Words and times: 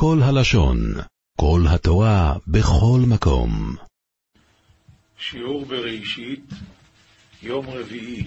כל 0.00 0.18
הלשון, 0.22 0.94
כל 1.40 1.60
התורה, 1.68 2.34
בכל 2.46 3.00
מקום. 3.06 3.76
שיעור 5.18 5.64
בראשית, 5.64 6.50
יום 7.42 7.66
רביעי. 7.68 8.24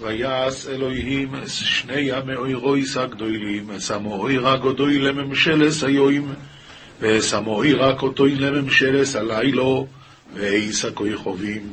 ויעש 0.00 0.66
אלוהים 0.66 1.32
שני 1.46 2.12
המאוירויס 2.12 2.96
הגדולים, 2.96 3.78
סמואירה 3.78 4.56
גדוי 4.56 4.98
לממשלס 4.98 5.84
היום, 5.84 6.34
וסמואירה 7.00 7.98
קוטוי 7.98 8.34
לממשלס 8.34 9.16
הלילו, 9.16 9.86
ואיסא 10.34 10.88
כויכובים. 10.94 11.72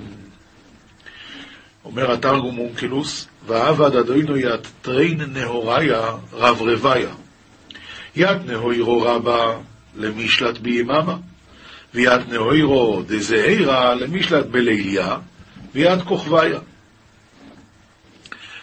אומר 1.85 2.11
התרגום 2.11 2.57
אונקלוס, 2.57 3.27
ועבד 3.47 3.95
אדונו 3.95 4.37
יתרין 4.37 5.21
נהוריה 5.21 6.01
רב 6.33 6.61
רביה. 6.61 7.24
יד 8.15 8.37
נהוירו 8.45 9.01
רבה 9.01 9.57
למשלט 9.95 10.57
ביממה, 10.57 11.17
ויד 11.93 12.21
נהוירו 12.29 13.03
דזעירה 13.07 13.95
למשלט 13.95 14.45
בליליה, 14.45 15.17
ויד 15.73 16.01
כוכביה. 16.01 16.59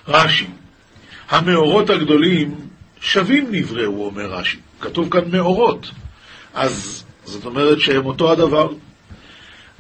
רש"י, 0.09 0.47
המאורות 1.31 1.91
הגדולים 1.91 2.55
שווים 3.01 3.47
נבראו, 3.51 4.07
אומר 4.07 4.33
רש"י. 4.33 4.59
כתוב 4.81 5.11
כאן 5.11 5.31
מאורות. 5.33 5.91
אז 6.55 7.05
זאת 7.25 7.45
אומרת 7.45 7.81
שהם 7.81 8.07
אותו 8.07 8.33
הדבר. 8.33 8.69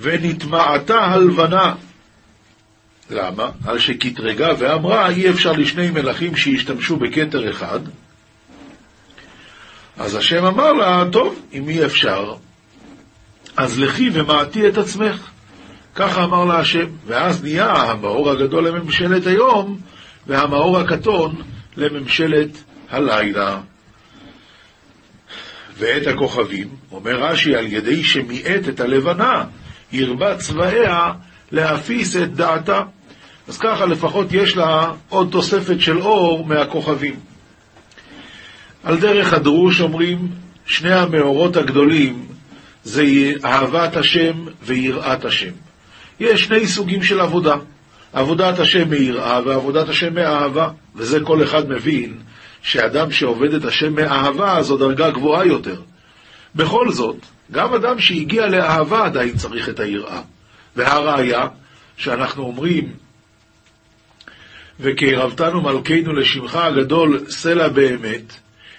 ונטמעתה 0.00 0.98
הלבנה. 0.98 1.74
למה? 3.10 3.50
על 3.64 3.78
שקטרגה 3.78 4.48
ואמרה, 4.58 5.10
אי 5.10 5.30
אפשר 5.30 5.52
לשני 5.52 5.90
מלכים 5.90 6.36
שישתמשו 6.36 6.96
בכתר 6.96 7.50
אחד. 7.50 7.80
אז 9.96 10.14
השם 10.14 10.44
אמר 10.44 10.72
לה, 10.72 11.04
טוב, 11.12 11.40
אם 11.52 11.68
אי 11.68 11.84
אפשר, 11.84 12.34
אז 13.56 13.78
לכי 13.78 14.10
ומעטי 14.12 14.68
את 14.68 14.78
עצמך. 14.78 15.30
ככה 15.94 16.24
אמר 16.24 16.44
לה 16.44 16.58
השם. 16.58 16.86
ואז 17.06 17.42
נהיה 17.42 17.72
המאור 17.72 18.30
הגדול 18.30 18.68
לממשלת 18.68 19.26
היום, 19.26 19.78
והמאור 20.26 20.78
הקטון 20.78 21.42
לממשלת 21.76 22.48
הלילה. 22.90 23.60
ואת 25.78 26.06
הכוכבים, 26.06 26.68
אומר 26.92 27.16
רש"י, 27.16 27.56
על 27.56 27.66
ידי 27.66 28.04
שמיעט 28.04 28.68
את 28.68 28.80
הלבנה, 28.80 29.44
הרבה 29.92 30.36
צבאיה 30.36 31.12
להפיס 31.52 32.16
את 32.16 32.34
דעתה. 32.34 32.82
אז 33.48 33.58
ככה 33.58 33.86
לפחות 33.86 34.26
יש 34.32 34.56
לה 34.56 34.92
עוד 35.08 35.28
תוספת 35.30 35.80
של 35.80 35.98
אור 36.00 36.46
מהכוכבים. 36.46 37.31
על 38.84 38.96
דרך 38.96 39.32
הדרוש 39.32 39.80
אומרים, 39.80 40.28
שני 40.66 40.92
המאורות 40.92 41.56
הגדולים 41.56 42.26
זה 42.84 43.04
אהבת 43.44 43.96
השם 43.96 44.44
ויראת 44.62 45.24
השם. 45.24 45.50
יש 46.20 46.44
שני 46.44 46.66
סוגים 46.66 47.02
של 47.02 47.20
עבודה. 47.20 47.56
עבודת 48.12 48.58
השם 48.58 48.88
מיראה 48.90 49.40
ועבודת 49.44 49.88
השם 49.88 50.14
מאהבה, 50.14 50.68
וזה 50.96 51.20
כל 51.20 51.42
אחד 51.42 51.68
מבין 51.68 52.14
שאדם 52.62 53.10
שעובד 53.10 53.54
את 53.54 53.64
השם 53.64 53.94
מאהבה 53.94 54.62
זו 54.62 54.76
דרגה 54.76 55.10
גבוהה 55.10 55.46
יותר. 55.46 55.80
בכל 56.54 56.90
זאת, 56.90 57.16
גם 57.52 57.74
אדם 57.74 57.98
שהגיע 57.98 58.46
לאהבה 58.46 59.04
עדיין 59.04 59.36
צריך 59.36 59.68
את 59.68 59.80
היראה. 59.80 60.20
והראיה, 60.76 61.46
שאנחנו 61.96 62.42
אומרים, 62.42 62.92
וקרבתנו 64.80 65.60
מלכנו 65.60 66.12
לשמך 66.12 66.56
הגדול 66.56 67.24
סלע 67.28 67.68
באמת, 67.68 68.34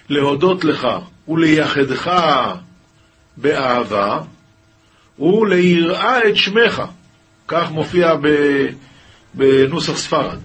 להודות 0.08 0.64
לך 0.64 0.88
ולייחדך 1.28 2.22
באהבה, 3.36 4.20
וליראה 5.18 6.28
את 6.28 6.36
שמך. 6.36 6.82
כך 7.48 7.70
מופיע. 7.70 8.14
בנוסח 9.34 9.96
ספרד. 9.96 10.38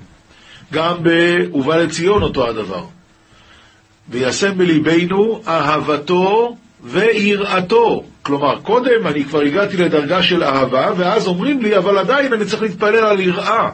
גם 0.73 0.97
ב"ובא 1.03 1.75
לציון" 1.75 2.23
אותו 2.23 2.47
הדבר. 2.47 2.85
וישם 4.09 4.57
בליבנו 4.57 5.41
אהבתו 5.47 6.57
ויראתו. 6.83 8.03
כלומר, 8.21 8.59
קודם 8.59 9.07
אני 9.07 9.25
כבר 9.25 9.41
הגעתי 9.41 9.77
לדרגה 9.77 10.23
של 10.23 10.43
אהבה, 10.43 10.91
ואז 10.97 11.27
אומרים 11.27 11.61
לי, 11.61 11.77
אבל 11.77 11.97
עדיין 11.97 12.33
אני 12.33 12.45
צריך 12.45 12.61
להתפלל 12.61 13.05
על 13.05 13.19
יראה. 13.19 13.69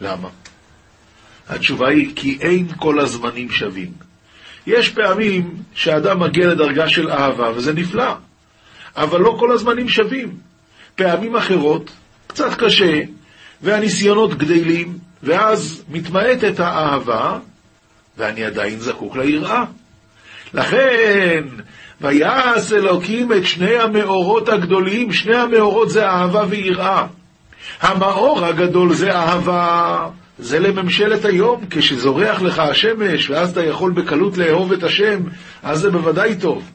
למה? 0.00 0.28
התשובה 1.48 1.88
היא, 1.88 2.12
כי 2.16 2.38
אין 2.40 2.66
כל 2.76 3.00
הזמנים 3.00 3.50
שווים. 3.50 3.92
יש 4.66 4.88
פעמים 4.88 5.54
שאדם 5.74 6.20
מגיע 6.20 6.46
לדרגה 6.46 6.88
של 6.88 7.10
אהבה, 7.10 7.50
וזה 7.54 7.72
נפלא, 7.72 8.14
אבל 8.96 9.20
לא 9.20 9.36
כל 9.38 9.52
הזמנים 9.52 9.88
שווים. 9.88 10.36
פעמים 10.94 11.36
אחרות, 11.36 11.90
קצת 12.26 12.54
קשה, 12.54 13.00
והניסיונות 13.62 14.34
גדלים, 14.34 14.98
ואז 15.22 15.84
מתמעטת 15.88 16.60
האהבה, 16.60 17.38
ואני 18.18 18.44
עדיין 18.44 18.80
זקוק 18.80 19.16
ליראה. 19.16 19.64
לכן, 20.54 21.44
ויעש 22.00 22.72
אלוקים 22.72 23.32
את 23.32 23.46
שני 23.46 23.76
המאורות 23.76 24.48
הגדולים, 24.48 25.12
שני 25.12 25.36
המאורות 25.36 25.90
זה 25.90 26.06
אהבה 26.06 26.44
ויראה. 26.48 27.06
המאור 27.80 28.44
הגדול 28.44 28.94
זה 28.94 29.12
אהבה, 29.12 30.08
זה 30.38 30.58
לממשלת 30.58 31.24
היום, 31.24 31.64
כשזורח 31.70 32.42
לך 32.42 32.58
השמש, 32.58 33.30
ואז 33.30 33.50
אתה 33.50 33.64
יכול 33.64 33.92
בקלות 33.92 34.38
לאהוב 34.38 34.72
את 34.72 34.82
השם, 34.82 35.20
אז 35.62 35.80
זה 35.80 35.90
בוודאי 35.90 36.36
טוב. 36.36 36.70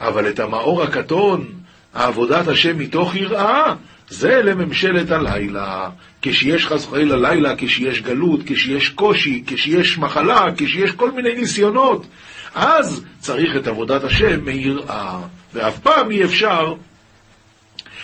אבל 0.00 0.28
את 0.28 0.40
המאור 0.40 0.82
הקטון, 0.82 1.46
עבודת 1.94 2.48
השם 2.48 2.78
מתוך 2.78 3.16
יראה, 3.16 3.74
זה 4.08 4.42
לממשלת 4.42 5.10
הלילה. 5.10 5.90
כשיש 6.22 6.66
חס 6.66 6.86
וחלילה 6.86 7.16
לילה, 7.16 7.54
כשיש 7.58 8.00
גלות, 8.00 8.40
כשיש 8.46 8.88
קושי, 8.88 9.42
כשיש 9.46 9.98
מחלה, 9.98 10.44
כשיש 10.56 10.90
כל 10.92 11.10
מיני 11.10 11.34
ניסיונות, 11.34 12.06
אז 12.54 13.04
צריך 13.18 13.56
את 13.56 13.66
עבודת 13.66 14.04
השם 14.04 14.44
מיראה. 14.44 15.18
ואף 15.54 15.78
פעם 15.78 16.10
אי 16.10 16.24
אפשר 16.24 16.74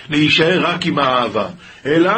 להישאר 0.09 0.61
רק 0.67 0.87
עם 0.87 0.99
האהבה, 0.99 1.49
אלא 1.87 2.13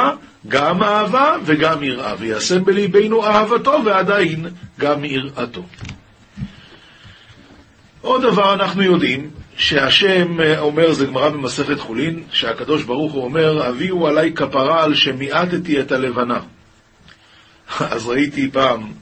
גם 0.48 0.82
אהבה 0.82 1.37
וגם 1.44 1.82
יראה, 1.82 2.15
וישם 2.19 2.65
בליבנו 2.65 3.26
אהבתו 3.26 3.78
ועדיין 3.84 4.47
גם 4.78 5.04
יראתו. 5.04 5.62
עוד 8.00 8.22
דבר 8.22 8.54
אנחנו 8.54 8.82
יודעים, 8.82 9.31
שהשם 9.56 10.37
אומר, 10.59 10.93
זה 10.93 11.06
גמרא 11.06 11.28
במסכת 11.28 11.81
חולין, 11.81 12.22
שהקדוש 12.31 12.82
ברוך 12.82 13.12
הוא 13.12 13.25
אומר, 13.25 13.66
הביאו 13.66 14.09
עליי 14.09 14.32
כפרה 14.32 14.84
על 14.84 14.94
שמיעטתי 14.94 15.81
את 15.81 15.93
הלבנה. 15.93 16.41
אז 17.93 18.06
ראיתי 18.06 18.50
פעם 18.53 18.93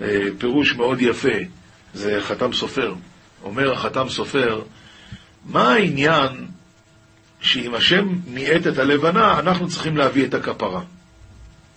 אה, 0.00 0.22
פירוש 0.38 0.74
מאוד 0.74 1.02
יפה, 1.02 1.38
זה 1.94 2.18
חתם 2.20 2.52
סופר. 2.52 2.94
אומר 3.44 3.72
החתם 3.72 4.08
סופר, 4.08 4.62
מה 5.44 5.72
העניין 5.72 6.46
שאם 7.46 7.74
השם 7.74 8.08
מיעט 8.26 8.66
את 8.66 8.78
הלבנה, 8.78 9.38
אנחנו 9.38 9.68
צריכים 9.68 9.96
להביא 9.96 10.26
את 10.26 10.34
הכפרה. 10.34 10.80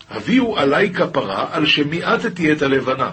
הביאו 0.09 0.57
עליי 0.59 0.93
כפרה 0.93 1.47
על 1.51 1.65
שמיעטתי 1.65 2.51
את 2.51 2.61
הלבנה. 2.61 3.11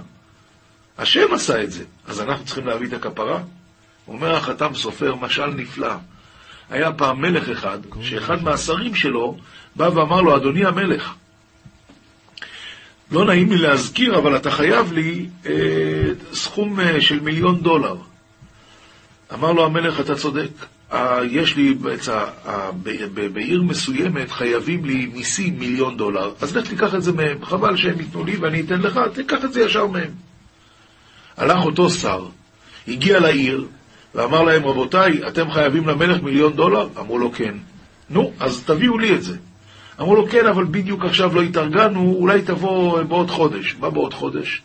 השם 0.98 1.34
עשה 1.34 1.62
את 1.62 1.72
זה, 1.72 1.84
אז 2.06 2.20
אנחנו 2.20 2.44
צריכים 2.44 2.66
להביא 2.66 2.88
את 2.88 2.92
הכפרה? 2.92 3.42
אומר 4.08 4.36
החתם 4.36 4.74
סופר, 4.74 5.14
משל 5.14 5.46
נפלא. 5.46 5.94
היה 6.70 6.92
פעם 6.92 7.20
מלך 7.20 7.48
אחד, 7.48 7.78
שאחד 8.00 8.42
מהשרים 8.42 8.94
שלו 8.94 9.38
בא 9.76 9.90
ואמר 9.94 10.20
לו, 10.20 10.36
אדוני 10.36 10.64
המלך, 10.64 11.14
לא 13.10 13.24
נעים 13.24 13.50
לי 13.50 13.58
להזכיר, 13.58 14.18
אבל 14.18 14.36
אתה 14.36 14.50
חייב 14.50 14.92
לי 14.92 15.26
אה, 15.46 15.52
סכום 16.32 16.80
אה, 16.80 17.00
של 17.00 17.20
מיליון 17.20 17.60
דולר. 17.60 17.96
אמר 19.34 19.52
לו 19.52 19.64
המלך, 19.64 20.00
אתה 20.00 20.14
צודק, 20.14 20.50
יש 21.30 21.56
לי, 21.56 21.74
אה, 22.46 22.70
בעיר 23.32 23.62
מסוימת 23.62 24.30
חייבים 24.30 24.84
לי 24.84 25.06
מיסים 25.06 25.58
מיליון 25.58 25.96
דולר, 25.96 26.32
אז 26.40 26.56
לך 26.56 26.68
תיקח 26.68 26.94
את 26.94 27.02
זה 27.02 27.12
מהם, 27.12 27.44
חבל 27.44 27.76
שהם 27.76 28.00
ייתנו 28.00 28.24
לי 28.24 28.36
ואני 28.36 28.60
אתן 28.60 28.80
לך, 28.80 29.00
תיקח 29.14 29.44
את 29.44 29.52
זה 29.52 29.60
ישר 29.60 29.86
מהם. 29.86 30.10
הלך 31.36 31.64
אותו 31.64 31.90
שר, 31.90 32.26
הגיע 32.88 33.20
לעיר, 33.20 33.66
ואמר 34.14 34.42
להם, 34.42 34.64
רבותיי, 34.64 35.20
אתם 35.28 35.50
חייבים 35.50 35.88
למלך 35.88 36.22
מיליון 36.22 36.52
דולר? 36.52 36.88
אמרו 36.98 37.18
לו, 37.18 37.32
כן. 37.32 37.54
נו, 38.10 38.32
אז 38.40 38.62
תביאו 38.66 38.98
לי 38.98 39.14
את 39.14 39.22
זה. 39.22 39.36
אמרו 40.00 40.16
לו, 40.16 40.26
כן, 40.28 40.46
אבל 40.46 40.64
בדיוק 40.64 41.04
עכשיו 41.04 41.34
לא 41.34 41.42
התארגנו, 41.42 42.16
אולי 42.18 42.42
תבוא 42.42 43.02
בעוד 43.02 43.30
חודש. 43.30 43.76
מה 43.80 43.90
בעוד 43.90 44.14
חודש? 44.14 44.62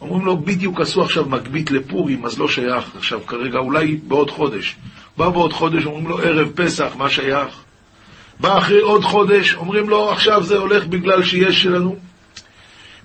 אומרים 0.00 0.24
לו, 0.24 0.36
בדיוק 0.36 0.80
עשו 0.80 1.02
עכשיו 1.02 1.24
מגבית 1.28 1.70
לפורים, 1.70 2.24
אז 2.24 2.38
לא 2.38 2.48
שייך 2.48 2.96
עכשיו 2.96 3.20
כרגע, 3.26 3.58
אולי 3.58 3.96
בעוד 3.96 4.30
חודש. 4.30 4.76
בא 5.16 5.28
בעוד 5.28 5.52
חודש, 5.52 5.86
אומרים 5.86 6.06
לו, 6.06 6.18
ערב 6.18 6.50
פסח, 6.54 6.92
מה 6.96 7.10
שייך? 7.10 7.62
בא 8.40 8.58
אחרי 8.58 8.80
עוד 8.80 9.04
חודש, 9.04 9.54
אומרים 9.54 9.88
לו, 9.88 10.10
עכשיו 10.10 10.42
זה 10.42 10.56
הולך 10.56 10.86
בגלל 10.86 11.22
שיש 11.22 11.66
לנו. 11.66 11.96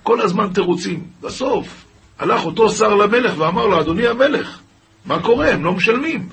כל 0.02 0.20
הזמן 0.20 0.52
תירוצים. 0.52 1.04
בסוף, 1.20 1.84
הלך 2.18 2.44
אותו 2.44 2.70
שר 2.70 2.94
למלך 2.94 3.38
ואמר 3.38 3.66
לו, 3.66 3.80
אדוני 3.80 4.06
המלך, 4.06 4.58
מה 5.06 5.22
קורה? 5.22 5.52
הם 5.52 5.64
לא 5.64 5.72
משלמים. 5.72 6.28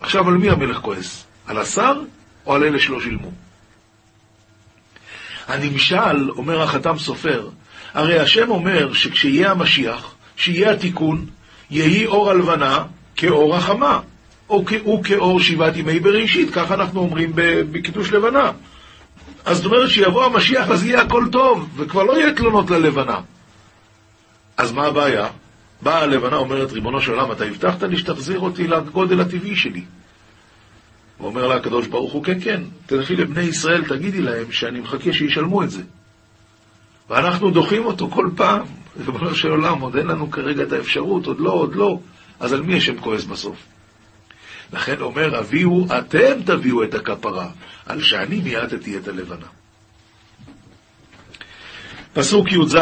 עכשיו, 0.00 0.28
על 0.28 0.34
מי 0.34 0.50
המלך 0.50 0.76
כועס? 0.76 1.26
על 1.46 1.58
השר 1.58 2.00
או 2.46 2.54
על 2.54 2.64
אלה 2.64 2.78
שלא 2.78 3.00
שילמו? 3.00 3.30
הנמשל, 5.48 6.30
אומר 6.30 6.62
החתם 6.62 6.98
סופר, 6.98 7.48
הרי 7.94 8.18
השם 8.18 8.50
אומר 8.50 8.92
שכשיהיה 8.92 9.50
המשיח, 9.50 10.14
שיהיה 10.36 10.70
התיקון, 10.70 11.26
יהי 11.70 12.06
אור 12.06 12.30
הלבנה 12.30 12.84
כאור 13.16 13.56
החמה, 13.56 14.00
הוא 14.48 15.04
כאור 15.04 15.40
שבעת 15.40 15.76
ימי 15.76 16.00
בראשית, 16.00 16.50
כך 16.50 16.72
אנחנו 16.72 17.00
אומרים 17.00 17.32
בקידוש 17.70 18.12
לבנה. 18.12 18.52
אז 19.44 19.56
זאת 19.56 19.66
אומרת 19.66 19.90
שיבוא 19.90 20.24
המשיח 20.24 20.70
אז 20.70 20.84
יהיה 20.84 21.02
הכל 21.02 21.24
טוב, 21.32 21.68
וכבר 21.76 22.02
לא 22.02 22.18
יהיה 22.18 22.34
תלונות 22.34 22.70
ללבנה. 22.70 23.20
אז 24.56 24.72
מה 24.72 24.86
הבעיה? 24.86 25.28
באה 25.82 26.02
הלבנה 26.02 26.36
אומרת, 26.36 26.72
ריבונו 26.72 27.00
של 27.00 27.10
עולם, 27.10 27.32
אתה 27.32 27.44
הבטחת 27.44 27.82
לי 27.82 27.98
שתחזיר 27.98 28.40
אותי 28.40 28.66
לגודל 28.66 29.20
הטבעי 29.20 29.56
שלי. 29.56 29.84
ואומר 31.20 31.46
לה 31.46 31.56
הקדוש 31.56 31.86
ברוך 31.86 32.12
הוא, 32.12 32.24
כן, 32.24 32.40
כן, 32.40 32.62
תלכי 32.86 33.16
לבני 33.16 33.42
ישראל, 33.42 33.84
תגידי 33.84 34.20
להם 34.20 34.52
שאני 34.52 34.80
מחכה 34.80 35.12
שישלמו 35.12 35.62
את 35.62 35.70
זה. 35.70 35.82
ואנחנו 37.10 37.50
דוחים 37.50 37.84
אותו 37.84 38.10
כל 38.10 38.30
פעם. 38.36 38.62
ריבונו 39.06 39.34
של 39.34 39.50
עולם, 39.50 39.80
עוד 39.80 39.96
אין 39.96 40.06
לנו 40.06 40.30
כרגע 40.30 40.62
את 40.62 40.72
האפשרות, 40.72 41.26
עוד 41.26 41.40
לא, 41.40 41.50
עוד 41.50 41.74
לא. 41.74 41.98
אז 42.40 42.52
על 42.52 42.62
מי 42.62 42.76
השם 42.76 43.00
כועס 43.00 43.24
בסוף? 43.24 43.56
לכן 44.72 45.00
אומר, 45.00 45.36
הביאו, 45.36 45.86
אתם 45.98 46.42
תביאו 46.44 46.82
את 46.84 46.94
הכפרה, 46.94 47.48
על 47.86 48.02
שאני 48.02 48.40
מיעטתי 48.40 48.96
את 48.96 49.08
הלבנה. 49.08 49.46
פסוק 52.12 52.52
י"ז, 52.52 52.76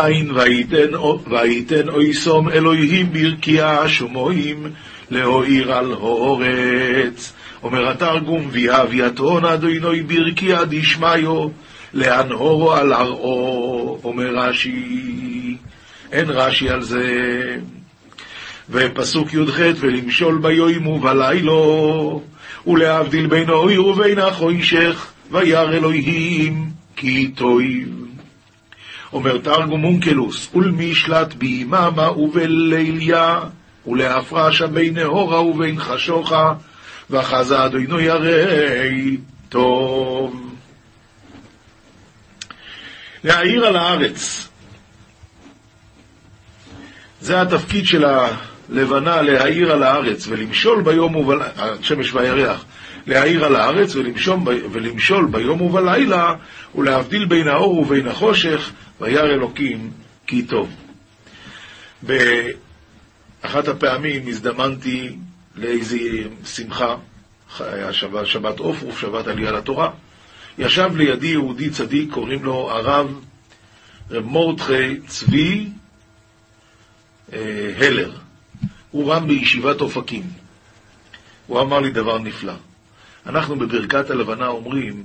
ויתן 1.30 1.88
אויסום 1.88 2.48
אלוהים 2.48 3.12
ברכיה 3.12 3.88
שומעים 3.88 4.66
להועיר 5.10 5.72
על 5.72 5.92
האורץ. 5.92 7.32
אומר 7.62 7.88
התרגום, 7.88 8.48
ויהביאתון 8.50 9.44
אדוני 9.44 10.02
ברכיה 10.02 10.64
דשמיו, 10.64 11.48
להנהורו 11.94 12.72
על 12.72 12.92
הראו, 12.92 13.98
אומר 14.04 14.34
רש"י, 14.36 15.56
אין 16.12 16.30
רש"י 16.30 16.70
על 16.70 16.82
זה. 16.82 17.56
ופסוק 18.70 19.34
י"ח, 19.34 19.58
ולמשול 19.80 20.38
ביום 20.38 20.86
ובלילו, 20.86 22.22
ולהבדיל 22.66 23.26
בין 23.26 23.48
האויר 23.48 23.86
ובין 23.86 24.18
החוישך, 24.18 25.06
וירא 25.30 25.72
אלוהים 25.72 26.70
כי 26.96 27.28
טויב. 27.34 28.06
אומר 29.12 29.38
תרגום 29.38 29.84
אונקלוס, 29.84 30.54
ולמשלט 30.54 31.34
ביממה 31.34 32.10
ובליליה, 32.12 33.40
ולהפרשה 33.86 34.66
בין 34.66 34.94
נהורה 34.94 35.42
ובין 35.42 35.78
חשוכה, 35.78 36.52
וחזה 37.10 37.64
אדוני 37.64 38.08
הרי 38.08 39.16
טוב. 39.48 40.54
להעיר 43.24 43.66
על 43.66 43.76
הארץ. 43.76 44.48
זה 47.20 47.40
התפקיד 47.40 47.86
של 47.86 48.04
הלבנה, 48.70 49.22
להעיר 49.22 49.72
על 49.72 49.82
הארץ, 49.82 50.26
ולמשול 50.28 50.82
ביום 50.82 51.16
ובלילה, 51.16 51.50
השמש 51.56 52.12
והירח, 52.12 52.64
להעיר 53.06 53.44
על 53.44 53.56
הארץ 53.56 53.96
ולמשול, 53.96 54.38
ולמשול 54.72 55.26
ביום 55.30 55.60
ובלילה, 55.60 56.34
ולהבדיל 56.74 57.24
בין 57.24 57.48
האור 57.48 57.78
ובין 57.78 58.08
החושך, 58.08 58.70
וירא 59.00 59.22
אלוקים 59.22 59.90
כי 60.26 60.42
טוב. 60.42 60.68
באחת 62.02 63.68
הפעמים 63.68 64.28
הזדמנתי 64.28 65.16
לאיזו 65.56 65.96
שמחה, 66.44 66.96
שבת, 67.92 68.26
שבת 68.26 68.58
עופרוף, 68.58 69.00
שבת 69.00 69.26
עלייה 69.26 69.52
לתורה. 69.52 69.90
ישב 70.58 70.90
לידי 70.96 71.26
יהודי 71.26 71.70
צדיק, 71.70 72.12
קוראים 72.12 72.44
לו 72.44 72.70
הרב 72.70 73.20
רב 74.10 74.24
מורדכי 74.24 75.00
צבי 75.06 75.68
אה, 77.32 77.72
הלר. 77.78 78.12
הוא 78.96 79.12
רם 79.12 79.26
בישיבת 79.26 79.80
אופקים. 79.80 80.22
הוא 81.46 81.60
אמר 81.60 81.80
לי 81.80 81.90
דבר 81.90 82.18
נפלא. 82.18 82.52
אנחנו 83.26 83.56
בברכת 83.56 84.10
הלבנה 84.10 84.46
אומרים 84.46 85.04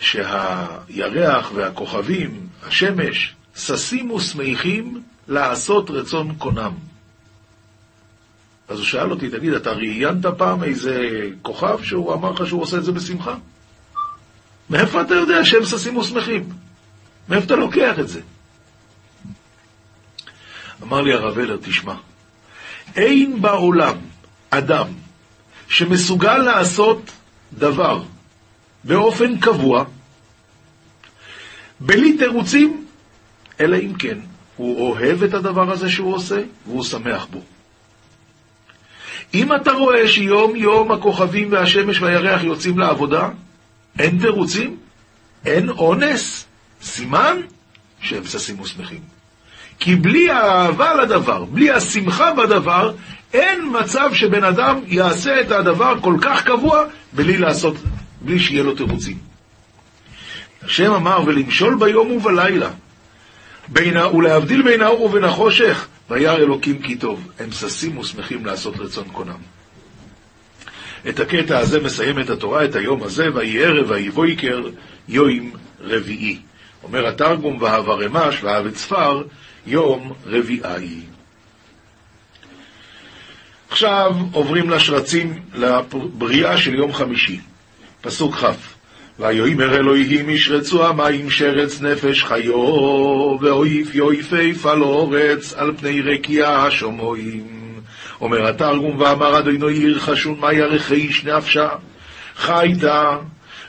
שהירח 0.00 1.50
והכוכבים, 1.54 2.46
השמש, 2.66 3.34
ששים 3.56 4.10
ושמחים 4.10 5.02
לעשות 5.28 5.90
רצון 5.90 6.34
קונם. 6.38 6.72
אז 8.68 8.78
הוא 8.78 8.86
שאל 8.86 9.10
אותי, 9.10 9.28
תגיד, 9.28 9.52
אתה 9.52 9.72
ראיינת 9.72 10.26
פעם 10.38 10.64
איזה 10.64 11.28
כוכב 11.42 11.82
שהוא 11.82 12.14
אמר 12.14 12.30
לך 12.30 12.46
שהוא 12.46 12.62
עושה 12.62 12.76
את 12.76 12.84
זה 12.84 12.92
בשמחה? 12.92 13.34
מאיפה 14.70 15.00
אתה 15.00 15.14
יודע 15.14 15.44
שהם 15.44 15.64
ששים 15.64 15.96
ושמחים? 15.96 16.48
מאיפה 17.28 17.46
אתה 17.46 17.56
לוקח 17.56 17.98
את 17.98 18.08
זה? 18.08 18.20
אמר 20.82 21.02
לי 21.02 21.12
הרב 21.12 21.38
אלר, 21.38 21.56
תשמע, 21.62 21.94
אין 22.96 23.42
בעולם 23.42 23.96
אדם 24.50 24.86
שמסוגל 25.68 26.38
לעשות 26.38 27.10
דבר 27.52 28.02
באופן 28.84 29.40
קבוע, 29.40 29.84
בלי 31.80 32.18
תירוצים, 32.18 32.86
אלא 33.60 33.76
אם 33.76 33.92
כן 33.94 34.18
הוא 34.56 34.90
אוהב 34.90 35.22
את 35.22 35.34
הדבר 35.34 35.72
הזה 35.72 35.90
שהוא 35.90 36.14
עושה, 36.14 36.40
והוא 36.66 36.84
שמח 36.84 37.26
בו. 37.30 37.40
אם 39.34 39.54
אתה 39.54 39.72
רואה 39.72 40.08
שיום 40.08 40.56
יום 40.56 40.92
הכוכבים 40.92 41.52
והשמש 41.52 42.00
והירח 42.00 42.42
יוצאים 42.42 42.78
לעבודה, 42.78 43.28
אין 43.98 44.18
תירוצים, 44.18 44.76
אין 45.44 45.68
אונס, 45.68 46.44
סימן 46.82 47.36
שהם 48.00 48.24
ששים 48.24 48.60
ושמחים. 48.60 49.15
כי 49.78 49.96
בלי 49.96 50.30
האהבה 50.30 50.94
לדבר, 50.94 51.44
בלי 51.44 51.70
השמחה 51.70 52.32
בדבר, 52.32 52.92
אין 53.34 53.60
מצב 53.80 54.10
שבן 54.12 54.44
אדם 54.44 54.80
יעשה 54.86 55.40
את 55.40 55.50
הדבר 55.50 55.94
כל 56.00 56.16
כך 56.20 56.44
קבוע 56.44 56.82
בלי 57.12 57.38
לעשות, 57.38 57.76
בלי 58.20 58.38
שיהיה 58.38 58.62
לו 58.62 58.74
תירוצים. 58.74 59.18
השם 60.62 60.92
אמר, 60.92 61.20
ולמשול 61.26 61.76
ביום 61.78 62.10
ובלילה, 62.10 62.70
בין, 63.68 63.96
ולהבדיל 63.96 64.62
בין 64.62 64.82
האור 64.82 65.02
ובין 65.02 65.24
החושך, 65.24 65.86
וירא 66.10 66.36
אלוקים 66.36 66.82
כי 66.82 66.96
טוב, 66.96 67.28
הם 67.38 67.52
ששים 67.52 67.98
ושמחים 67.98 68.46
לעשות 68.46 68.74
רצון 68.78 69.08
קונם. 69.12 69.56
את 71.08 71.20
הקטע 71.20 71.58
הזה 71.58 71.80
מסיים 71.80 72.20
את 72.20 72.30
התורה, 72.30 72.64
את 72.64 72.76
היום 72.76 73.02
הזה, 73.02 73.28
ויהי 73.34 73.64
ערב 73.64 73.90
ויהי 73.90 74.10
בויקר, 74.10 74.62
יום 75.08 75.50
רביעי. 75.80 76.38
אומר 76.82 77.06
התרגום, 77.06 77.62
והבה 77.62 77.94
רמש 77.94 78.44
והאבד 78.44 78.76
יום 79.66 80.12
רביעי. 80.26 81.00
עכשיו 83.70 84.12
עוברים 84.32 84.70
לשרצים, 84.70 85.42
לבריאה 85.54 86.58
של 86.58 86.74
יום 86.74 86.92
חמישי. 86.92 87.40
פסוק 88.00 88.34
כ' 88.34 88.44
ויאמר 89.18 89.76
אלוהים 89.76 90.30
ישרצו 90.30 90.86
המים 90.86 91.30
שרץ 91.30 91.80
נפש 91.80 92.24
חיו, 92.24 93.38
ואויף 93.40 93.94
יויפף 93.94 94.66
על 94.66 94.82
אורץ, 94.82 95.52
על 95.52 95.72
פני 95.76 96.00
רקיע 96.00 96.66
שומעים. 96.70 97.46
אומר 98.20 98.48
התרגום, 98.48 99.00
ואמר 99.00 99.38
אדוני 99.38 99.76
ירחשון 99.76 100.36
מה 100.40 100.52
ירחי 100.52 100.94
איש 100.94 101.24
נפשה, 101.24 101.68
חייתה, 102.36 103.16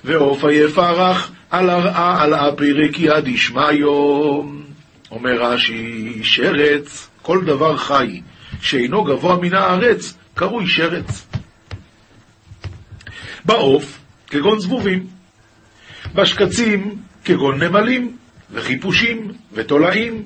ועופה 0.04 0.54
יפרח, 0.54 1.32
על 1.50 1.70
הרעה 1.70 2.24
על 2.24 2.34
אפי 2.34 2.74
רקיע 2.74 3.20
דשמיו. 3.20 4.67
אומר 5.12 5.42
רש"י, 5.42 6.20
שרץ, 6.24 7.10
כל 7.22 7.46
דבר 7.46 7.78
חי, 7.78 8.22
שאינו 8.62 9.04
גבוה 9.04 9.36
מן 9.36 9.54
הארץ, 9.54 10.18
קרוי 10.34 10.68
שרץ. 10.68 11.28
בעוף, 13.46 14.00
כגון 14.28 14.60
זבובים. 14.60 15.08
בשקצים, 16.16 16.96
כגון 17.26 17.64
נמלים, 17.64 18.18
וחיפושים, 18.52 19.32
ותולעים. 19.54 20.24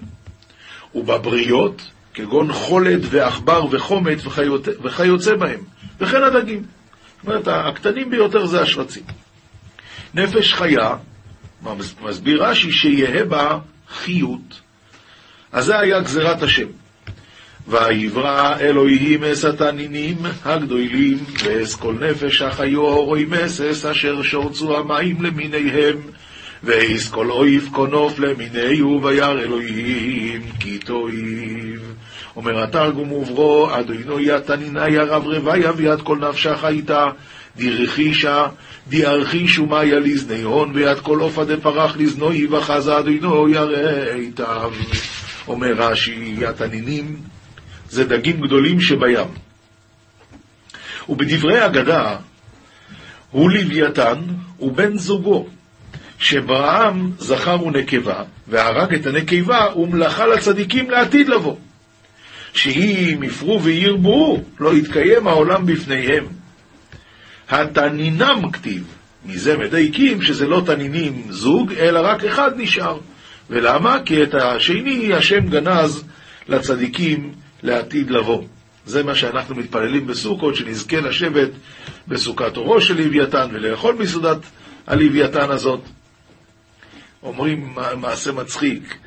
ובבריות, 0.95 1.81
כגון 2.13 2.53
חולד 2.53 2.99
ועכבר 3.03 3.65
וחומת 3.71 4.17
וכיוצא 4.83 5.35
בהם, 5.35 5.59
וכן 5.99 6.23
הדגים. 6.23 6.63
זאת 6.63 7.27
אומרת, 7.27 7.47
הקטנים 7.47 8.09
ביותר 8.09 8.45
זה 8.45 8.61
השרצים. 8.61 9.03
נפש 10.13 10.53
חיה, 10.53 10.95
מסביר 12.01 12.43
רש"י, 12.45 12.71
שיהא 12.71 13.23
בה 13.23 13.59
חיות. 13.89 14.61
אז 15.51 15.65
זה 15.65 15.79
היה 15.79 15.99
גזירת 15.99 16.43
השם. 16.43 16.67
ויברא 17.67 18.55
אלוהים 18.59 19.23
אס 19.23 19.45
התנינים 19.45 20.17
הגדולים, 20.45 21.17
ואס 21.43 21.75
כל 21.75 21.93
נפש 21.99 22.41
החיו 22.41 22.85
רואי 22.85 23.25
מסס, 23.25 23.85
אשר 23.85 24.21
שורצו 24.21 24.77
המים 24.77 25.21
למיניהם, 25.21 25.97
ואיס 26.63 27.09
כל 27.09 27.31
אויב 27.31 27.69
כונוף 27.71 28.19
למיניהו, 28.19 29.03
וירא 29.03 29.31
אלוהים 29.31 30.41
כי 30.59 30.77
תועיב. 30.77 31.93
אומר 32.35 32.63
התרגום 32.63 33.11
וברו, 33.11 33.69
אדוני 33.71 34.25
יתנינה 34.25 34.89
ירב 34.89 35.27
רוויה 35.27 35.71
ויד 35.75 36.01
כל 36.01 36.17
נפשך 36.17 36.65
איתה, 36.67 37.05
דירכישה, 37.57 38.47
דיארכישו 38.87 39.65
מאיה 39.65 39.99
לזני 39.99 40.41
הון, 40.41 40.71
ויד 40.73 40.99
כל 40.99 41.19
עופה 41.19 41.45
דפרח 41.45 41.97
לזנוי, 41.97 42.47
וחזה 42.47 42.99
אדוני 42.99 43.53
ירא 43.53 43.65
איתם. 44.15 44.69
אומר 45.47 45.73
רש"י, 45.73 46.45
התנינים 46.47 47.21
זה 47.89 48.03
דגים 48.03 48.41
גדולים 48.41 48.81
שבים. 48.81 49.27
ובדברי 51.09 51.65
אגדה, 51.65 52.17
הוא 53.31 53.51
לוויתן 53.51 54.19
ובן 54.59 54.97
זוגו, 54.97 55.47
שבראם 56.19 57.11
זכר 57.19 57.63
ונקבה, 57.63 58.23
והרג 58.47 58.93
את 58.93 59.05
הנקבה 59.07 59.75
ומלאכה 59.75 60.27
לצדיקים 60.27 60.89
לעתיד 60.89 61.29
לבוא. 61.29 61.55
שהיא 62.53 63.15
אם 63.15 63.23
יפרו 63.23 63.63
וירבו, 63.63 64.41
לא 64.59 64.77
יתקיים 64.77 65.27
העולם 65.27 65.65
בפניהם. 65.65 66.25
התנינם 67.49 68.51
כתיב, 68.51 68.83
מזה 69.25 69.57
מדייקים 69.57 70.21
שזה 70.21 70.47
לא 70.47 70.61
תנינים 70.65 71.23
זוג, 71.29 71.73
אלא 71.73 71.99
רק 71.99 72.23
אחד 72.23 72.51
נשאר. 72.57 72.97
ולמה? 73.51 73.97
כי 74.05 74.23
את 74.23 74.33
השני 74.33 75.13
השם 75.13 75.47
גנז 75.49 76.03
לצדיקים 76.47 77.33
לעתיד 77.63 78.11
לבוא. 78.11 78.43
זה 78.85 79.03
מה 79.03 79.15
שאנחנו 79.15 79.55
מתפללים 79.55 80.07
בסוכות, 80.07 80.55
שנזכה 80.55 80.99
לשבת 80.99 81.49
בסוכת 82.07 82.57
אורו 82.57 82.81
של 82.81 82.97
לוויתן 82.97 83.47
ולאכול 83.51 83.95
מסעודת 83.95 84.37
הלוויתן 84.87 85.51
הזאת. 85.51 85.81
אומרים 87.23 87.75
מעשה 87.97 88.31
מצחיק, 88.31 88.97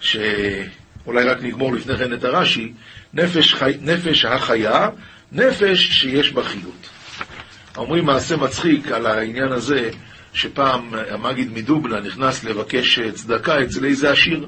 שאולי 0.00 1.24
רק 1.24 1.42
נגמור 1.42 1.74
לפני 1.74 1.96
כן 1.96 2.12
את 2.12 2.24
הרש"י, 2.24 2.72
נפש, 3.14 3.54
חי... 3.54 3.72
נפש 3.80 4.24
החיה, 4.24 4.88
נפש 5.32 5.78
שיש 5.78 6.32
בה 6.32 6.44
חיות. 6.44 6.88
אומרים 7.76 8.04
מעשה 8.04 8.36
מצחיק 8.36 8.92
על 8.92 9.06
העניין 9.06 9.52
הזה, 9.52 9.90
שפעם 10.32 10.90
המגיד 11.10 11.52
מדובנה 11.52 12.00
נכנס 12.00 12.44
לבקש 12.44 12.98
צדקה 13.00 13.62
אצל 13.62 13.84
איזה 13.84 14.10
עשיר. 14.10 14.46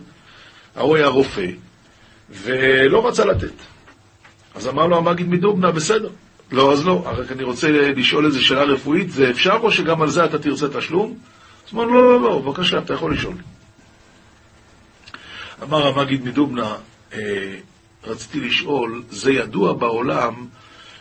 ההוא 0.77 0.97
היה 0.97 1.07
רופא, 1.07 1.47
ולא 2.31 3.09
רצה 3.09 3.25
לתת. 3.25 3.53
אז 4.55 4.69
אמר 4.69 4.87
לו 4.87 4.97
המגיד 4.99 5.29
מדובנה, 5.29 5.71
בסדר. 5.71 6.09
לא, 6.53 6.73
אז 6.73 6.87
לא. 6.87 7.03
רק 7.07 7.33
אני 7.33 7.43
רוצה 7.43 7.69
לשאול 7.71 8.27
איזו 8.27 8.45
שאלה 8.45 8.63
רפואית, 8.63 9.11
זה 9.11 9.31
אפשר 9.31 9.59
או 9.63 9.71
שגם 9.71 10.03
על 10.03 10.11
זה 10.11 10.25
אתה 10.25 10.39
תרצה 10.39 10.69
תשלום? 10.69 11.19
אז 11.67 11.75
אמר, 11.75 11.85
לא, 11.85 12.03
לא, 12.03 12.21
לא, 12.21 12.39
בבקשה, 12.39 12.79
אתה 12.79 12.95
יכול 12.95 13.13
לשאול. 13.13 13.35
אמר 15.63 15.87
המגיד 15.87 16.25
מדובנה, 16.25 16.75
אה, 17.13 17.55
רציתי 18.05 18.41
לשאול, 18.41 19.03
זה 19.11 19.33
ידוע 19.33 19.73
בעולם 19.73 20.47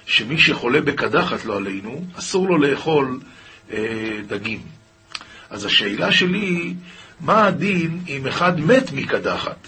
שמי 0.06 0.38
שחולה 0.38 0.82
בקדחת, 0.82 1.46
לא 1.46 1.58
עלינו, 1.58 2.06
אסור 2.20 2.48
לו 2.48 2.58
לאכול 2.58 3.20
אה, 3.72 4.20
דגים. 4.28 4.62
אז 5.54 5.66
השאלה 5.66 6.12
שלי, 6.12 6.74
מה 7.20 7.46
הדין 7.46 8.00
אם 8.08 8.28
אחד 8.28 8.60
מת 8.60 8.92
מקדחת? 8.92 9.68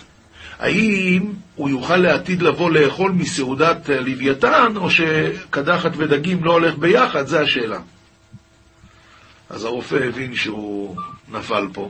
האם 0.60 1.34
הוא 1.56 1.70
יוכל 1.70 1.98
לעתיד 1.98 2.42
לבוא 2.42 2.72
לאכול 2.72 3.12
מסעודת 3.12 3.90
לוויתן, 3.90 4.74
או 4.76 4.90
שקדחת 4.92 5.92
ודגים 5.98 6.44
לא 6.44 6.52
הולך 6.52 6.76
ביחד? 6.78 7.28
זו 7.28 7.38
השאלה. 7.38 7.80
אז 9.50 9.66
הרופא 9.66 9.96
הבין 9.96 10.36
שהוא 10.36 10.98
נפל 11.32 11.68
פה. 11.74 11.90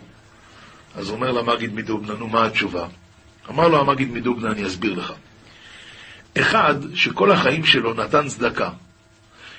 אז 0.95 1.09
אומר 1.09 1.31
למגיד 1.31 1.73
מדובנה, 1.73 2.13
נו, 2.13 2.27
מה 2.27 2.45
התשובה? 2.45 2.87
אמר 3.49 3.67
לו 3.67 3.79
המגיד 3.79 4.11
מדובנה, 4.11 4.51
אני 4.51 4.67
אסביר 4.67 4.93
לך. 4.93 5.13
אחד 6.37 6.75
שכל 6.93 7.31
החיים 7.31 7.65
שלו 7.65 7.93
נתן 7.93 8.27
צדקה, 8.27 8.69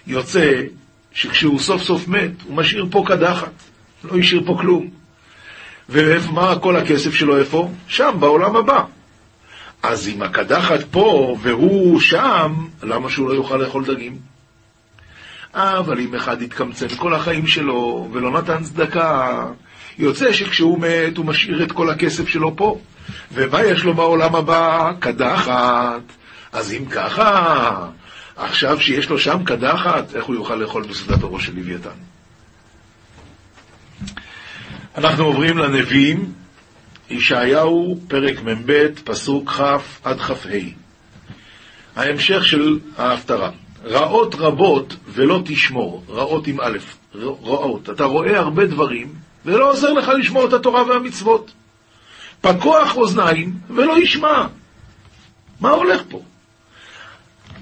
יוצא 0.07 0.63
שכשהוא 1.13 1.61
סוף 1.61 1.83
סוף 1.83 2.09
מת, 2.09 2.31
הוא 2.45 2.57
משאיר 2.57 2.87
פה 2.91 3.05
קדחת, 3.07 3.53
לא 4.13 4.19
השאיר 4.19 4.43
פה 4.47 4.57
כלום. 4.61 4.91
ומה 5.89 6.59
כל 6.59 6.77
הכסף 6.77 7.15
שלו 7.15 7.39
איפה? 7.39 7.71
שם, 7.89 8.17
בעולם 8.21 8.57
הבא. 8.57 8.83
אז 9.83 10.09
אם 10.09 10.23
הקדחת 10.23 10.81
פה 10.91 11.37
והוא 11.43 12.01
שם, 12.01 12.55
למה 12.83 13.11
שהוא 13.11 13.29
לא 13.29 13.35
יוכל 13.35 13.57
לאכול 13.57 13.85
דגים? 13.85 14.19
אבל 15.55 16.01
אם 16.01 16.15
אחד 16.15 16.43
התקמצן 16.43 16.89
כל 16.89 17.15
החיים 17.15 17.47
שלו 17.47 18.09
ולא 18.13 18.31
נתן 18.31 18.63
צדקה, 18.63 19.45
יוצא 19.99 20.33
שכשהוא 20.33 20.79
מת 20.79 21.17
הוא 21.17 21.27
משאיר 21.27 21.63
את 21.63 21.73
כל 21.73 21.91
הכסף 21.91 22.29
שלו 22.29 22.57
פה. 22.57 22.79
ומה 23.33 23.65
יש 23.65 23.85
לו 23.85 23.95
בעולם 23.95 24.35
הבא? 24.35 24.93
קדחת. 24.99 26.03
אז 26.53 26.73
אם 26.73 26.85
ככה, 26.91 27.89
עכשיו 28.37 28.81
שיש 28.81 29.11
לו 29.11 29.19
שם 29.19 29.45
קדחת, 29.45 30.17
איך 30.17 30.25
הוא 30.25 30.35
יוכל 30.35 30.55
לאכול 30.55 30.83
בסעודת 30.83 31.23
הראש 31.23 31.47
של 31.47 31.57
לוויתן? 31.57 32.16
אנחנו 34.97 35.25
עוברים 35.25 35.59
לנביאים, 35.59 36.33
ישעיהו, 37.11 38.01
פרק 38.09 38.43
מ"ב, 38.43 38.89
פסוק 39.05 39.51
כ' 39.51 39.61
עד 40.05 40.21
כ"ה. 40.21 40.59
ההמשך 41.97 42.45
של 42.45 42.79
ההפטרה. 42.99 43.51
רעות 43.85 44.35
רבות 44.35 44.97
ולא 45.09 45.41
תשמור, 45.45 46.05
רעות 46.09 46.47
עם 46.47 46.61
א', 46.61 46.79
רעות. 47.43 47.91
אתה 47.91 48.05
רואה 48.05 48.39
הרבה 48.39 48.67
דברים 48.67 49.15
ולא 49.45 49.71
עוזר 49.71 49.93
לך 49.93 50.09
לשמור 50.09 50.47
את 50.49 50.53
התורה 50.53 50.83
והמצוות. 50.83 51.53
פקוח 52.41 52.97
אוזניים 52.97 53.53
ולא 53.71 53.99
ישמע. 53.99 54.47
מה 55.61 55.71
הולך 55.71 56.03
פה? 56.09 56.23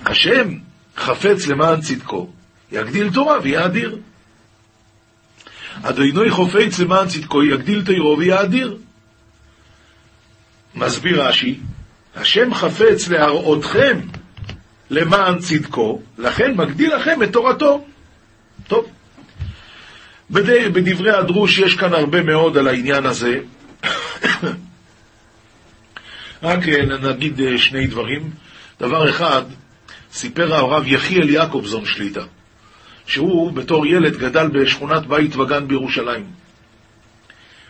השם 0.06 0.48
חפץ 0.96 1.46
למען 1.46 1.80
צדקו, 1.80 2.28
יגדיל 2.72 3.12
תורה 3.12 3.38
ויאדיר. 3.42 3.98
אדוני 5.88 6.30
חופץ 6.30 6.78
למען 6.78 7.08
צדקו, 7.08 7.42
יגדיל 7.42 7.84
תירו 7.84 8.18
ויאדיר. 8.18 8.76
מסביר 10.74 11.22
רש"י, 11.22 11.58
השם 12.16 12.54
חפץ 12.54 13.08
להראותכם 13.08 14.00
למען 14.90 15.38
צדקו, 15.38 16.00
לכן 16.18 16.54
מגדיל 16.56 16.94
לכם 16.94 17.22
את 17.22 17.32
תורתו. 17.32 17.84
טוב. 18.68 18.86
בדברי 20.30 21.10
הדרוש 21.10 21.58
יש 21.58 21.76
כאן 21.76 21.94
הרבה 21.94 22.22
מאוד 22.22 22.56
על 22.56 22.68
העניין 22.68 23.06
הזה. 23.06 23.38
רק 26.42 26.68
נגיד 27.02 27.40
שני 27.56 27.86
דברים. 27.86 28.30
דבר 28.80 29.10
אחד, 29.10 29.42
סיפר 30.12 30.54
הרב 30.54 30.84
יחיאל 30.86 31.30
יעקובזון 31.30 31.86
שליטה, 31.86 32.22
שהוא 33.06 33.52
בתור 33.52 33.86
ילד 33.86 34.16
גדל 34.16 34.48
בשכונת 34.48 35.06
בית 35.06 35.36
וגן 35.36 35.68
בירושלים. 35.68 36.26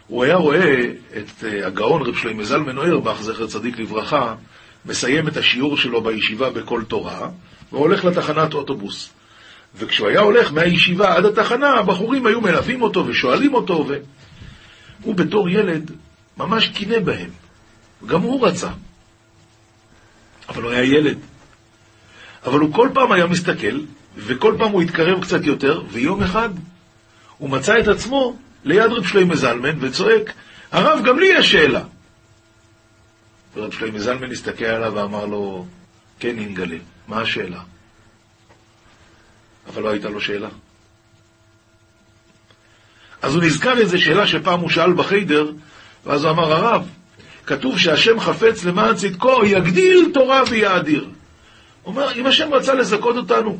הוא 0.07 0.25
היה 0.25 0.37
רואה 0.37 0.81
את 1.17 1.45
אה, 1.45 1.67
הגאון 1.67 2.03
רב 2.03 2.17
שלמה 2.17 2.45
זלמן 2.45 2.79
אוירבך, 2.79 3.23
זכר 3.23 3.47
צדיק 3.47 3.79
לברכה, 3.79 4.35
מסיים 4.87 5.29
את 5.29 5.37
השיעור 5.37 5.77
שלו 5.77 6.01
בישיבה 6.01 6.51
בכל 6.51 6.83
תורה, 6.89 7.29
והולך 7.73 8.05
לתחנת 8.05 8.55
אוטובוס. 8.55 9.11
וכשהוא 9.77 10.09
היה 10.09 10.21
הולך 10.21 10.53
מהישיבה 10.53 11.17
עד 11.17 11.25
התחנה, 11.25 11.71
הבחורים 11.71 12.27
היו 12.27 12.41
מלווים 12.41 12.83
אותו 12.83 13.07
ושואלים 13.07 13.55
אותו, 13.55 13.87
והוא 15.03 15.15
בתור 15.15 15.49
ילד 15.49 15.91
ממש 16.37 16.69
קינא 16.69 16.99
בהם. 16.99 17.31
גם 18.07 18.21
הוא 18.21 18.47
רצה. 18.47 18.71
אבל 20.49 20.63
הוא 20.63 20.71
היה 20.71 20.85
ילד. 20.85 21.19
אבל 22.47 22.61
הוא 22.61 22.75
כל 22.75 22.89
פעם 22.95 23.13
היה 23.13 23.27
מסתכל, 23.27 23.81
וכל 24.17 24.55
פעם 24.59 24.71
הוא 24.71 24.83
התקרב 24.83 25.23
קצת 25.23 25.45
יותר, 25.45 25.83
ויום 25.91 26.23
אחד 26.23 26.49
הוא 27.39 27.51
מצא 27.51 27.79
את 27.79 27.89
עצמו 27.89 28.37
ליד 28.65 28.93
רב 28.93 29.07
שלמה 29.07 29.37
זלמן 29.37 29.77
וצועק, 29.81 30.33
הרב, 30.73 31.05
גם 31.05 31.19
לי 31.19 31.27
יש 31.27 31.53
שאלה. 31.53 31.83
ורב 33.55 33.73
שלמה 33.73 33.99
זלמן 33.99 34.31
הסתכל 34.33 34.65
עליו 34.65 34.93
ואמר 34.95 35.27
לו, 35.27 35.67
כן, 36.19 36.39
אינגלה, 36.39 36.77
מה 37.09 37.21
השאלה? 37.21 37.61
אבל 39.69 39.83
לא 39.83 39.89
הייתה 39.89 40.09
לו 40.09 40.21
שאלה. 40.21 40.49
אז 43.23 43.35
הוא 43.35 43.43
נזכר 43.43 43.79
איזו 43.79 44.03
שאלה 44.03 44.27
שפעם 44.27 44.61
הוא 44.61 44.71
שאל 44.71 44.93
בחיידר, 44.93 45.53
ואז 46.07 46.25
הוא 46.25 46.31
אמר, 46.31 46.53
הרב, 46.53 46.89
כתוב 47.47 47.79
שהשם 47.79 48.21
חפץ 48.21 48.65
למען 48.65 48.95
צדקו, 48.95 49.45
יגדיל 49.45 50.11
תורה 50.15 50.43
ויאדיר. 50.51 51.05
הוא 51.83 51.95
אומר, 51.95 52.13
אם 52.13 52.27
השם 52.27 52.55
רצה 52.55 52.75
לזכות 52.75 53.17
אותנו, 53.17 53.59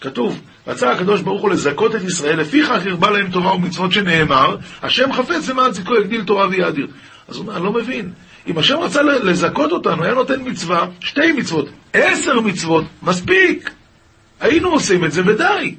כתוב, 0.00 0.40
רצה 0.66 0.92
הקדוש 0.92 1.20
ברוך 1.20 1.42
הוא 1.42 1.50
לזכות 1.50 1.94
את 1.94 2.02
ישראל, 2.02 2.40
לפיכך 2.40 2.86
הרבה 2.86 3.10
להם 3.10 3.30
תורה 3.30 3.54
ומצוות 3.54 3.92
שנאמר, 3.92 4.56
השם 4.82 5.12
חפץ 5.12 5.48
למען 5.48 5.72
צדקו 5.72 5.96
יגדיל 5.96 6.24
תורה 6.24 6.48
ויאדיר. 6.48 6.86
אז 7.28 7.36
הוא 7.36 7.42
אומר, 7.42 7.56
אני 7.56 7.64
לא 7.64 7.72
מבין. 7.72 8.12
אם 8.46 8.58
השם 8.58 8.78
רצה 8.78 9.02
לזכות 9.02 9.72
אותנו, 9.72 10.04
היה 10.04 10.14
נותן 10.14 10.48
מצווה, 10.48 10.86
שתי 11.00 11.32
מצוות, 11.32 11.68
עשר 11.92 12.40
מצוות, 12.40 12.84
מספיק. 13.02 13.70
היינו 14.40 14.68
עושים 14.68 15.04
את 15.04 15.12
זה 15.12 15.22
ודי. 15.26 15.74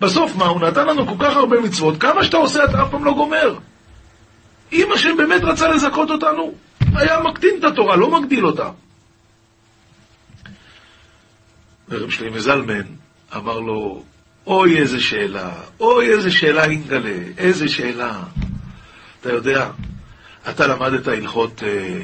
בסוף 0.00 0.36
מה, 0.36 0.46
הוא 0.46 0.60
נתן 0.60 0.86
לנו 0.86 1.06
כל 1.06 1.24
כך 1.24 1.36
הרבה 1.36 1.60
מצוות, 1.60 2.00
כמה 2.00 2.24
שאתה 2.24 2.36
עושה 2.36 2.64
אתה 2.64 2.82
אף 2.82 2.90
פעם 2.90 3.04
לא 3.04 3.12
גומר. 3.12 3.58
אם 4.72 4.88
השם 4.94 5.16
באמת 5.16 5.44
רצה 5.44 5.68
לזכות 5.68 6.10
אותנו, 6.10 6.54
היה 6.94 7.20
מקטין 7.20 7.54
את 7.58 7.64
התורה, 7.64 7.96
לא 7.96 8.20
מגדיל 8.20 8.46
אותה. 8.46 8.70
ורב 11.88 12.10
שלמה 12.10 12.40
זלמן 12.40 12.82
אמר 13.36 13.60
לו, 13.60 14.02
אוי 14.46 14.78
איזה 14.78 15.00
שאלה, 15.00 15.52
אוי 15.80 16.12
איזה 16.12 16.30
שאלה 16.30 16.64
אינגלה, 16.64 17.18
איזה 17.38 17.68
שאלה. 17.68 18.22
אתה 19.20 19.32
יודע, 19.32 19.70
אתה 20.50 20.66
למדת 20.66 21.08
הלכות 21.08 21.62
אה, 21.62 22.00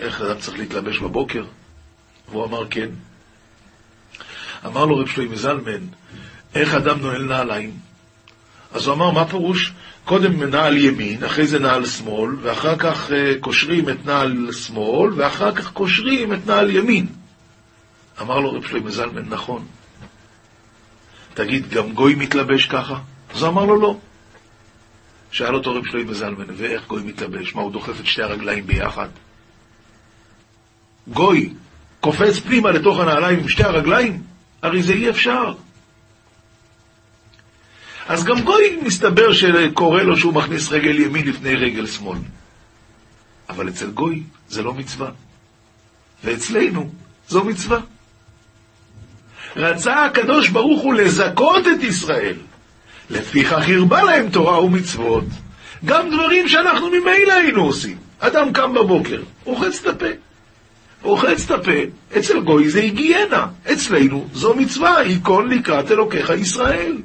איך 0.00 0.20
אדם 0.20 0.38
צריך 0.38 0.58
להתלבש 0.58 0.98
בבוקר? 0.98 1.44
והוא 2.28 2.44
אמר 2.44 2.66
כן. 2.70 2.88
אמר 4.66 4.84
לו 4.84 4.98
רב 4.98 5.08
שלמה 5.08 5.36
זלמן, 5.36 5.86
איך 6.54 6.74
אדם 6.74 7.00
נועל 7.00 7.22
נעליים? 7.22 7.70
אז 8.72 8.86
הוא 8.86 8.94
אמר, 8.94 9.10
מה 9.10 9.28
פירוש? 9.28 9.72
קודם 10.04 10.42
נעל 10.42 10.76
ימין, 10.76 11.24
אחרי 11.24 11.46
זה 11.46 11.58
נעל 11.58 11.86
שמאל, 11.86 12.30
ואחר 12.42 12.76
כך 12.78 13.12
אה, 13.12 13.34
קושרים 13.40 13.88
את 13.88 14.06
נעל 14.06 14.52
שמאל, 14.52 15.12
ואחר 15.16 15.54
כך 15.54 15.72
קושרים 15.72 16.32
את 16.32 16.46
נעל 16.46 16.70
ימין. 16.70 17.06
אמר 18.20 18.40
לו 18.40 18.52
רב 18.52 18.66
שלמה 18.66 18.90
זלמן, 18.90 19.24
נכון. 19.28 19.66
תגיד, 21.36 21.68
גם 21.68 21.92
גוי 21.92 22.14
מתלבש 22.14 22.66
ככה? 22.66 22.98
אז 23.34 23.42
הוא 23.42 23.48
אמר 23.48 23.64
לו, 23.64 23.80
לא. 23.80 23.96
שאל 25.30 25.54
אותו 25.54 25.74
רב 25.74 25.86
שלמה 25.86 26.14
זלמן, 26.14 26.46
ואיך 26.56 26.86
גוי 26.86 27.02
מתלבש? 27.02 27.54
מה, 27.54 27.62
הוא 27.62 27.72
דוחף 27.72 28.00
את 28.00 28.06
שתי 28.06 28.22
הרגליים 28.22 28.66
ביחד? 28.66 29.08
גוי 31.08 31.52
קופץ 32.00 32.38
פנימה 32.38 32.70
לתוך 32.70 33.00
הנעליים 33.00 33.38
עם 33.38 33.48
שתי 33.48 33.64
הרגליים? 33.64 34.22
הרי 34.62 34.82
זה 34.82 34.92
אי 34.92 35.10
אפשר. 35.10 35.54
אז 38.06 38.24
גם 38.24 38.40
גוי 38.40 38.78
מסתבר 38.82 39.32
שקורה 39.32 40.02
לו 40.02 40.16
שהוא 40.16 40.34
מכניס 40.34 40.72
רגל 40.72 41.00
ימין 41.00 41.28
לפני 41.28 41.54
רגל 41.54 41.86
שמאל. 41.86 42.18
אבל 43.48 43.68
אצל 43.68 43.90
גוי 43.90 44.22
זה 44.48 44.62
לא 44.62 44.74
מצווה. 44.74 45.10
ואצלנו 46.24 46.90
זו 47.28 47.44
מצווה. 47.44 47.80
רצה 49.56 50.04
הקדוש 50.04 50.48
ברוך 50.48 50.82
הוא 50.82 50.94
לזכות 50.94 51.66
את 51.66 51.82
ישראל. 51.82 52.34
לפיכך 53.10 53.68
הרבה 53.68 54.02
להם 54.02 54.28
תורה 54.30 54.64
ומצוות. 54.64 55.24
גם 55.84 56.10
דברים 56.10 56.48
שאנחנו 56.48 56.88
ממילא 56.90 57.32
היינו 57.32 57.64
עושים. 57.64 57.96
אדם 58.18 58.52
קם 58.52 58.74
בבוקר, 58.74 59.22
רוחץ 59.44 59.80
את 59.80 59.86
הפה. 59.86 60.06
רוחץ 61.02 61.44
את 61.44 61.50
הפה, 61.50 61.80
אצל 62.18 62.40
גוי 62.40 62.68
זה 62.68 62.80
היגיינה, 62.80 63.46
אצלנו 63.72 64.26
זו 64.32 64.54
מצווה, 64.54 65.02
ייכון 65.02 65.48
לקראת 65.48 65.90
אלוקיך 65.90 66.30
ישראל. 66.30 66.96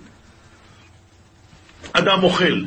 אדם 1.93 2.24
אוכל, 2.24 2.62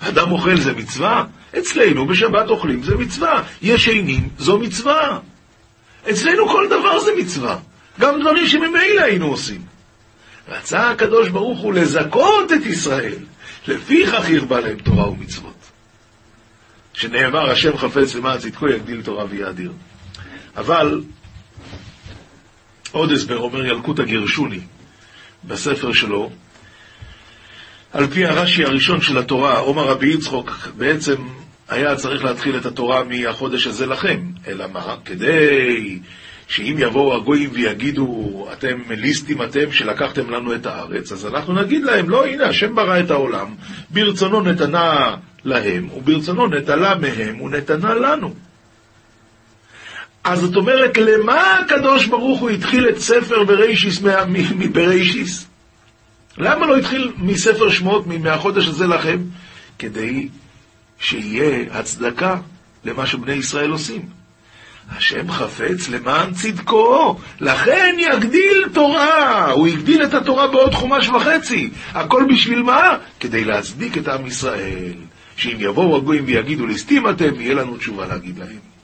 אדם 0.00 0.32
אוכל 0.32 0.56
זה 0.56 0.72
מצווה? 0.72 1.24
אצלנו 1.58 2.06
בשבת 2.06 2.48
אוכלים 2.48 2.82
זה 2.82 2.96
מצווה, 2.96 3.42
ישנים 3.62 4.28
זו 4.38 4.58
מצווה. 4.58 5.18
אצלנו 6.10 6.48
כל 6.48 6.66
דבר 6.70 7.00
זה 7.00 7.10
מצווה, 7.18 7.58
גם 8.00 8.20
דברים 8.20 8.46
שממילא 8.46 9.02
היינו 9.02 9.26
עושים. 9.26 9.60
רצה 10.48 10.90
הקדוש 10.90 11.28
ברוך 11.28 11.60
הוא 11.60 11.74
לזכות 11.74 12.52
את 12.52 12.66
ישראל, 12.66 13.18
לפיכך 13.68 14.24
הרבה 14.36 14.60
להם 14.60 14.78
תורה 14.78 15.08
ומצוות. 15.10 15.70
שנאמר, 16.92 17.50
השם 17.50 17.76
חפץ 17.76 18.14
למען 18.14 18.38
צדקו 18.38 18.68
יגדיל 18.68 19.02
תורה 19.02 19.24
ויאדיר. 19.28 19.72
אבל 20.56 21.02
עוד 22.92 23.12
הסבר 23.12 23.38
אומר 23.38 23.66
ילקוט 23.66 23.98
הגרשוני 23.98 24.60
בספר 25.44 25.92
שלו, 25.92 26.30
על 27.92 28.06
פי 28.06 28.26
הרש"י 28.26 28.64
הראשון 28.64 29.00
של 29.00 29.18
התורה, 29.18 29.58
עומר 29.58 29.84
רבי 29.84 30.14
יצחוק, 30.14 30.68
בעצם 30.76 31.14
היה 31.68 31.96
צריך 31.96 32.24
להתחיל 32.24 32.56
את 32.56 32.66
התורה 32.66 33.04
מהחודש 33.04 33.66
הזה 33.66 33.86
לכם. 33.86 34.20
אלא 34.46 34.66
מה? 34.72 34.96
כדי 35.04 35.98
שאם 36.48 36.76
יבואו 36.78 37.16
הגויים 37.16 37.50
ויגידו, 37.52 38.46
אתם 38.52 38.78
ליסטים 38.90 39.42
אתם 39.42 39.72
שלקחתם 39.72 40.30
לנו 40.30 40.54
את 40.54 40.66
הארץ, 40.66 41.12
אז 41.12 41.26
אנחנו 41.26 41.54
נגיד 41.54 41.82
להם, 41.82 42.10
לא, 42.10 42.26
הנה, 42.26 42.46
השם 42.46 42.74
ברא 42.74 43.00
את 43.00 43.10
העולם, 43.10 43.54
ברצונו 43.90 44.40
נתנה 44.40 45.16
להם, 45.44 45.88
וברצונו 45.96 46.46
נטלה 46.46 46.94
מהם, 46.94 47.40
ונתנה 47.40 47.94
לנו. 47.94 48.34
אז 50.24 50.40
זאת 50.40 50.56
אומרת, 50.56 50.98
למה 50.98 51.58
הקדוש 51.58 52.06
ברוך 52.06 52.40
הוא 52.40 52.50
התחיל 52.50 52.88
את 52.88 52.98
ספר 52.98 53.44
בראשיס 53.44 54.02
מבראשיס? 54.56 55.46
למה 56.38 56.66
לא 56.66 56.76
התחיל 56.76 57.12
מספר 57.16 57.70
שמות, 57.70 58.06
מהחודש 58.06 58.66
הזה 58.66 58.86
לכם? 58.86 59.18
כדי 59.78 60.28
שיהיה 60.98 61.78
הצדקה 61.78 62.36
למה 62.84 63.06
שבני 63.06 63.32
ישראל 63.32 63.70
עושים. 63.70 64.23
השם 64.90 65.30
חפץ 65.30 65.88
למען 65.88 66.32
צדקו, 66.32 67.16
לכן 67.40 67.96
יגדיל 67.98 68.68
תורה. 68.72 69.50
הוא 69.50 69.66
הגדיל 69.66 70.04
את 70.04 70.14
התורה 70.14 70.46
בעוד 70.46 70.74
חומש 70.74 71.08
וחצי. 71.08 71.70
הכל 71.92 72.24
בשביל 72.30 72.62
מה? 72.62 72.96
כדי 73.20 73.44
להצדיק 73.44 73.98
את 73.98 74.08
עם 74.08 74.26
ישראל. 74.26 74.94
שאם 75.36 75.56
יבואו 75.58 75.96
הגויים 75.96 76.24
ויגידו 76.26 76.66
ליסטים 76.66 77.08
אתם, 77.08 77.40
יהיה 77.40 77.54
לנו 77.54 77.76
תשובה 77.76 78.06
להגיד 78.06 78.38
להם. 78.38 78.74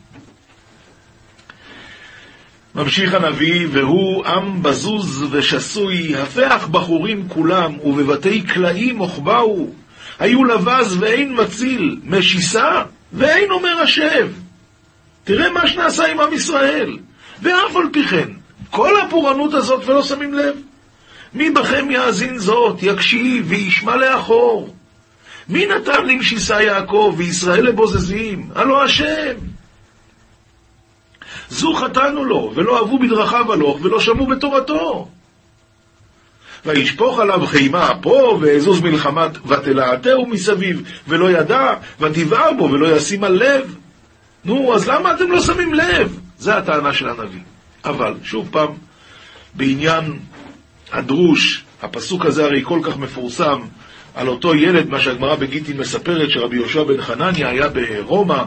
ממשיך 2.75 3.15
הנביא, 3.15 3.67
והוא 3.73 4.25
עם 4.27 4.63
בזוז 4.63 5.27
ושסוי, 5.31 6.17
הפך 6.17 6.69
בחורים 6.71 7.29
כולם, 7.29 7.79
ובבתי 7.85 8.41
קלעים 8.43 9.01
אוכבאו. 9.01 9.69
היו 10.19 10.45
לבז 10.45 10.97
ואין 11.01 11.41
מציל, 11.41 12.01
משיסה 12.05 12.83
ואין 13.13 13.51
אומר 13.51 13.81
השב. 13.83 14.29
תראה 15.25 15.51
מה 15.51 15.69
שנעשה 15.69 16.07
עם 16.07 16.21
עם 16.21 16.33
ישראל. 16.33 16.99
ואף 17.43 17.77
על 17.77 17.89
פי 17.93 18.07
כן, 18.07 18.29
כל 18.71 19.01
הפורענות 19.01 19.55
הזאת 19.55 19.89
ולא 19.89 20.03
שמים 20.03 20.35
לב. 20.35 20.55
מי 21.35 21.51
בכם 21.51 21.91
יאזין 21.91 22.39
זאת, 22.39 22.83
יקשיב 22.83 23.45
וישמע 23.49 23.97
לאחור. 23.97 24.75
מי 25.49 25.67
נתן 25.67 26.07
למשיסה 26.07 26.63
יעקב 26.63 27.15
וישראל 27.17 27.67
לבוזזים? 27.67 28.49
הלא 28.55 28.85
השם. 28.85 29.35
זו 31.49 31.75
חטאנו 31.75 32.25
לו, 32.25 32.53
ולא 32.55 32.79
אהבו 32.79 32.99
בדרכיו 32.99 33.53
הלוך, 33.53 33.79
ולא 33.83 34.01
שמעו 34.01 34.27
בתורתו. 34.27 35.09
וישפוך 36.67 37.19
עליו 37.19 37.47
חימה 37.47 37.91
פה, 38.03 38.39
ואזוז 38.41 38.81
מלחמת 38.81 39.47
ותלעתהו 39.47 40.27
מסביב, 40.27 40.83
ולא 41.09 41.31
ידע, 41.31 41.75
ותבער 42.01 42.53
בו, 42.53 42.65
ולא 42.65 42.97
ישים 42.97 43.25
על 43.25 43.33
לב. 43.33 43.77
נו, 44.45 44.75
אז 44.75 44.89
למה 44.89 45.15
אתם 45.15 45.31
לא 45.31 45.41
שמים 45.41 45.75
לב? 45.75 46.21
זה 46.39 46.57
הטענה 46.57 46.93
של 46.93 47.09
הנביא. 47.09 47.41
אבל, 47.85 48.15
שוב 48.23 48.49
פעם, 48.51 48.69
בעניין 49.55 50.19
הדרוש, 50.93 51.65
הפסוק 51.83 52.27
הזה 52.27 52.45
הרי 52.45 52.61
כל 52.65 52.81
כך 52.83 52.97
מפורסם, 52.97 53.61
על 54.15 54.29
אותו 54.29 54.55
ילד, 54.55 54.89
מה 54.89 55.01
שהגמרא 55.01 55.37
בגיטין 55.37 55.77
מספרת, 55.77 56.31
שרבי 56.31 56.57
יהושע 56.57 56.83
בן 56.83 57.01
חנניה 57.01 57.49
היה 57.49 57.69
ברומא, 57.69 58.43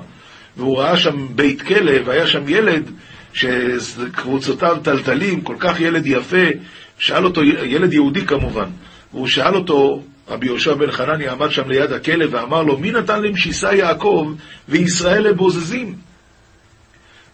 והוא 0.57 0.77
ראה 0.77 0.97
שם 0.97 1.27
בית 1.35 1.61
כלא, 1.61 1.91
והיה 2.05 2.27
שם 2.27 2.43
ילד 2.47 2.91
שקבוצותיו 3.33 4.77
טלטלים, 4.83 5.41
כל 5.41 5.55
כך 5.59 5.79
ילד 5.79 6.05
יפה, 6.05 6.45
שאל 6.97 7.25
אותו, 7.25 7.43
ילד 7.43 7.93
יהודי 7.93 8.25
כמובן, 8.25 8.69
והוא 9.13 9.27
שאל 9.27 9.55
אותו, 9.55 10.01
רבי 10.29 10.45
יהושע 10.45 10.73
בן 10.73 10.91
חנניה 10.91 11.31
עמד 11.31 11.51
שם 11.51 11.69
ליד 11.69 11.91
הכלא 11.91 12.25
ואמר 12.31 12.63
לו, 12.63 12.77
מי 12.77 12.91
נתן 12.91 13.21
למשיסה 13.21 13.75
יעקב 13.75 14.33
וישראל 14.69 15.23
לבוזזים? 15.23 15.95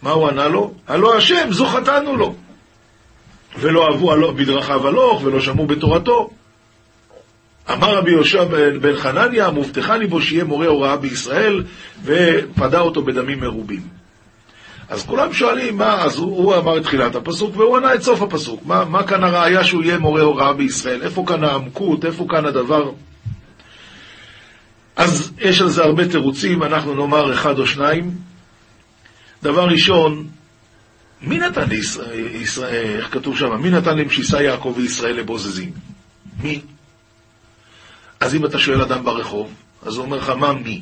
מה 0.01 0.11
הוא 0.11 0.27
ענה 0.27 0.47
לו? 0.47 0.73
הלא 0.87 1.17
השם, 1.17 1.47
זו 1.51 1.65
חטאנו 1.65 2.15
לו. 2.15 2.35
ולא 3.59 3.87
אהבו 3.87 4.33
בדרכיו 4.33 4.87
הלוך, 4.87 5.21
ולא 5.23 5.41
שמעו 5.41 5.67
בתורתו. 5.67 6.29
אמר 7.73 7.95
רבי 7.97 8.11
יהושע 8.11 8.43
בן 8.81 8.95
חנניה, 8.95 9.49
מובטחני 9.49 10.07
בו 10.07 10.21
שיהיה 10.21 10.43
מורה 10.43 10.67
הוראה 10.67 10.97
בישראל, 10.97 11.63
ופדה 12.03 12.79
אותו 12.79 13.01
בדמים 13.01 13.39
מרובים. 13.39 13.81
אז 14.89 15.05
כולם 15.05 15.33
שואלים, 15.33 15.77
מה, 15.77 16.03
אז 16.03 16.17
הוא, 16.17 16.37
הוא 16.37 16.55
אמר 16.55 16.77
את 16.77 16.83
תחילת 16.83 17.15
הפסוק, 17.15 17.57
והוא 17.57 17.77
ענה 17.77 17.95
את 17.95 18.01
סוף 18.01 18.21
הפסוק. 18.21 18.65
מה, 18.65 18.85
מה 18.85 19.07
כאן 19.07 19.23
הראיה 19.23 19.63
שהוא 19.63 19.83
יהיה 19.83 19.97
מורה 19.97 20.21
הוראה 20.21 20.53
בישראל? 20.53 21.01
איפה 21.03 21.23
כאן 21.27 21.43
העמקות? 21.43 22.05
איפה 22.05 22.25
כאן 22.29 22.45
הדבר? 22.45 22.91
אז 24.95 25.31
יש 25.37 25.61
על 25.61 25.69
זה 25.69 25.83
הרבה 25.83 26.07
תירוצים, 26.07 26.63
אנחנו 26.63 26.95
נאמר 26.95 27.33
אחד 27.33 27.59
או 27.59 27.67
שניים. 27.67 28.11
דבר 29.43 29.67
ראשון, 29.67 30.27
מי 31.21 31.37
נתן 31.37 31.69
לישראל, 31.69 32.97
איך 32.97 33.13
כתוב 33.13 33.37
שם? 33.37 33.61
מי 33.61 33.69
נתן 33.69 33.97
למשיסה 33.97 34.41
יעקב 34.41 34.73
וישראל 34.77 35.15
לבוזזים? 35.15 35.71
מי? 36.43 36.61
אז 38.19 38.35
אם 38.35 38.45
אתה 38.45 38.59
שואל 38.59 38.81
אדם 38.81 39.03
ברחוב, 39.03 39.53
אז 39.85 39.95
הוא 39.95 40.05
אומר 40.05 40.17
לך, 40.17 40.29
מה 40.29 40.53
מי? 40.53 40.81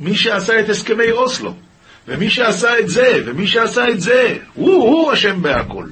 מי 0.00 0.14
שעשה 0.14 0.60
את 0.60 0.68
הסכמי 0.68 1.10
אוסלו, 1.10 1.54
ומי 2.08 2.30
שעשה 2.30 2.78
את 2.78 2.88
זה, 2.88 3.22
ומי 3.26 3.46
שעשה 3.46 3.88
את 3.88 4.00
זה, 4.00 4.38
הוא, 4.54 4.72
הוא 4.74 5.12
אשם 5.12 5.42
בהכל. 5.42 5.86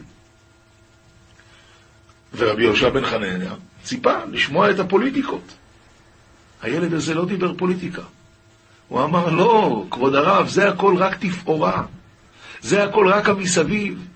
ורבי 2.36 2.62
יהושע 2.62 2.88
בן 2.88 3.04
חנניה 3.04 3.52
ציפה 3.84 4.14
לשמוע 4.30 4.70
את 4.70 4.78
הפוליטיקות. 4.78 5.54
הילד 6.62 6.94
הזה 6.94 7.14
לא 7.14 7.24
דיבר 7.24 7.54
פוליטיקה. 7.54 8.02
הוא 8.88 9.04
אמר, 9.04 9.30
לא, 9.30 9.84
כבוד 9.90 10.14
הרב, 10.14 10.48
זה 10.48 10.68
הכל 10.68 10.96
רק 10.96 11.16
תפאורה. 11.18 11.82
זה 12.60 12.84
הכל 12.84 13.08
רק 13.08 13.28
המסביב. 13.28 14.06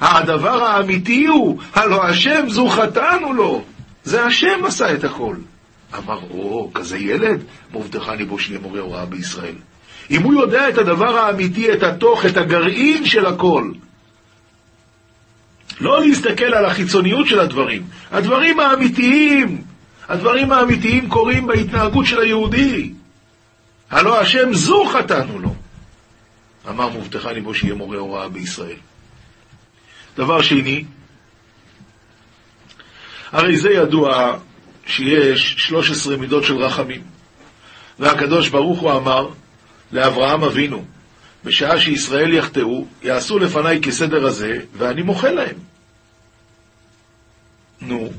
הדבר 0.00 0.64
האמיתי 0.64 1.26
הוא, 1.26 1.60
הלא 1.74 2.04
השם 2.04 2.48
זו 2.48 2.68
חטאנו 2.68 3.32
לו. 3.32 3.64
זה 4.04 4.24
השם 4.24 4.64
עשה 4.64 4.94
את 4.94 5.04
הכל. 5.04 5.36
אמר, 5.98 6.18
או, 6.30 6.70
כזה 6.74 6.98
ילד, 6.98 7.42
מובטחני 7.70 8.24
בו 8.24 8.38
שיהיה 8.38 8.60
מורה 8.60 8.80
הוראה 8.80 9.06
בישראל. 9.06 9.54
אם 10.12 10.22
הוא 10.22 10.34
יודע 10.34 10.68
את 10.68 10.78
הדבר 10.78 11.18
האמיתי, 11.18 11.72
את 11.72 11.82
התוך, 11.82 12.26
את 12.26 12.36
הגרעין 12.36 13.06
של 13.06 13.26
הכל, 13.26 13.72
לא 15.80 16.00
להסתכל 16.00 16.54
על 16.54 16.64
החיצוניות 16.64 17.26
של 17.26 17.40
הדברים. 17.40 17.82
הדברים 18.10 18.60
האמיתיים, 18.60 19.62
הדברים 20.08 20.52
האמיתיים 20.52 21.08
קורים 21.08 21.46
בהתנהגות 21.46 22.06
של 22.06 22.20
היהודי. 22.20 22.92
הלא 23.90 24.20
השם 24.20 24.54
זו 24.54 24.84
חטאנו 24.84 25.38
לו. 25.38 25.54
אמר 26.68 26.88
מובטחני 26.88 27.40
בו 27.40 27.54
שיהיה 27.54 27.74
מורה 27.74 27.98
הוראה 27.98 28.28
בישראל. 28.28 28.76
דבר 30.16 30.42
שני, 30.42 30.84
הרי 33.32 33.56
זה 33.56 33.70
ידוע 33.70 34.36
שיש 34.86 35.54
13 35.58 36.16
מידות 36.16 36.44
של 36.44 36.56
רחמים. 36.56 37.02
והקדוש 37.98 38.48
ברוך 38.48 38.80
הוא 38.80 38.92
אמר 38.92 39.28
לאברהם 39.92 40.44
אבינו, 40.44 40.84
בשעה 41.44 41.80
שישראל 41.80 42.32
יחטאו, 42.32 42.86
יעשו 43.02 43.38
לפניי 43.38 43.80
כסדר 43.82 44.26
הזה, 44.26 44.60
ואני 44.72 45.02
מוחל 45.02 45.30
להם. 45.30 45.56
נו, 47.80 48.10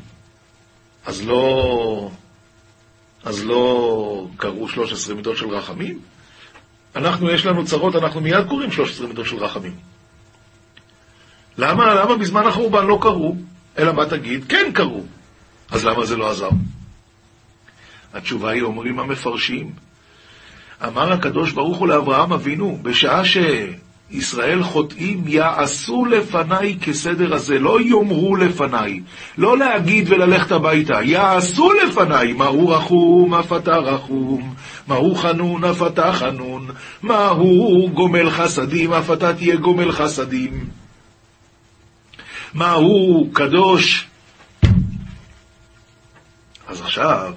אז 1.06 1.22
לא... 1.28 2.12
אז 3.24 3.46
לא 3.46 4.28
קראו 4.38 4.70
13 4.70 5.16
מידות 5.16 5.38
של 5.38 5.50
רחמים? 5.50 6.00
אנחנו, 6.96 7.32
יש 7.32 7.46
לנו 7.46 7.66
צרות, 7.66 7.96
אנחנו 7.96 8.22
מיד 8.22 8.48
קוראים 8.48 8.72
13 8.72 9.08
מידות 9.08 9.26
של 9.26 9.38
רחמים. 9.38 9.76
למה, 11.58 11.96
למה 11.96 12.18
בזמן 12.18 12.48
החורבן 12.48 12.86
לא 12.86 13.00
קראו? 13.02 13.36
אלא 13.78 13.94
מה 13.94 14.06
תגיד? 14.06 14.46
כן 14.50 14.72
קראו. 14.74 15.02
אז 15.72 15.86
למה 15.86 16.06
זה 16.06 16.18
לא 16.18 16.32
עזר? 16.32 16.50
התשובה 18.14 18.50
היא, 18.50 18.62
אומרים 18.62 19.00
המפרשים, 19.00 19.72
אמר 20.86 21.14
הקדוש 21.14 21.52
ברוך 21.52 21.78
הוא 21.78 21.88
לאברהם 21.88 22.34
אבינו, 22.34 22.80
בשעה 22.82 23.22
שישראל 23.26 24.64
חוטאים, 24.64 25.24
יעשו 25.28 26.06
לפניי 26.06 26.78
כסדר 26.82 27.34
הזה, 27.34 27.60
לא 27.60 27.82
יאמרו 27.82 28.36
לפניי, 28.36 29.02
לא 29.38 29.58
להגיד 29.58 30.06
וללכת 30.10 30.52
הביתה, 30.52 31.02
יעשו 31.04 31.72
לפניי, 31.74 32.34
מהו 32.34 32.70
רחום 32.70 33.34
אף 33.34 33.54
אתה 33.54 33.78
רחום, 33.78 34.56
מהו 34.88 35.16
חנון 35.16 35.64
אף 35.64 35.82
אתה 35.88 36.14
חנון, 36.14 36.68
מהו 37.04 37.90
גומל 37.94 38.30
חסדים 38.30 38.94
אף 38.94 39.12
אתה 39.12 39.34
תהיה 39.34 39.56
גומל 39.56 39.92
חסדים, 39.92 40.66
מהו 42.54 43.30
קדוש. 43.34 44.08
אז 46.68 46.82
עכשיו, 46.82 47.34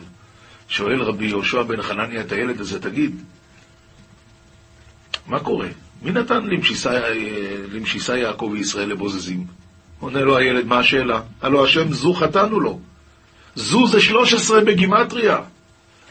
שואל 0.68 1.02
רבי 1.02 1.26
יהושע 1.26 1.62
בן 1.62 1.82
חנניה 1.82 2.20
את 2.20 2.32
הילד 2.32 2.60
הזה, 2.60 2.80
תגיד, 2.80 3.22
מה 5.26 5.40
קורה? 5.40 5.68
מי 6.02 6.10
נתן 6.10 6.46
למשיסה 7.72 8.16
יעקב 8.16 8.48
וישראל 8.52 8.88
לבוזזים? 8.88 9.46
עונה 10.00 10.20
לו 10.20 10.36
הילד, 10.36 10.66
מה 10.66 10.78
השאלה? 10.78 11.20
הלא 11.42 11.64
השם 11.64 11.92
זו 11.92 12.14
חטאנו 12.14 12.60
לו. 12.60 12.80
זו 13.54 13.86
זה 13.86 14.00
13 14.00 14.60
בגימטריה. 14.60 15.38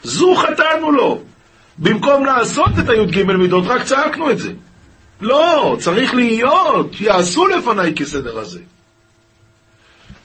זו 0.02 0.34
חטאנו 0.34 0.92
לו. 0.92 1.22
במקום 1.78 2.24
לעשות 2.24 2.70
את 2.78 2.88
הי"ג 2.88 3.22
מידות, 3.22 3.64
רק 3.66 3.82
צעקנו 3.82 4.30
את 4.30 4.38
זה. 4.38 4.52
לא, 5.20 5.76
צריך 5.80 6.14
להיות, 6.14 7.00
יעשו 7.00 7.46
לפניי 7.46 7.94
כסדר 7.94 8.38
הזה. 8.38 8.60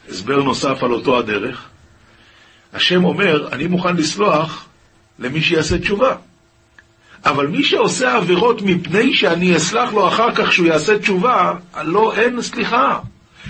הסבר 0.09 0.43
נוסף 0.43 0.83
על 0.83 0.91
אותו 0.91 1.19
הדרך, 1.19 1.69
השם 2.73 3.05
אומר, 3.05 3.47
אני 3.51 3.67
מוכן 3.67 3.95
לסלוח 3.95 4.65
למי 5.19 5.41
שיעשה 5.41 5.79
תשובה. 5.79 6.15
אבל 7.25 7.47
מי 7.47 7.63
שעושה 7.63 8.15
עבירות 8.15 8.61
מפני 8.61 9.13
שאני 9.13 9.55
אסלח 9.55 9.93
לו 9.93 10.07
אחר 10.07 10.31
כך 10.35 10.53
שהוא 10.53 10.67
יעשה 10.67 10.99
תשובה, 10.99 11.53
לא 11.83 12.13
אין 12.15 12.41
סליחה, 12.41 12.99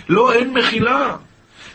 לא 0.09 0.33
אין 0.33 0.53
מחילה. 0.53 1.15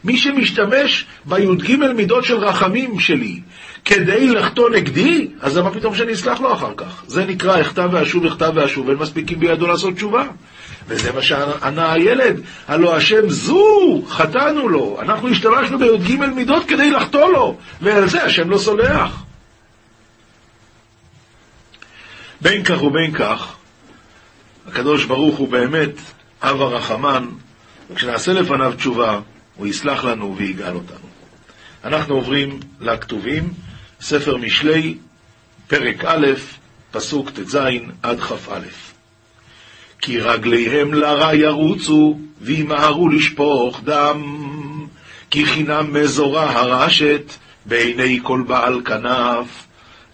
מי 0.05 0.17
שמשתמש 0.17 1.07
בי"ג 1.25 1.77
מידות 1.97 2.25
של 2.25 2.37
רחמים 2.37 3.01
שלי 3.01 3.41
כדי 3.85 4.29
לחטוא 4.29 4.71
נגדי, 4.71 5.29
אז 5.41 5.57
למה 5.57 5.71
פתאום 5.71 5.95
שאני 5.95 6.13
אסלח 6.13 6.41
לו 6.41 6.53
אחר 6.53 6.73
כך? 6.77 7.03
זה 7.07 7.25
נקרא 7.25 7.61
אחטא 7.61 7.87
ואשוב, 7.93 8.27
אחטא 8.27 8.51
ואשוב, 8.55 8.89
אין 8.89 8.99
מספיקים 8.99 9.41
בידו 9.41 9.67
לעשות 9.67 9.95
תשובה. 9.95 10.25
וזה 10.89 11.13
מה 11.13 11.23
שענה 11.23 11.93
הילד, 11.93 12.41
הלא 12.69 12.97
השם 12.97 13.29
זו, 13.29 14.03
חטאנו 14.09 14.69
לו, 14.69 14.99
אנחנו 15.03 15.29
השתמשנו 15.29 15.79
בי"ג 15.79 16.17
מידות 16.35 16.65
כדי 16.65 16.91
לחטוא 16.91 17.29
לו, 17.29 17.57
ועל 17.81 18.09
זה 18.09 18.23
השם 18.23 18.51
לא 18.51 18.59
סולח. 18.59 19.26
בין 22.41 22.65
כך 22.65 22.83
ובין 22.83 23.13
כך, 23.13 23.57
הקדוש 24.67 25.05
ברוך 25.05 25.37
הוא 25.37 25.49
באמת 25.49 25.95
אב 26.43 26.61
הרחמן, 26.61 27.29
וכשנעשה 27.91 28.33
לפניו 28.33 28.73
תשובה, 28.77 29.21
הוא 29.57 29.67
יסלח 29.67 30.05
לנו 30.05 30.37
ויגאל 30.37 30.75
אותנו. 30.75 31.07
אנחנו 31.85 32.15
עוברים 32.15 32.61
לכתובים, 32.81 33.53
ספר 34.01 34.37
משלי, 34.37 34.95
פרק 35.67 36.05
א', 36.05 36.27
פסוק 36.91 37.31
ט"ז 37.31 37.59
עד 38.03 38.21
כ"א. 38.21 38.61
כי 40.01 40.21
רגליהם 40.21 40.95
לרע 40.95 41.35
ירוצו, 41.35 42.19
וימהרו 42.41 43.09
לשפוך 43.09 43.81
דם, 43.85 44.23
כי 45.31 45.47
חינם 45.47 45.93
מזורה 45.93 46.51
הרשת, 46.51 47.33
בעיני 47.67 48.21
כל 48.23 48.45
בעל 48.47 48.81
כנף. 48.85 49.67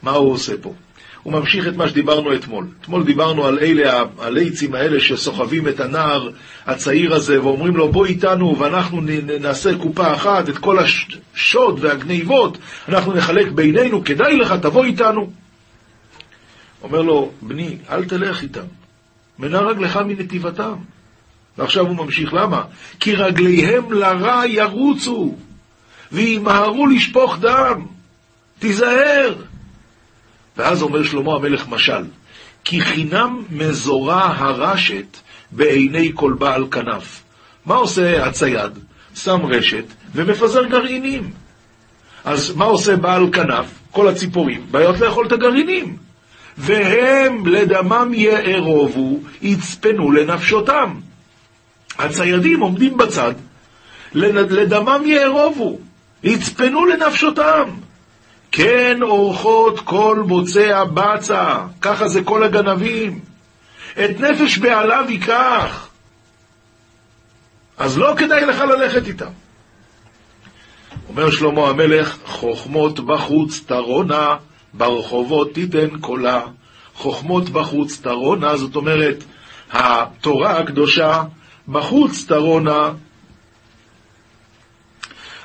מה 0.02 0.10
הוא 0.10 0.32
עושה 0.32 0.52
פה? 0.62 0.74
הוא 1.22 1.32
ממשיך 1.32 1.68
את 1.68 1.76
מה 1.76 1.88
שדיברנו 1.88 2.34
אתמול. 2.34 2.66
אתמול 2.80 3.04
דיברנו 3.04 3.44
על 3.46 3.58
אלה, 3.58 4.02
הליצים 4.18 4.74
האלה 4.74 5.00
שסוחבים 5.00 5.68
את 5.68 5.80
הנער 5.80 6.30
הצעיר 6.66 7.14
הזה 7.14 7.42
ואומרים 7.42 7.76
לו 7.76 7.92
בוא 7.92 8.06
איתנו 8.06 8.58
ואנחנו 8.58 9.00
נעשה 9.40 9.78
קופה 9.78 10.14
אחת, 10.14 10.48
את 10.48 10.58
כל 10.58 10.78
השוד 10.78 11.78
והגניבות 11.84 12.58
אנחנו 12.88 13.12
נחלק 13.12 13.48
בינינו, 13.52 14.04
כדאי 14.04 14.36
לך, 14.36 14.52
תבוא 14.52 14.84
איתנו. 14.84 15.30
אומר 16.82 17.02
לו, 17.02 17.30
בני, 17.42 17.76
אל 17.90 18.04
תלך 18.04 18.42
איתם, 18.42 18.66
מנע 19.38 19.60
רגלך 19.60 19.96
מנתיבתם. 19.96 20.74
ועכשיו 21.58 21.86
הוא 21.86 21.96
ממשיך, 21.96 22.34
למה? 22.34 22.62
כי 23.00 23.14
רגליהם 23.14 23.92
לרע 23.92 24.42
ירוצו, 24.46 25.36
וימהרו 26.12 26.86
לשפוך 26.86 27.38
דם. 27.40 27.86
תיזהר. 28.58 29.34
ואז 30.56 30.82
אומר 30.82 31.02
שלמה 31.02 31.34
המלך 31.34 31.68
משל, 31.68 32.04
כי 32.64 32.80
חינם 32.80 33.42
מזורה 33.50 34.34
הרשת 34.36 35.16
בעיני 35.50 36.10
כל 36.14 36.32
בעל 36.38 36.66
כנף. 36.70 37.22
מה 37.66 37.74
עושה 37.74 38.26
הצייד? 38.26 38.78
שם 39.14 39.40
רשת 39.46 39.84
ומפזר 40.14 40.64
גרעינים. 40.64 41.30
אז 42.24 42.56
מה 42.56 42.64
עושה 42.64 42.96
בעל 42.96 43.32
כנף? 43.32 43.66
כל 43.90 44.08
הציפורים 44.08 44.66
באות 44.70 45.00
לאכול 45.00 45.26
את 45.26 45.32
הגרעינים. 45.32 45.96
והם 46.58 47.46
לדמם 47.46 48.10
יארובו, 48.14 49.20
יצפנו 49.42 50.12
לנפשותם. 50.12 50.94
הציידים 51.98 52.60
עומדים 52.60 52.96
בצד, 52.96 53.32
לדמם 54.14 55.02
יארובו, 55.06 55.78
יצפנו 56.22 56.86
לנפשותם. 56.86 57.68
כן 58.52 58.98
אורחות 59.02 59.80
כל 59.80 60.22
בוצע 60.26 60.84
בצע, 60.84 61.58
ככה 61.80 62.08
זה 62.08 62.22
כל 62.24 62.42
הגנבים. 62.42 63.20
את 63.92 64.20
נפש 64.20 64.58
בעליו 64.58 65.04
ייקח. 65.08 65.88
אז 67.76 67.98
לא 67.98 68.14
כדאי 68.16 68.46
לך 68.46 68.60
ללכת 68.60 69.06
איתם. 69.06 69.30
אומר 71.08 71.30
שלמה 71.30 71.68
המלך, 71.68 72.16
חוכמות 72.24 73.00
בחוץ 73.00 73.60
תרונה, 73.66 74.36
ברחובות 74.74 75.54
תיתן 75.54 75.98
קולה. 76.00 76.40
חוכמות 76.94 77.48
בחוץ 77.48 78.00
תרונה, 78.00 78.56
זאת 78.56 78.76
אומרת, 78.76 79.24
התורה 79.70 80.58
הקדושה 80.58 81.22
בחוץ 81.68 82.24
תרונה. 82.28 82.90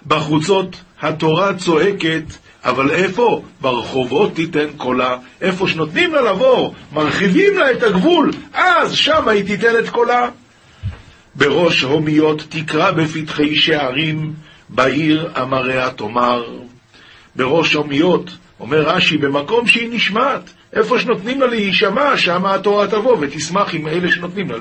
בחוצות 0.08 0.76
התורה 1.02 1.54
צועקת, 1.58 2.24
אבל 2.68 2.92
איפה? 2.92 3.42
ברחובות 3.62 4.36
תיתן 4.36 4.68
קולה. 4.78 5.18
איפה 5.42 5.68
שנותנים 5.68 6.14
לה 6.14 6.22
לבוא, 6.22 6.74
מרחיבים 6.94 7.58
לה 7.58 7.72
את 7.72 7.84
הגבול, 7.84 8.32
אז 8.54 8.96
שמה 8.96 9.32
היא 9.32 9.46
תיתן 9.46 9.80
את 9.80 9.90
קולה. 9.90 10.30
בראש 11.36 11.82
הומיות 11.82 12.44
תקרא 12.50 12.92
בפתחי 12.92 13.56
שערים, 13.56 14.34
בעיר 14.70 15.32
אמריה 15.42 15.90
תאמר. 15.90 16.44
בראש 17.36 17.74
הומיות, 17.74 18.32
אומר 18.60 18.82
רש"י, 18.82 19.18
במקום 19.18 19.68
שהיא 19.68 19.90
נשמעת, 19.92 20.50
איפה 20.74 21.00
שנותנים 21.00 21.42
לה 21.42 21.48
להישמע, 21.48 22.18
שם 22.18 22.46
התורה 22.46 22.88
תבוא 22.88 23.18
ותשמח 23.20 23.74
עם 23.74 23.88
אלה 23.88 24.12
שנותנים 24.12 24.50
לה 24.50 24.58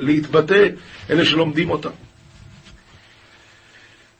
להתבטא, 0.00 0.66
אלה 1.10 1.24
שלומדים 1.24 1.70
אותה. 1.70 1.88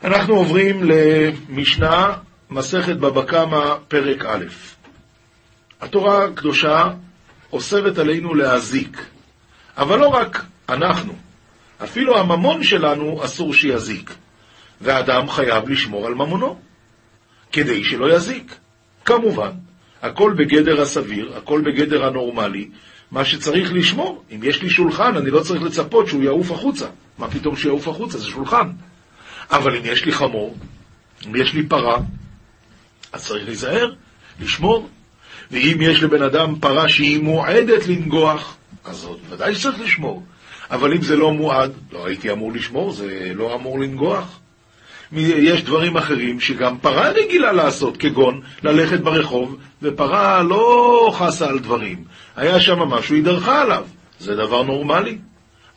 אנחנו 0.05 0.35
עוברים 0.35 0.83
למשנה, 0.83 2.13
מסכת 2.51 2.97
בבא 2.97 3.23
קמא, 3.23 3.75
פרק 3.89 4.25
א'. 4.25 4.45
התורה 5.81 6.25
הקדושה 6.25 6.91
אוסרת 7.53 7.99
עלינו 7.99 8.35
להזיק, 8.35 9.05
אבל 9.77 9.99
לא 9.99 10.09
רק 10.09 10.45
אנחנו, 10.69 11.15
אפילו 11.85 12.19
הממון 12.19 12.63
שלנו 12.63 13.25
אסור 13.25 13.55
שיזיק, 13.55 14.15
ואדם 14.81 15.29
חייב 15.29 15.69
לשמור 15.69 16.07
על 16.07 16.15
ממונו, 16.15 16.59
כדי 17.53 17.85
שלא 17.85 18.15
יזיק. 18.15 18.55
כמובן, 19.05 19.51
הכל 20.03 20.35
בגדר 20.39 20.81
הסביר, 20.83 21.37
הכל 21.37 21.61
בגדר 21.61 22.05
הנורמלי, 22.05 22.69
מה 23.11 23.25
שצריך 23.25 23.73
לשמור. 23.73 24.23
אם 24.35 24.41
יש 24.43 24.63
לי 24.63 24.71
שולחן, 24.71 25.17
אני 25.17 25.31
לא 25.31 25.41
צריך 25.41 25.63
לצפות 25.63 26.09
שהוא 26.09 26.23
יעוף 26.23 26.51
החוצה. 26.51 26.87
מה 27.19 27.31
פתאום 27.31 27.57
שיעוף 27.57 27.89
החוצה? 27.89 28.19
זה 28.19 28.27
שולחן. 28.27 28.71
אבל 29.51 29.77
אם 29.77 29.83
יש 29.85 30.05
לי 30.05 30.13
חמור, 30.13 30.57
אם 31.27 31.37
יש 31.37 31.55
לי 31.55 31.67
פרה, 31.67 31.99
אז 33.15 33.27
צריך 33.27 33.45
להיזהר, 33.47 33.91
לשמור. 34.41 34.89
ואם 35.51 35.79
יש 35.81 36.03
לבן 36.03 36.23
אדם 36.23 36.55
פרה 36.61 36.89
שהיא 36.89 37.23
מועדת 37.23 37.87
לנגוח, 37.87 38.57
אז 38.85 39.09
ודאי 39.31 39.55
שצריך 39.55 39.81
לשמור. 39.81 40.23
אבל 40.71 40.93
אם 40.93 41.03
זה 41.03 41.17
לא 41.17 41.33
מועד, 41.33 41.73
לא 41.93 42.07
הייתי 42.07 42.33
אמור 42.33 42.53
לשמור, 42.53 42.93
זה 42.93 43.33
לא 43.35 43.55
אמור 43.55 43.81
לנגוח. 43.81 44.39
יש 45.13 45.63
דברים 45.63 45.97
אחרים 45.97 46.41
שגם 46.41 46.79
פרה 46.79 47.09
רגילה 47.09 47.53
לעשות, 47.53 47.97
כגון 47.97 48.41
ללכת 48.63 49.01
ברחוב, 49.01 49.57
ופרה 49.83 50.43
לא 50.43 51.11
חסה 51.15 51.49
על 51.49 51.59
דברים. 51.59 52.05
היה 52.37 52.61
שם 52.61 52.79
משהו, 52.79 53.15
היא 53.15 53.25
דרכה 53.25 53.63
עליו. 53.63 53.85
זה 54.21 54.35
דבר 54.37 54.63
נורמלי. 54.63 55.19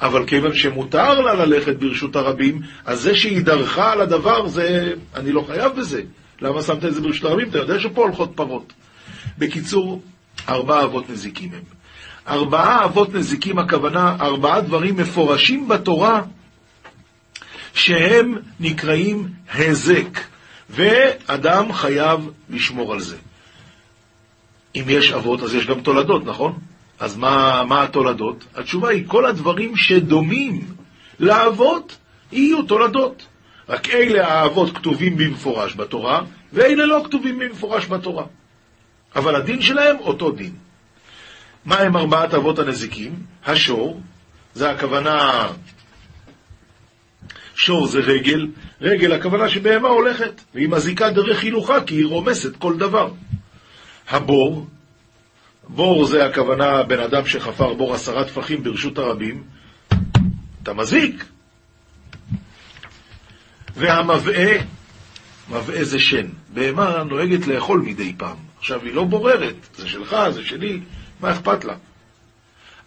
אבל 0.02 0.26
כיוון 0.28 0.56
שמותר 0.56 1.22
לה 1.22 1.34
ללכת 1.34 1.76
ברשות 1.76 2.16
הרבים, 2.16 2.62
אז 2.86 3.02
זה 3.02 3.16
שהיא 3.16 3.42
דרכה 3.42 3.92
על 3.92 4.02
הדבר, 4.02 4.48
זה... 4.48 4.94
אני 5.16 5.32
לא 5.32 5.44
חייב 5.48 5.76
בזה. 5.76 6.02
למה 6.42 6.62
שמת 6.62 6.86
את 6.86 6.94
זה 6.94 7.02
ברשות 7.02 7.24
הרבים? 7.32 7.50
אתה 7.50 7.58
יודע 7.58 7.80
שפה 7.80 8.02
הולכות 8.02 8.32
פרות. 8.36 8.74
בקיצור, 9.38 10.02
ארבעה 10.50 10.84
אבות 10.84 11.10
נזיקים 11.10 11.54
הם. 11.54 11.62
ארבעה 12.28 12.86
אבות 12.86 13.14
נזיקים, 13.14 13.60
הכוונה, 13.60 14.16
ארבעה 14.22 14.62
דברים 14.62 14.98
מפורשים 14.98 15.68
בתורה, 15.68 16.22
שהם 17.74 18.36
נקראים 18.60 19.28
הזק, 19.54 20.20
ואדם 20.70 21.74
חייב 21.74 22.30
לשמור 22.50 22.94
על 22.94 23.00
זה. 23.00 23.18
אם 24.76 24.84
יש 24.88 25.12
אבות, 25.12 25.44
אז 25.44 25.56
יש 25.56 25.66
גם 25.66 25.82
תולדות, 25.82 26.26
נכון? 26.26 26.60
אז 27.00 27.18
מה, 27.18 27.64
מה 27.68 27.84
התולדות? 27.84 28.46
התשובה 28.56 28.90
היא, 28.90 29.04
כל 29.08 29.26
הדברים 29.26 29.78
שדומים 29.78 30.66
לאבות, 31.20 31.98
יהיו 32.32 32.62
תולדות. 32.62 33.26
רק 33.70 33.90
אלה 33.90 34.28
האבות 34.28 34.78
כתובים 34.78 35.18
במפורש 35.18 35.76
בתורה, 35.76 36.22
ואלה 36.54 36.86
לא 36.86 37.02
כתובים 37.06 37.40
במפורש 37.40 37.88
בתורה. 37.88 38.26
אבל 39.16 39.36
הדין 39.36 39.62
שלהם 39.62 39.96
אותו 40.00 40.32
דין. 40.32 40.54
מה 41.66 41.80
הם 41.80 41.98
ארבעת 41.98 42.34
אבות 42.34 42.60
הנזיקים? 42.60 43.16
השור, 43.46 44.02
זה 44.54 44.70
הכוונה, 44.70 45.48
שור 47.56 47.88
זה 47.88 48.00
רגל, 48.00 48.48
רגל 48.82 49.14
הכוונה 49.14 49.50
שבהמה 49.50 49.88
הולכת, 49.88 50.42
והיא 50.54 50.70
מזיקה 50.70 51.10
דרך 51.10 51.44
הילוכה 51.44 51.84
כי 51.84 51.96
היא 51.96 52.06
רומסת 52.06 52.56
כל 52.56 52.78
דבר. 52.78 53.12
הבור, 54.10 54.68
בור 55.68 56.06
זה 56.06 56.26
הכוונה 56.26 56.84
בן 56.84 57.00
אדם 57.00 57.26
שחפר 57.26 57.74
בור 57.74 57.94
עשרה 57.96 58.24
טפחים 58.24 58.64
ברשות 58.64 58.98
הרבים, 58.98 59.44
אתה 60.64 60.74
מזיק. 60.74 61.26
והמבעה, 63.78 64.58
מבעה 65.50 65.84
זה 65.84 66.00
שן. 66.00 66.28
בהמה 66.54 67.04
נוהגת 67.04 67.48
לאכול 67.48 67.82
מדי 67.82 68.14
פעם. 68.18 68.38
עכשיו, 68.60 68.82
היא 68.84 68.94
לא 68.94 69.04
בוררת, 69.04 69.56
זה 69.76 69.90
שלך, 69.90 70.16
זה 70.30 70.44
שלי, 70.44 70.80
מה 71.20 71.32
אכפת 71.32 71.66
לה? 71.66 71.76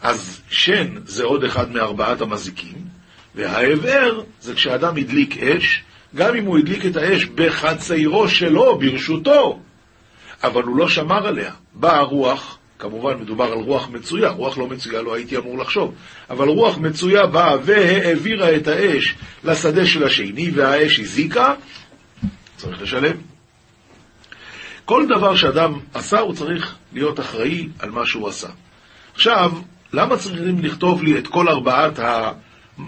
אז 0.03 0.41
שן 0.51 0.95
זה 1.05 1.25
עוד 1.25 1.45
אחד 1.45 1.73
מארבעת 1.73 2.21
המזיקים, 2.21 2.85
וההבער 3.35 4.23
זה 4.41 4.55
כשאדם 4.55 4.97
הדליק 4.97 5.39
אש, 5.39 5.83
גם 6.15 6.37
אם 6.37 6.45
הוא 6.45 6.59
הדליק 6.59 6.87
את 6.87 6.97
האש 6.97 7.25
בחציירו 7.25 8.29
שלו, 8.29 8.79
ברשותו, 8.79 9.61
אבל 10.43 10.63
הוא 10.63 10.77
לא 10.77 10.89
שמר 10.89 11.27
עליה. 11.27 11.53
באה 11.75 11.99
הרוח, 11.99 12.59
כמובן 12.81 13.19
מדובר 13.21 13.45
על 13.45 13.59
רוח 13.59 13.89
מצויה, 13.89 14.31
רוח 14.31 14.59
לא 14.59 14.67
מצויה 14.67 15.03
לא 15.03 15.15
הייתי 15.15 15.37
אמור 15.37 15.59
לחשוב, 15.59 15.95
אבל 16.31 16.49
רוח 16.49 16.79
מצויה 16.79 17.27
באה 17.27 17.57
והעבירה 17.63 18.57
את 18.57 18.69
האש 18.69 19.15
לשדה 19.45 19.87
של 19.87 20.05
השני, 20.05 20.51
והאש 20.51 21.01
הזיקה, 21.01 21.55
צריך 22.57 22.83
לשלם. 22.83 23.17
כל 24.85 25.07
דבר 25.07 25.37
שאדם 25.37 25.79
עשה, 25.95 26.21
הוא 26.21 26.35
צריך 26.35 26.75
להיות 26.93 27.21
אחראי 27.21 27.69
על 27.79 27.91
מה 27.91 28.07
שהוא 28.07 28.29
עשה. 28.29 28.49
עכשיו, 29.15 29.53
למה 29.93 30.17
צריכים 30.17 30.59
לכתוב 30.59 31.03
לי 31.03 31.19
את 31.19 31.27
כל 31.27 31.49
ארבעת, 31.49 31.99
ה... 31.99 32.33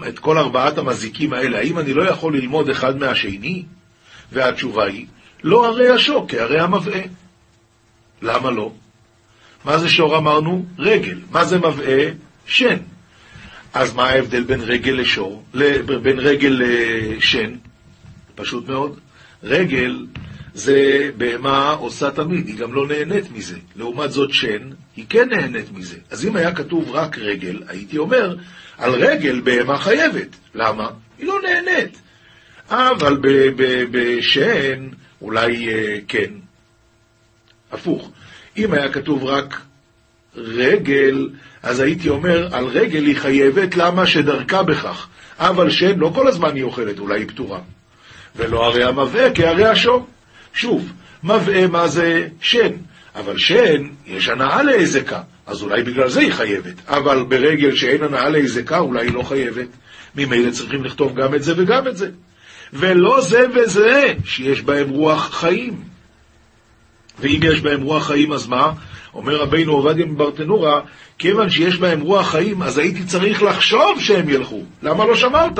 את 0.07 0.19
כל 0.19 0.37
ארבעת 0.37 0.77
המזיקים 0.77 1.33
האלה? 1.33 1.57
האם 1.57 1.79
אני 1.79 1.93
לא 1.93 2.03
יכול 2.09 2.35
ללמוד 2.35 2.69
אחד 2.69 2.97
מהשני? 2.97 3.63
והתשובה 4.31 4.83
היא, 4.85 5.05
לא 5.43 5.67
הרי 5.67 5.89
השוק, 5.89 6.31
כהרי 6.31 6.59
המבעה. 6.59 7.01
למה 8.21 8.51
לא? 8.51 8.71
מה 9.65 9.77
זה 9.77 9.89
שור 9.89 10.17
אמרנו? 10.17 10.65
רגל. 10.79 11.17
מה 11.31 11.45
זה 11.45 11.57
מבעה? 11.57 12.09
שן. 12.45 12.77
אז 13.73 13.93
מה 13.93 14.09
ההבדל 14.09 14.43
בין 14.43 14.61
רגל 14.61 14.91
לשור, 14.91 15.43
בין 16.01 16.19
רגל 16.19 16.59
לשן? 16.59 17.55
פשוט 18.35 18.69
מאוד. 18.69 18.99
רגל 19.43 20.05
זה 20.53 21.09
בהמה 21.17 21.71
עושה 21.71 22.11
תמיד, 22.11 22.47
היא 22.47 22.57
גם 22.57 22.73
לא 22.73 22.87
נהנית 22.87 23.31
מזה. 23.31 23.57
לעומת 23.75 24.11
זאת 24.11 24.33
שן, 24.33 24.69
היא 24.95 25.05
כן 25.09 25.29
נהנית 25.29 25.71
מזה. 25.71 25.97
אז 26.09 26.25
אם 26.25 26.35
היה 26.35 26.55
כתוב 26.55 26.91
רק 26.91 27.17
רגל, 27.17 27.63
הייתי 27.67 27.97
אומר, 27.97 28.35
על 28.77 28.91
רגל 28.91 29.41
בהמה 29.41 29.77
חייבת. 29.77 30.35
למה? 30.55 30.89
היא 31.19 31.27
לא 31.27 31.39
נהנית. 31.43 32.01
אבל 32.69 33.17
בשן, 33.91 34.87
אולי 35.21 35.69
אה, 35.69 35.97
כן. 36.07 36.31
הפוך. 37.71 38.11
אם 38.57 38.73
היה 38.73 38.89
כתוב 38.89 39.23
רק 39.23 39.61
רגל, 40.35 41.29
אז 41.63 41.79
הייתי 41.79 42.09
אומר, 42.09 42.55
על 42.55 42.65
רגל 42.65 43.05
היא 43.05 43.17
חייבת, 43.17 43.75
למה 43.75 44.07
שדרכה 44.07 44.63
בכך. 44.63 45.07
אבל 45.39 45.69
שן, 45.69 45.99
לא 45.99 46.11
כל 46.15 46.27
הזמן 46.27 46.55
היא 46.55 46.63
אוכלת, 46.63 46.99
אולי 46.99 47.19
היא 47.19 47.27
פתורה. 47.27 47.59
ולא 48.35 48.65
הרי 48.65 48.83
המבעה 48.83 49.33
כהרי 49.35 49.65
השור. 49.65 50.07
שוב, 50.53 50.91
מבעה 51.23 51.67
מה 51.67 51.87
זה 51.87 52.27
שן, 52.41 52.71
אבל 53.15 53.37
שן, 53.37 53.87
יש 54.07 54.29
הנאה 54.29 54.63
להיזקה, 54.63 55.21
אז 55.45 55.61
אולי 55.61 55.83
בגלל 55.83 56.09
זה 56.09 56.19
היא 56.19 56.33
חייבת, 56.33 56.73
אבל 56.87 57.23
ברגל 57.27 57.75
שאין 57.75 58.03
הנאה 58.03 58.29
להיזקה, 58.29 58.79
אולי 58.79 59.05
היא 59.05 59.13
לא 59.13 59.23
חייבת. 59.23 59.67
ממילא 60.15 60.51
צריכים 60.51 60.83
לכתוב 60.83 61.15
גם 61.15 61.35
את 61.35 61.43
זה 61.43 61.53
וגם 61.57 61.87
את 61.87 61.97
זה. 61.97 62.09
ולא 62.73 63.21
זה 63.21 63.45
וזה, 63.55 64.13
שיש 64.25 64.61
בהם 64.61 64.89
רוח 64.89 65.33
חיים. 65.33 65.92
ואם 67.19 67.39
יש 67.43 67.61
בהם 67.61 67.81
רוח 67.81 68.07
חיים, 68.07 68.31
אז 68.31 68.47
מה? 68.47 68.71
אומר 69.13 69.35
רבינו 69.35 69.71
עובדיה 69.71 70.05
מברטנורה, 70.05 70.81
כיוון 71.17 71.49
שיש 71.49 71.77
בהם 71.77 72.01
רוח 72.01 72.31
חיים, 72.31 72.61
אז 72.61 72.77
הייתי 72.77 73.03
צריך 73.03 73.43
לחשוב 73.43 73.99
שהם 73.99 74.29
ילכו. 74.29 74.61
למה 74.83 75.05
לא 75.05 75.15
שמרת? 75.15 75.59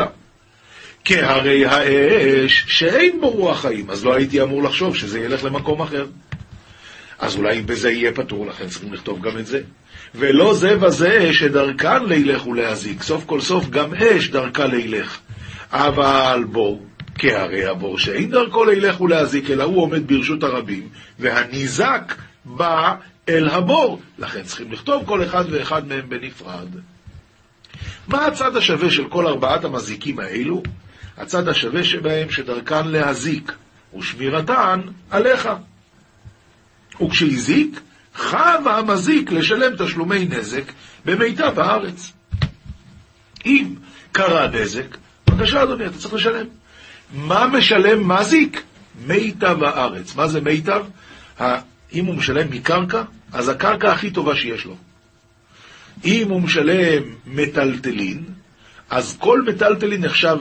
כהרי 1.06 1.66
האש 1.66 2.66
שאין 2.68 3.22
בו 3.22 3.30
רוח 3.30 3.62
חיים, 3.62 3.90
אז 3.90 4.06
לא 4.06 4.14
הייתי 4.14 4.42
אמור 4.42 4.64
לחשוב 4.64 4.96
שזה 4.96 5.20
ילך 5.20 5.44
למקום 5.44 5.82
אחר. 5.82 6.06
אז 7.20 7.36
אולי 7.36 7.62
בזה 7.62 7.92
יהיה 7.92 8.12
פטור, 8.12 8.48
לכן 8.48 8.68
צריכים 8.68 8.94
לכתוב 8.94 9.22
גם 9.22 9.38
את 9.38 9.46
זה. 9.46 9.62
ולא 10.16 10.54
זה 10.54 10.78
וזה 10.82 11.34
שדרכן 11.34 12.06
לילך 12.06 12.48
ולהזיק, 12.48 13.04
סוף 13.04 13.26
כל 13.26 13.42
סוף 13.42 13.70
גם 13.70 13.94
אש 13.94 14.28
דרכה 14.28 14.66
לילך. 14.66 15.20
אבל 15.72 16.44
בור, 17.14 17.32
כהרי 17.32 17.66
הבור 17.66 18.00
שאין 18.00 18.30
דרכו 18.30 18.66
לילך 18.66 19.02
ולהזיק, 19.02 19.50
אלא 19.50 19.64
הוא 19.64 19.82
עומד 19.82 20.08
ברשות 20.08 20.44
הרבים, 20.44 20.90
והניזק 21.20 22.16
בא 22.46 22.96
אל 23.30 23.50
הבור. 23.50 24.02
לכן 24.20 24.44
צריכים 24.44 24.72
לכתוב 24.72 25.06
כל 25.06 25.24
אחד 25.24 25.46
ואחד 25.52 25.88
מהם 25.88 26.10
בנפרד. 26.10 26.68
מה 28.08 28.26
הצד 28.26 28.56
השווה 28.56 28.92
של 28.92 29.10
כל 29.10 29.28
ארבעת 29.28 29.64
המזיקים 29.64 30.20
האלו? 30.20 30.64
הצד 31.18 31.48
השווה 31.48 31.84
שבהם 31.84 32.30
שדרכן 32.30 32.88
להזיק, 32.88 33.52
ושמירתן 33.98 34.82
עליך. 35.10 35.50
וכשהזיק, 37.02 37.80
חב 38.16 38.62
המזיק 38.66 39.32
לשלם 39.32 39.86
תשלומי 39.86 40.26
נזק 40.26 40.64
במיטב 41.06 41.60
הארץ. 41.60 42.14
אם 43.46 43.76
קרה 44.12 44.48
נזק, 44.48 44.98
בבקשה 45.30 45.64
אדוני, 45.64 45.86
אתה 45.86 45.98
צריך 45.98 46.14
לשלם. 46.14 46.46
מה 47.14 47.48
משלם 47.48 48.12
מזיק? 48.12 48.64
מיטב 49.08 49.64
הארץ. 49.64 50.16
מה 50.16 50.28
זה 50.28 50.42
מיטב? 50.42 50.86
אם 51.94 52.06
הוא 52.06 52.16
משלם 52.16 52.52
מקרקע, 52.52 53.04
אז 53.32 53.50
הקרקע 53.50 53.92
הכי 53.92 54.12
טובה 54.12 54.36
שיש 54.36 54.66
לו. 54.66 54.76
אם 56.06 56.30
הוא 56.30 56.42
משלם 56.42 57.04
מטלטלין, 57.26 58.24
אז 58.90 59.18
כל 59.20 59.42
מטלטלין 59.42 60.06
נחשב 60.06 60.38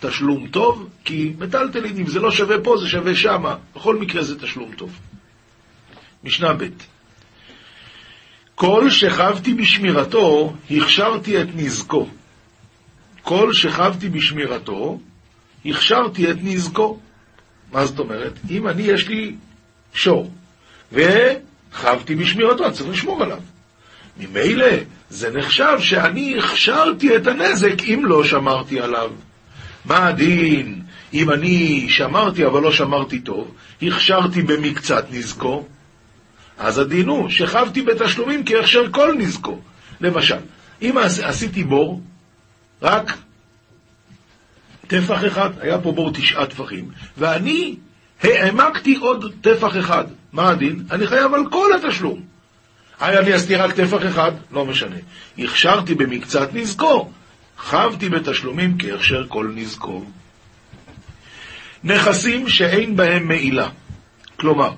תשלום 0.00 0.46
טוב, 0.46 0.88
כי 1.04 1.32
מטלטלין, 1.38 1.98
אם 1.98 2.06
זה 2.06 2.20
לא 2.20 2.30
שווה 2.30 2.56
פה, 2.60 2.76
זה 2.76 2.88
שווה 2.88 3.14
שמה. 3.14 3.56
בכל 3.76 3.96
מקרה 3.96 4.22
זה 4.22 4.40
תשלום 4.40 4.72
טוב. 4.76 4.98
משנה 6.24 6.52
ב' 6.52 6.64
כל 8.54 8.90
שכבתי 8.90 9.54
בשמירתו, 9.54 10.54
הכשרתי 10.70 11.42
את 11.42 11.46
נזקו. 11.54 12.08
כל 13.22 13.52
שכבתי 13.52 14.08
בשמירתו, 14.08 14.98
הכשרתי 15.70 16.30
את 16.30 16.36
נזקו. 16.42 16.98
מה 17.72 17.86
זאת 17.86 17.98
אומרת? 17.98 18.32
אם 18.50 18.68
אני, 18.68 18.82
יש 18.82 19.08
לי 19.08 19.34
שור, 19.94 20.30
וחבתי 20.92 22.14
בשמירתו, 22.14 22.64
אני 22.64 22.72
צריך 22.72 22.90
לשמור 22.90 23.22
עליו. 23.22 23.38
ממילא 24.18 24.66
זה 25.10 25.30
נחשב 25.30 25.76
שאני 25.80 26.38
הכשרתי 26.38 27.16
את 27.16 27.26
הנזק 27.26 27.82
אם 27.82 28.02
לא 28.04 28.24
שמרתי 28.24 28.80
עליו. 28.80 29.10
מה 29.84 30.06
הדין 30.06 30.82
אם 31.14 31.30
אני 31.30 31.86
שמרתי 31.88 32.46
אבל 32.46 32.62
לא 32.62 32.72
שמרתי 32.72 33.18
טוב, 33.18 33.54
הכשרתי 33.82 34.42
במקצת 34.42 35.06
נזקו? 35.10 35.64
אז 36.58 36.78
הדין 36.78 37.08
הוא 37.08 37.28
שכבתי 37.28 37.82
בתשלומים 37.82 38.42
כהכשר 38.46 38.92
כל 38.92 39.14
נזקו. 39.18 39.60
למשל, 40.00 40.38
אם 40.82 40.94
עשיתי 41.22 41.64
בור, 41.64 42.00
רק 42.82 43.16
טפח 44.86 45.26
אחד, 45.26 45.50
היה 45.60 45.78
פה 45.78 45.92
בור 45.92 46.12
תשעה 46.12 46.46
טפחים, 46.46 46.88
ואני 47.18 47.76
העמקתי 48.22 48.96
עוד 48.96 49.34
טפח 49.40 49.76
אחד. 49.76 50.04
מה 50.32 50.48
הדין? 50.48 50.84
אני 50.90 51.06
חייב 51.06 51.34
על 51.34 51.42
כל 51.50 51.70
התשלום. 51.74 52.22
היה 53.00 53.20
לי 53.20 53.32
עשיתי 53.32 53.56
רק 53.56 53.72
טפח 53.72 54.06
אחד, 54.06 54.32
לא 54.50 54.64
משנה. 54.66 54.96
הכשרתי 55.38 55.94
במקצת 55.94 56.48
נזקו, 56.52 57.10
חבתי 57.58 58.08
בתשלומים 58.08 58.76
כהכשר 58.78 59.26
כל 59.28 59.50
נזקו. 59.54 60.04
נכסים 61.84 62.48
שאין 62.48 62.96
בהם 62.96 63.28
מעילה. 63.28 63.68
כלומר, 64.36 64.72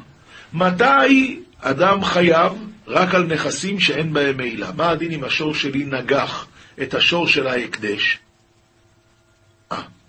מתי 0.53 1.41
אדם 1.61 2.05
חייב 2.05 2.53
רק 2.87 3.15
על 3.15 3.23
נכסים 3.23 3.81
שאין 3.81 4.13
בהם 4.13 4.37
מעילה? 4.37 4.71
מה 4.77 4.91
הדין 4.91 5.13
אם 5.13 5.25
השור 5.25 5.55
שלי 5.55 5.85
נגח 5.85 6.47
את 6.83 6.95
השור 6.95 7.29
של 7.29 7.47
ההקדש? 7.47 8.19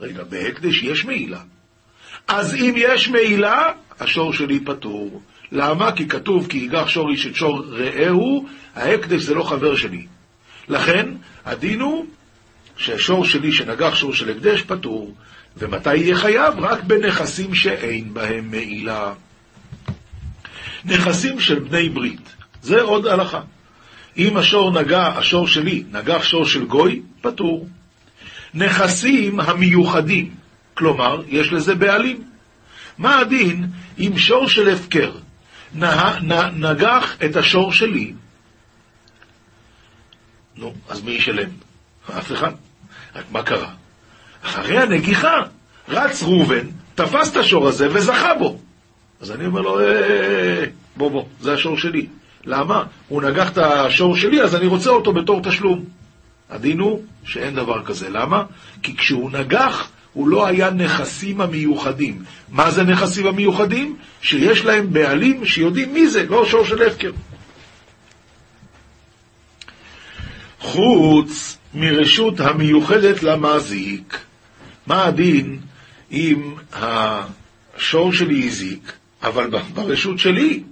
רגע, 0.01 0.23
בהקדש 0.23 0.83
יש 0.83 1.05
מעילה. 1.05 1.39
אז 2.27 2.55
אם 2.55 2.73
יש 2.77 3.09
מעילה, 3.09 3.71
השור 3.99 4.33
שלי 4.33 4.59
פטור. 4.59 5.21
למה? 5.51 5.91
כי 5.91 6.07
כתוב 6.07 6.47
כי 6.47 6.57
ייגח 6.57 6.87
שור 6.87 7.09
איש 7.09 7.27
את 7.27 7.35
שור 7.35 7.65
רעהו, 7.69 8.45
ההקדש 8.75 9.21
זה 9.21 9.33
לא 9.33 9.43
חבר 9.43 9.75
שלי. 9.75 10.05
לכן, 10.67 11.09
הדין 11.45 11.81
הוא 11.81 12.05
שהשור 12.77 13.25
שלי 13.25 13.51
שנגח 13.51 13.95
שור 13.95 14.13
של 14.13 14.29
הקדש 14.29 14.61
פטור, 14.61 15.15
ומתי 15.57 15.95
יהיה 15.95 16.15
חייב? 16.15 16.53
רק 16.59 16.83
בנכסים 16.83 17.55
שאין 17.55 18.13
בהם 18.13 18.51
מעילה. 18.51 19.13
נכסים 20.85 21.39
של 21.39 21.59
בני 21.59 21.89
ברית, 21.89 22.35
זה 22.61 22.81
עוד 22.81 23.05
הלכה. 23.05 23.41
אם 24.17 24.37
השור 24.37 24.81
נגע, 24.81 25.07
השור 25.07 25.47
שלי, 25.47 25.83
נגח 25.91 26.23
שור 26.23 26.45
של 26.45 26.65
גוי, 26.65 27.01
פטור. 27.21 27.67
נכסים 28.53 29.39
המיוחדים, 29.39 30.35
כלומר, 30.73 31.21
יש 31.27 31.51
לזה 31.51 31.75
בעלים. 31.75 32.23
מה 32.97 33.19
הדין 33.19 33.67
אם 33.99 34.11
שור 34.17 34.47
של 34.47 34.69
הפקר 34.69 35.11
נגח 36.53 37.15
את 37.25 37.35
השור 37.35 37.73
שלי? 37.73 38.13
נו, 40.55 40.73
אז 40.89 41.01
מי 41.01 41.11
ישלם? 41.11 41.49
אף 42.17 42.31
אחד. 42.31 42.51
רק 43.15 43.25
מה 43.31 43.43
קרה? 43.43 43.71
אחרי 44.43 44.77
הנגיחה, 44.77 45.41
רץ 45.89 46.23
ראובן, 46.23 46.67
תפס 46.95 47.31
את 47.31 47.37
השור 47.37 47.67
הזה 47.67 47.87
וזכה 47.91 48.33
בו. 48.33 48.59
אז 49.21 49.31
אני 49.31 49.45
אומר 49.45 49.61
לו, 49.61 49.79
אה, 49.79 49.85
אה, 49.85 50.01
אה, 50.01 50.65
בוא, 50.97 51.11
בוא, 51.11 51.25
זה 51.41 51.53
השור 51.53 51.77
שלי. 51.77 52.07
למה? 52.45 52.83
הוא 53.07 53.21
נגח 53.21 53.49
את 53.49 53.57
השור 53.57 54.15
שלי, 54.15 54.41
אז 54.41 54.55
אני 54.55 54.65
רוצה 54.65 54.89
אותו 54.89 55.13
בתור 55.13 55.41
תשלום. 55.43 55.85
הדין 56.49 56.79
הוא 56.79 57.03
שאין 57.23 57.55
דבר 57.55 57.85
כזה. 57.85 58.09
למה? 58.09 58.43
כי 58.83 58.97
כשהוא 58.97 59.31
נגח, 59.31 59.89
הוא 60.13 60.27
לא 60.27 60.47
היה 60.47 60.69
נכסים 60.69 61.41
המיוחדים. 61.41 62.23
מה 62.49 62.71
זה 62.71 62.83
נכסים 62.83 63.27
המיוחדים? 63.27 63.95
שיש 64.21 64.65
להם 64.65 64.93
בעלים 64.93 65.45
שיודעים 65.45 65.93
מי 65.93 66.07
זה, 66.07 66.25
לא 66.29 66.45
שור 66.45 66.65
של 66.65 66.87
הפקר. 66.87 67.11
חוץ 70.59 71.57
מרשות 71.73 72.39
המיוחדת 72.39 73.23
למזיק. 73.23 74.19
מה 74.87 75.05
הדין 75.05 75.59
אם 76.11 76.53
השור 76.73 78.13
שלי 78.13 78.47
הזיק, 78.47 78.91
אבל 79.23 79.49
ברשות 79.73 80.19
שלי, 80.19 80.63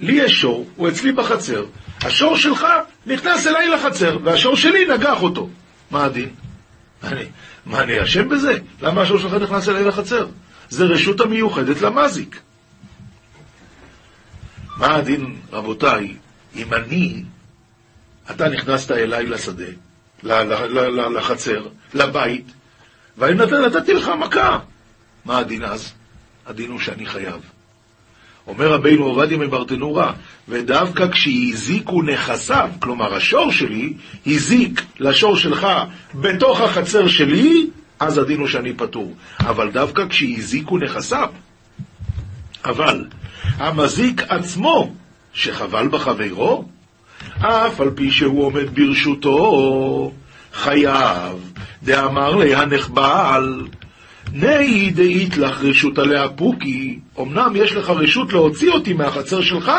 לי 0.00 0.12
יש 0.12 0.32
שור, 0.32 0.68
הוא 0.76 0.88
אצלי 0.88 1.12
בחצר, 1.12 1.64
השור 2.04 2.36
שלך 2.36 2.66
נכנס 3.06 3.46
אליי 3.46 3.68
לחצר, 3.68 4.18
והשור 4.24 4.56
שלי 4.56 4.84
נגח 4.84 5.22
אותו. 5.22 5.48
מה 5.90 6.04
הדין? 6.04 6.28
אני, 7.02 7.24
מה, 7.66 7.80
אני 7.80 8.02
אשם 8.02 8.28
בזה? 8.28 8.58
למה 8.80 9.02
השור 9.02 9.18
שלך 9.18 9.32
נכנס 9.34 9.68
אליי 9.68 9.84
לחצר? 9.84 10.26
זה 10.68 10.84
רשות 10.84 11.20
המיוחדת 11.20 11.80
למזיק. 11.80 12.40
מה 14.76 14.94
הדין, 14.94 15.36
רבותיי, 15.52 16.16
אם 16.56 16.74
אני, 16.74 17.24
אתה 18.30 18.48
נכנסת 18.48 18.90
אליי 18.90 19.26
לשדה, 19.26 19.64
לחצר, 20.22 21.68
לבית, 21.94 22.46
ואני 23.18 23.34
נתתי 23.66 23.92
לך 23.92 24.08
מכה. 24.08 24.58
מה 25.24 25.38
הדין 25.38 25.64
אז? 25.64 25.92
הדין 26.46 26.70
הוא 26.70 26.80
שאני 26.80 27.06
חייב. 27.06 27.40
אומר 28.46 28.72
רבינו 28.72 29.04
עובדיה 29.04 29.38
מברטנורה, 29.38 30.12
ודווקא 30.48 31.08
כשהזיקו 31.08 32.02
נכסיו, 32.02 32.70
כלומר 32.78 33.14
השור 33.14 33.52
שלי, 33.52 33.92
הזיק 34.26 34.82
לשור 35.00 35.36
שלך 35.36 35.66
בתוך 36.14 36.60
החצר 36.60 37.08
שלי, 37.08 37.66
אז 38.00 38.18
הדין 38.18 38.40
הוא 38.40 38.48
שאני 38.48 38.72
פטור. 38.72 39.14
אבל 39.40 39.70
דווקא 39.70 40.08
כשהזיקו 40.08 40.78
נכסיו. 40.78 41.28
אבל 42.64 43.04
המזיק 43.56 44.22
עצמו, 44.28 44.94
שחבל 45.34 45.88
בחברו, 45.88 46.64
אף 47.38 47.80
על 47.80 47.90
פי 47.90 48.10
שהוא 48.10 48.44
עומד 48.44 48.74
ברשותו, 48.74 50.12
חייב, 50.52 51.52
דאמר 51.82 52.36
לי 52.36 52.54
הנחבל, 52.54 53.66
נאי 54.32 54.90
דאית 54.90 55.36
לך 55.36 55.58
רשות 55.62 55.98
עליה 55.98 56.28
פוקי, 56.28 56.98
אמנם 57.20 57.52
יש 57.56 57.72
לך 57.72 57.90
רשות 57.90 58.32
להוציא 58.32 58.70
אותי 58.70 58.92
מהחצר 58.92 59.40
שלך, 59.40 59.72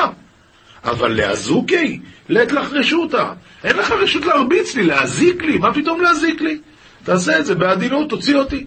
אבל 0.83 1.11
להזוקי, 1.13 1.99
לית 2.29 2.51
לך 2.51 2.73
רשותה. 2.73 3.33
אין 3.63 3.75
לך 3.75 3.91
רשות 3.91 4.25
להרביץ 4.25 4.75
לי, 4.75 4.83
להזיק 4.83 5.43
לי, 5.43 5.57
מה 5.57 5.73
פתאום 5.73 6.01
להזיק 6.01 6.41
לי? 6.41 6.59
תעשה 7.03 7.39
את 7.39 7.45
זה 7.45 7.55
בעדינות, 7.55 8.09
תוציא 8.09 8.35
אותי. 8.35 8.65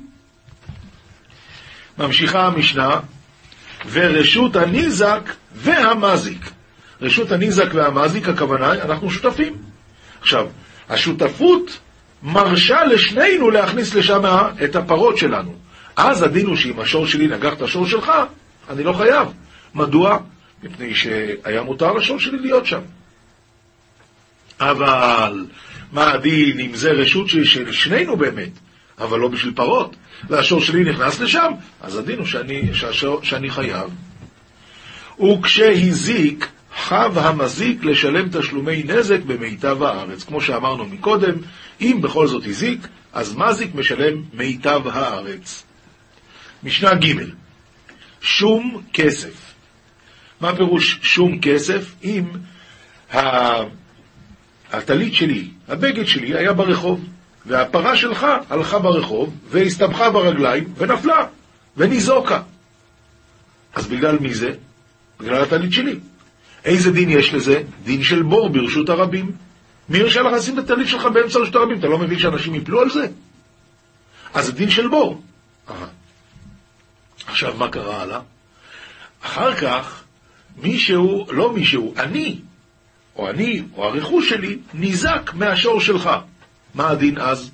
ממשיכה 1.98 2.46
המשנה, 2.46 3.00
ורשות 3.90 4.56
הניזק 4.56 5.30
והמזיק. 5.54 6.50
רשות 7.00 7.32
הניזק 7.32 7.74
והמזיק, 7.74 8.28
הכוונה, 8.28 8.72
אנחנו 8.72 9.10
שותפים. 9.10 9.54
עכשיו, 10.20 10.46
השותפות 10.88 11.78
מרשה 12.22 12.84
לשנינו 12.84 13.50
להכניס 13.50 13.94
לשם 13.94 14.22
את 14.64 14.76
הפרות 14.76 15.18
שלנו. 15.18 15.65
אז 15.96 16.22
הדין 16.22 16.46
הוא 16.46 16.56
שאם 16.56 16.80
השור 16.80 17.06
שלי 17.06 17.26
נגח 17.26 17.52
את 17.52 17.62
השור 17.62 17.86
שלך, 17.86 18.12
אני 18.70 18.84
לא 18.84 18.92
חייב. 18.92 19.28
מדוע? 19.74 20.18
מפני 20.62 20.94
שהיה 20.94 21.62
מותר 21.62 21.92
לשור 21.92 22.20
שלי 22.20 22.38
להיות 22.38 22.66
שם. 22.66 22.80
אבל 24.60 25.46
מה 25.92 26.12
הדין 26.12 26.60
אם 26.60 26.74
זה 26.74 26.90
רשות 26.90 27.28
של 27.28 27.72
שנינו 27.72 28.16
באמת, 28.16 28.50
אבל 28.98 29.18
לא 29.18 29.28
בשביל 29.28 29.52
פרות, 29.56 29.96
והשור 30.28 30.60
שלי 30.60 30.90
נכנס 30.90 31.20
לשם, 31.20 31.52
אז 31.80 31.96
הדין 31.96 32.18
הוא 32.18 32.26
שאני, 32.26 32.74
שהשור, 32.74 33.22
שאני 33.22 33.50
חייב. 33.50 33.90
וכשהזיק, 35.20 36.48
חב 36.76 37.18
המזיק 37.18 37.84
לשלם 37.84 38.28
תשלומי 38.28 38.82
נזק 38.82 39.20
במיטב 39.26 39.82
הארץ. 39.82 40.24
כמו 40.24 40.40
שאמרנו 40.40 40.84
מקודם, 40.84 41.34
אם 41.80 41.98
בכל 42.02 42.26
זאת 42.26 42.46
הזיק, 42.46 42.88
אז 43.12 43.36
מזיק 43.36 43.74
משלם 43.74 44.22
מיטב 44.32 44.80
הארץ. 44.92 45.65
משנה 46.62 46.94
ג' 46.94 47.14
שום 48.20 48.82
כסף. 48.92 49.54
מה 50.40 50.56
פירוש 50.56 50.98
שום 51.02 51.38
כסף? 51.40 51.94
אם 52.04 52.24
הטלית 54.72 55.14
שלי, 55.14 55.48
הבגד 55.68 56.06
שלי 56.06 56.34
היה 56.34 56.52
ברחוב, 56.52 57.04
והפרה 57.46 57.96
שלך 57.96 58.26
הלכה 58.50 58.78
ברחוב, 58.78 59.34
והסתבכה 59.48 60.10
ברגליים, 60.10 60.64
ונפלה, 60.76 61.26
וניזוקה. 61.76 62.42
אז 63.74 63.86
בגלל 63.86 64.18
מי 64.18 64.34
זה? 64.34 64.52
בגלל 65.20 65.42
הטלית 65.42 65.72
שלי. 65.72 65.98
איזה 66.64 66.90
דין 66.90 67.10
יש 67.10 67.34
לזה? 67.34 67.62
דין 67.84 68.02
של 68.02 68.22
בור 68.22 68.48
ברשות 68.48 68.88
הרבים. 68.88 69.32
מי 69.88 70.00
הרשה 70.00 70.22
לך 70.22 70.32
לשים 70.32 70.58
את 70.58 70.64
הטלית 70.64 70.88
שלך 70.88 71.04
באמצע 71.04 71.38
רשות 71.38 71.54
הרבים? 71.54 71.78
אתה 71.78 71.86
לא 71.86 71.98
מבין 71.98 72.18
שאנשים 72.18 72.54
יפלו 72.54 72.80
על 72.80 72.90
זה? 72.90 73.06
אז 74.34 74.46
זה 74.46 74.52
דין 74.52 74.70
של 74.70 74.88
בור. 74.88 75.22
עכשיו, 77.26 77.54
מה 77.56 77.68
קרה 77.68 78.02
הלאה? 78.02 78.20
אחר 79.22 79.54
כך, 79.54 80.04
מישהו, 80.62 81.26
לא 81.30 81.52
מישהו, 81.52 81.94
אני, 81.98 82.38
או 83.16 83.30
אני, 83.30 83.62
או 83.76 83.84
הרכוש 83.84 84.28
שלי, 84.28 84.58
ניזק 84.74 85.30
מהשור 85.34 85.80
שלך. 85.80 86.10
מה 86.74 86.88
הדין 86.90 87.18
אז? 87.18 87.50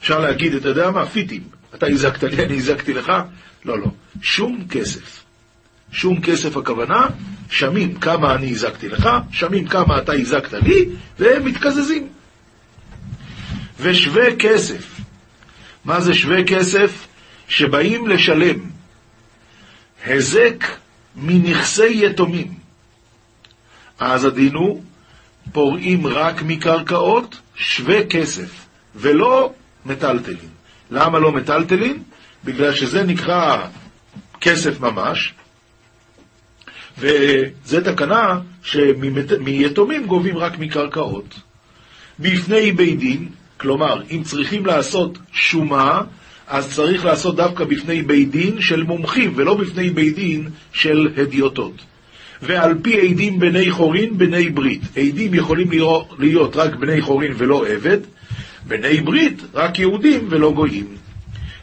אפשר 0.00 0.18
להגיד, 0.20 0.54
אתה 0.54 0.68
יודע 0.68 0.90
מה? 0.90 1.06
פיטים. 1.06 1.42
אתה 1.74 1.86
הזקת 1.86 2.22
לי, 2.22 2.44
אני 2.44 2.56
הזקתי 2.56 2.92
לך? 2.92 3.12
לא, 3.64 3.78
לא. 3.78 3.86
שום 4.22 4.64
כסף. 4.70 5.22
שום 5.92 6.20
כסף 6.20 6.56
הכוונה, 6.56 7.06
שמים 7.50 7.94
כמה 7.94 8.34
אני 8.34 8.50
הזקתי 8.50 8.88
לך, 8.88 9.08
שמים 9.32 9.68
כמה 9.68 9.98
אתה 9.98 10.12
הזקת 10.12 10.52
לי, 10.52 10.88
והם 11.18 11.44
מתקזזים. 11.44 12.08
ושווה 13.80 14.36
כסף. 14.38 15.00
מה 15.84 16.00
זה 16.00 16.14
שווה 16.14 16.44
כסף? 16.44 17.06
שבאים 17.48 18.08
לשלם 18.08 18.71
היזק 20.04 20.64
מנכסי 21.16 22.06
יתומים. 22.06 22.54
אז 23.98 24.24
הדין 24.24 24.54
הוא 24.54 24.82
פורעים 25.52 26.06
רק 26.06 26.42
מקרקעות 26.42 27.40
שווה 27.54 28.06
כסף, 28.06 28.66
ולא 28.94 29.52
מטלטלין. 29.86 30.48
למה 30.90 31.18
לא 31.18 31.32
מטלטלין? 31.32 32.02
בגלל 32.44 32.74
שזה 32.74 33.02
נקרא 33.02 33.66
כסף 34.40 34.80
ממש, 34.80 35.34
וזה 36.98 37.84
תקנה 37.84 38.40
שמיתומים 38.62 40.06
גובים 40.06 40.38
רק 40.38 40.58
מקרקעות. 40.58 41.40
בפני 42.18 42.72
בית 42.72 42.98
דין, 42.98 43.28
כלומר, 43.56 44.02
אם 44.10 44.22
צריכים 44.24 44.66
לעשות 44.66 45.18
שומה, 45.32 46.02
אז 46.48 46.74
צריך 46.74 47.04
לעשות 47.04 47.36
דווקא 47.36 47.64
בפני 47.64 48.02
בית 48.02 48.30
דין 48.30 48.60
של 48.60 48.82
מומחים, 48.82 49.32
ולא 49.36 49.54
בפני 49.54 49.90
בית 49.90 50.14
דין 50.14 50.48
של 50.72 51.08
הדיוטות. 51.16 51.72
ועל 52.42 52.74
פי 52.82 53.00
עדים 53.00 53.38
בני 53.38 53.70
חורין, 53.70 54.18
בני 54.18 54.50
ברית. 54.50 54.82
עדים 54.96 55.34
יכולים 55.34 55.70
להיות 56.18 56.56
רק 56.56 56.74
בני 56.74 57.00
חורין 57.00 57.32
ולא 57.36 57.66
עבד, 57.66 57.98
בני 58.66 59.00
ברית 59.00 59.42
רק 59.54 59.78
יהודים 59.78 60.26
ולא 60.30 60.52
גויים. 60.52 60.86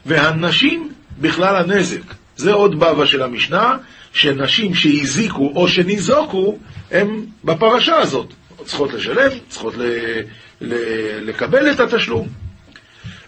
והנשים 0.06 0.88
בכלל 1.20 1.56
הנזק. 1.56 2.02
זה 2.36 2.52
עוד 2.52 2.80
בבא 2.80 3.06
של 3.06 3.22
המשנה, 3.22 3.76
שנשים 4.12 4.74
שהזיקו 4.74 5.52
או 5.54 5.68
שניזוקו, 5.68 6.58
הם 6.90 7.24
בפרשה 7.44 7.96
הזאת. 7.96 8.26
צריכות 8.64 8.92
לשלם, 8.92 9.30
צריכות 9.48 9.74
ל, 9.76 9.82
ל, 10.60 10.74
לקבל 11.28 11.70
את 11.70 11.80
התשלום. 11.80 12.28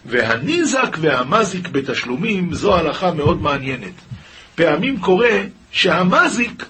והניזק 0.05 0.97
והמזיק 1.01 1.67
בתשלומים 1.67 2.53
זו 2.53 2.75
הלכה 2.75 3.11
מאוד 3.11 3.41
מעניינת. 3.41 3.93
פעמים 4.55 4.99
קורה 4.99 5.41
שהמזיק 5.71 6.65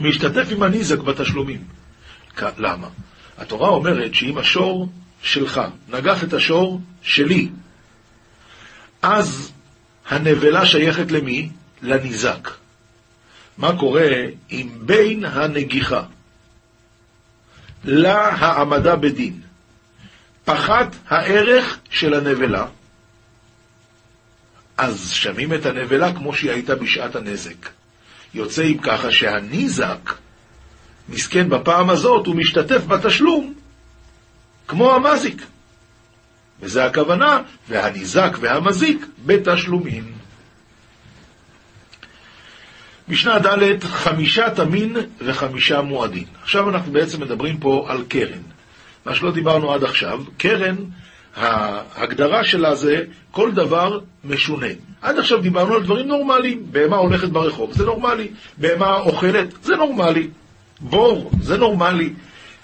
משתתף 0.00 0.46
עם 0.50 0.62
הניזק 0.62 0.98
בתשלומים. 0.98 1.64
למה? 2.58 2.88
התורה 3.38 3.68
אומרת 3.68 4.14
שאם 4.14 4.38
השור 4.38 4.88
שלך 5.22 5.60
נגח 5.88 6.24
את 6.24 6.32
השור 6.32 6.80
שלי, 7.02 7.48
אז 9.02 9.52
הנבלה 10.08 10.66
שייכת 10.66 11.12
למי? 11.12 11.48
לניזק. 11.82 12.50
מה 13.58 13.78
קורה 13.78 14.10
אם 14.50 14.68
בין 14.80 15.24
הנגיחה 15.24 16.02
להעמדה 17.84 18.96
בדין 18.96 19.40
פחת 20.44 20.96
הערך 21.08 21.78
של 21.90 22.14
הנבלה, 22.14 22.66
אז 24.76 25.10
שמים 25.10 25.54
את 25.54 25.66
הנבלה 25.66 26.12
כמו 26.12 26.34
שהיא 26.34 26.50
הייתה 26.50 26.74
בשעת 26.74 27.16
הנזק. 27.16 27.68
יוצא 28.34 28.62
אם 28.62 28.78
ככה 28.82 29.12
שהניזק, 29.12 30.12
מסכן 31.08 31.48
בפעם 31.48 31.90
הזאת, 31.90 32.26
הוא 32.26 32.36
משתתף 32.36 32.86
בתשלום 32.86 33.54
כמו 34.68 34.94
המזיק. 34.94 35.42
וזה 36.60 36.84
הכוונה, 36.84 37.40
והניזק 37.68 38.36
והמזיק 38.40 39.06
בתשלומים. 39.26 40.12
משנה 43.08 43.38
ד' 43.38 43.84
חמישה 43.84 44.50
תמין 44.50 44.96
וחמישה 45.18 45.80
מועדין. 45.80 46.24
עכשיו 46.42 46.70
אנחנו 46.70 46.92
בעצם 46.92 47.22
מדברים 47.22 47.58
פה 47.58 47.86
על 47.88 48.04
קרן. 48.08 48.53
מה 49.06 49.14
שלא 49.14 49.30
דיברנו 49.30 49.72
עד 49.72 49.84
עכשיו, 49.84 50.22
קרן, 50.36 50.76
ההגדרה 51.36 52.44
שלה 52.44 52.74
זה 52.74 53.04
כל 53.30 53.52
דבר 53.52 53.98
משונה. 54.24 54.66
עד 55.02 55.18
עכשיו 55.18 55.40
דיברנו 55.40 55.74
על 55.74 55.82
דברים 55.82 56.08
נורמליים. 56.08 56.66
בהמה 56.70 56.96
הולכת 56.96 57.28
ברחוב, 57.28 57.72
זה 57.72 57.84
נורמלי. 57.84 58.28
בהמה 58.58 58.98
אוכלת, 58.98 59.54
זה 59.62 59.76
נורמלי. 59.76 60.28
בור, 60.80 61.30
זה 61.40 61.56
נורמלי. 61.56 62.12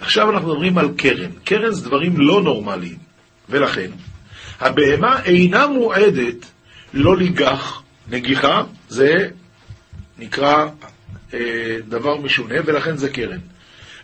עכשיו 0.00 0.30
אנחנו 0.30 0.48
מדברים 0.48 0.78
על 0.78 0.88
קרן. 0.96 1.30
קרן 1.44 1.70
זה 1.70 1.88
דברים 1.88 2.20
לא 2.20 2.42
נורמליים. 2.42 2.98
ולכן, 3.48 3.90
הבהמה 4.60 5.22
אינה 5.24 5.66
מועדת 5.66 6.46
לא 6.94 7.16
ליגח. 7.16 7.82
נגיחה 8.08 8.62
זה 8.88 9.28
נקרא 10.18 10.66
אה, 11.34 11.76
דבר 11.88 12.16
משונה, 12.16 12.54
ולכן 12.64 12.96
זה 12.96 13.08
קרן. 13.08 13.38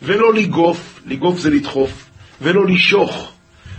ולא 0.02 0.34
לגוף, 0.34 1.00
לגוף 1.06 1.38
זה 1.38 1.50
לדחוף, 1.50 2.05
ולא 2.42 2.66
לשוך, 2.66 3.32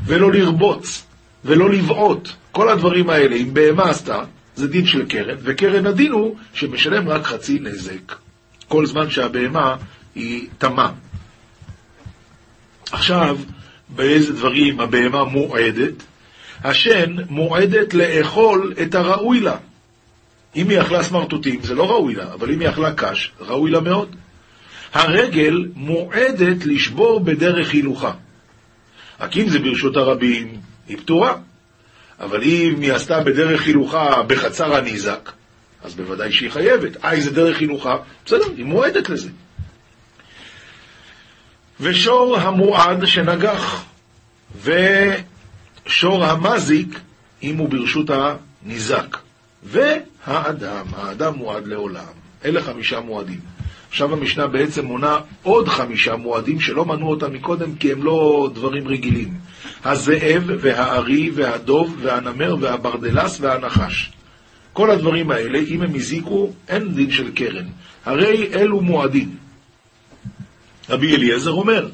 ולא 0.06 0.32
לרבוץ, 0.32 1.06
ולא 1.46 1.70
לבעוט. 1.70 2.30
כל 2.52 2.70
הדברים 2.70 3.10
האלה, 3.10 3.36
אם 3.36 3.54
בהמה 3.54 3.90
עשתה, 3.90 4.24
זה 4.56 4.68
דין 4.68 4.86
של 4.86 5.06
קרן, 5.06 5.36
וקרן 5.40 5.86
הדין 5.86 6.12
הוא 6.12 6.36
שמשלם 6.54 7.10
רק 7.10 7.24
חצי 7.24 7.60
נזק. 7.60 8.16
כל 8.68 8.86
זמן 8.86 9.10
שהבהמה 9.10 9.76
היא 10.16 10.48
תמה. 10.58 10.92
עכשיו, 12.92 13.38
באיזה 13.90 14.34
דברים 14.34 14.80
הבהמה 14.80 15.24
מועדת? 15.24 16.04
השן 16.64 17.16
מועדת 17.30 17.94
לאכול 17.94 18.74
את 18.82 18.96
הראוי 18.96 19.40
לה. 19.40 19.56
אם 20.56 20.70
היא 20.70 20.82
אכלה 20.82 21.04
סמרטוטים, 21.04 21.64
זה 21.64 21.76
לא 21.76 21.90
ראוי 21.90 22.16
לה, 22.16 22.34
אבל 22.34 22.52
אם 22.52 22.60
היא 22.60 22.70
אכלה 22.70 22.94
קש, 22.94 23.32
ראוי 23.40 23.72
לה 23.72 23.80
מאוד. 23.80 24.16
הרגל 24.94 25.66
מועדת 25.76 26.66
לשבור 26.66 27.20
בדרך 27.20 27.72
הילוכה. 27.72 28.12
רק 29.20 29.38
אם 29.38 29.50
זה 29.50 29.60
ברשות 29.60 29.96
הרבים, 29.96 30.62
היא 30.88 30.98
פטורה. 30.98 31.36
אבל 32.20 32.44
אם 32.44 32.82
היא 32.82 32.94
עשתה 32.94 33.24
בדרך 33.24 33.66
הילוכה 33.66 34.24
בחצר 34.24 34.76
הניזק, 34.76 35.32
אז 35.84 35.96
בוודאי 35.96 36.32
שהיא 36.32 36.52
חייבת. 36.52 37.06
אה, 37.06 37.12
איזה 37.12 37.32
דרך 37.32 37.60
הילוכה? 37.60 37.98
בסדר, 38.26 38.46
היא 38.58 38.66
מועדת 38.66 39.10
לזה. 39.10 39.30
ושור 41.80 42.38
המועד 42.38 43.06
שנגח, 43.06 43.86
ושור 44.64 46.26
המזיק, 46.26 47.00
אם 47.44 47.58
הוא 47.58 47.70
ברשות 47.70 48.10
הניזק. 48.10 49.18
והאדם, 49.64 50.86
האדם 50.96 51.34
מועד 51.34 51.68
לעולם. 51.68 52.14
אלה 52.46 52.62
חמישה 52.64 53.00
מועדים. 53.00 53.40
עכשיו 53.90 54.14
המשנה 54.14 54.48
בעצם 54.48 54.86
מונה 54.86 55.20
עוד 55.44 55.68
חמישה 55.68 56.16
מועדים 56.16 56.60
שלא 56.60 56.86
מנו 56.86 57.10
אותם 57.10 57.34
מקודם 57.34 57.76
כי 57.76 57.92
הם 57.92 58.04
לא 58.04 58.50
דברים 58.54 58.88
רגילים. 58.88 59.34
הזאב 59.86 60.44
והארי 60.60 61.32
והדוב 61.34 61.98
והנמר 62.02 62.56
והברדלס 62.60 63.38
והנחש. 63.42 64.12
כל 64.74 64.92
הדברים 64.92 65.32
האלה, 65.32 65.60
אם 65.60 65.82
הם 65.82 65.96
הזיקו, 65.96 66.52
אין 66.68 66.94
דין 66.94 67.12
של 67.12 67.32
קרן. 67.32 67.66
הרי 68.06 68.54
אלו 68.54 68.82
מועדים. 68.82 69.36
רבי 70.90 71.16
אליעזר 71.16 71.52
אומר, 71.52 71.90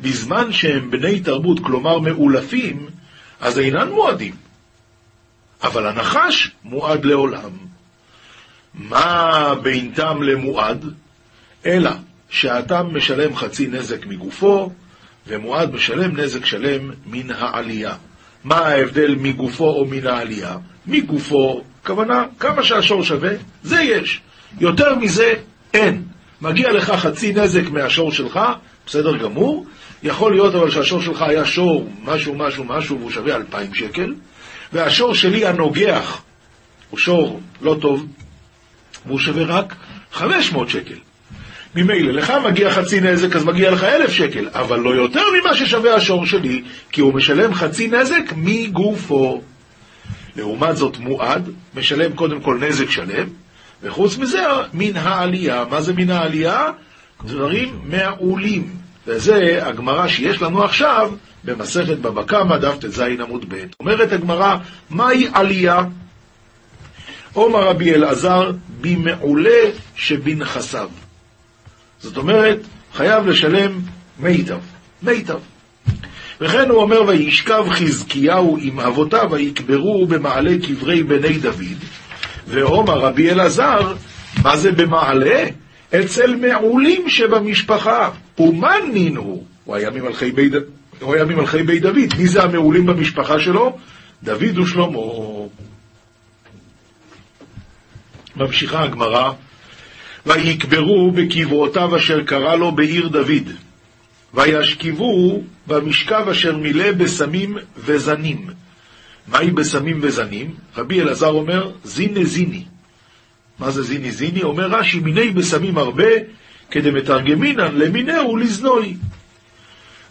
בזמן 0.00 0.52
שהם 0.52 0.90
בני 0.90 1.20
תרבות, 1.20 1.60
כלומר 1.60 1.98
מאולפים, 1.98 2.86
אז 3.40 3.58
אינן 3.58 3.88
מועדים. 3.88 4.34
אבל 5.62 5.86
הנחש 5.86 6.50
מועד 6.64 7.04
לעולם. 7.04 7.50
מה 8.74 9.54
בינתם 9.62 10.22
למועד? 10.22 10.84
אלא 11.66 11.90
שהאדם 12.28 12.96
משלם 12.96 13.36
חצי 13.36 13.66
נזק 13.66 14.06
מגופו, 14.06 14.70
ומועד 15.26 15.74
משלם 15.74 16.20
נזק 16.20 16.44
שלם 16.44 16.90
מן 17.06 17.30
העלייה. 17.30 17.94
מה 18.44 18.56
ההבדל 18.56 19.14
מגופו 19.18 19.68
או 19.68 19.84
מן 19.84 20.06
העלייה? 20.06 20.56
מגופו, 20.86 21.62
כוונה, 21.86 22.24
כמה 22.38 22.62
שהשור 22.62 23.04
שווה, 23.04 23.32
זה 23.62 23.82
יש. 23.82 24.20
יותר 24.60 24.94
מזה, 24.94 25.34
אין. 25.74 26.02
מגיע 26.40 26.72
לך 26.72 26.90
חצי 26.90 27.32
נזק 27.32 27.70
מהשור 27.70 28.12
שלך, 28.12 28.40
בסדר 28.86 29.16
גמור. 29.16 29.66
יכול 30.02 30.32
להיות 30.32 30.54
אבל 30.54 30.70
שהשור 30.70 31.02
שלך 31.02 31.22
היה 31.22 31.44
שור 31.44 31.90
משהו 32.02 32.34
משהו 32.34 32.64
משהו 32.64 32.98
והוא 32.98 33.10
שווה 33.10 33.36
אלפיים 33.36 33.74
שקל, 33.74 34.14
והשור 34.72 35.14
שלי 35.14 35.46
הנוגח 35.46 36.22
הוא 36.90 36.98
שור 36.98 37.40
לא 37.60 37.76
טוב, 37.80 38.06
והוא 39.06 39.18
שווה 39.18 39.44
רק 39.44 39.74
500 40.12 40.68
שקל. 40.68 40.94
ממילא, 41.76 42.12
לך 42.12 42.32
מגיע 42.44 42.70
חצי 42.70 43.00
נזק, 43.00 43.36
אז 43.36 43.44
מגיע 43.44 43.70
לך 43.70 43.84
אלף 43.84 44.10
שקל, 44.10 44.48
אבל 44.52 44.78
לא 44.78 44.90
יותר 44.90 45.22
ממה 45.40 45.56
ששווה 45.56 45.94
השור 45.94 46.26
שלי, 46.26 46.62
כי 46.90 47.00
הוא 47.00 47.14
משלם 47.14 47.54
חצי 47.54 47.88
נזק 47.88 48.32
מגופו. 48.36 49.42
לעומת 50.36 50.76
זאת, 50.76 50.98
מועד 50.98 51.50
משלם 51.74 52.12
קודם 52.12 52.40
כל 52.40 52.58
נזק 52.60 52.90
שלם, 52.90 53.26
וחוץ 53.82 54.18
מזה, 54.18 54.42
מן 54.72 54.96
העלייה. 54.96 55.64
מה 55.70 55.80
זה 55.80 55.92
מן 55.92 56.10
העלייה? 56.10 56.70
דברים 57.24 57.80
מעולים. 57.84 58.70
וזה 59.06 59.58
הגמרא 59.62 60.08
שיש 60.08 60.42
לנו 60.42 60.64
עכשיו 60.64 61.12
במסכת 61.44 61.98
בבא 61.98 62.22
קמא, 62.22 62.58
דף 62.58 62.78
ט"ז 62.78 63.00
עמוד 63.00 63.44
ב'. 63.48 63.64
אומרת 63.80 64.12
הגמרא, 64.12 64.56
מהי 64.90 65.28
עלייה? 65.32 65.82
עומר 67.32 67.68
רבי 67.68 67.94
אלעזר, 67.94 68.50
במעולה 68.80 69.60
שבנכסיו. 69.96 70.88
זאת 72.04 72.16
אומרת, 72.16 72.58
חייב 72.94 73.26
לשלם 73.26 73.80
מיטב. 74.18 74.58
מיטב. 75.02 75.38
וכן 76.40 76.70
הוא 76.70 76.82
אומר, 76.82 77.02
וישכב 77.08 77.64
חזקיהו 77.70 78.58
עם 78.60 78.80
אבותיו, 78.80 79.28
ויקברו 79.30 80.06
במעלה 80.06 80.52
קברי 80.66 81.02
בני 81.02 81.38
דוד. 81.38 81.78
ועומר 82.48 82.98
רבי 82.98 83.30
אלעזר, 83.30 83.94
מה 84.42 84.56
זה 84.56 84.72
במעלה? 84.72 85.44
אצל 85.94 86.36
מעולים 86.36 87.08
שבמשפחה. 87.08 88.10
ומן 88.38 88.90
נין 88.92 89.16
הוא? 89.16 89.44
הוא 91.00 91.14
היה 91.14 91.24
ממלכי 91.24 91.62
בית 91.62 91.82
דוד. 91.82 92.14
מי 92.18 92.26
זה 92.26 92.42
המעולים 92.42 92.86
במשפחה 92.86 93.40
שלו? 93.40 93.78
דוד 94.22 94.58
ושלמה. 94.58 94.98
ממשיכה 98.36 98.82
הגמרא, 98.82 99.32
ויקברו 100.26 101.10
בקברותיו 101.10 101.96
אשר 101.96 102.22
קרא 102.22 102.54
לו 102.54 102.72
בעיר 102.72 103.08
דוד, 103.08 103.48
וישכבו 104.34 105.42
במשכב 105.66 106.28
אשר 106.30 106.56
מילא 106.56 106.92
בסמים 106.92 107.56
וזנים. 107.76 108.46
מהי 109.28 109.50
בסמים 109.50 109.98
וזנים? 110.02 110.54
רבי 110.76 111.00
אלעזר 111.00 111.28
אומר, 111.30 111.70
זיני 111.84 112.24
זיני. 112.24 112.64
מה 113.58 113.70
זה 113.70 113.82
זיני 113.82 114.12
זיני? 114.12 114.42
אומר 114.42 114.66
רש"י, 114.66 115.00
מיני 115.00 115.30
בסמים 115.30 115.78
הרבה, 115.78 116.08
כדמתרגמינן 116.70 117.74
למינהו 117.74 118.36
לזנוי. 118.36 118.96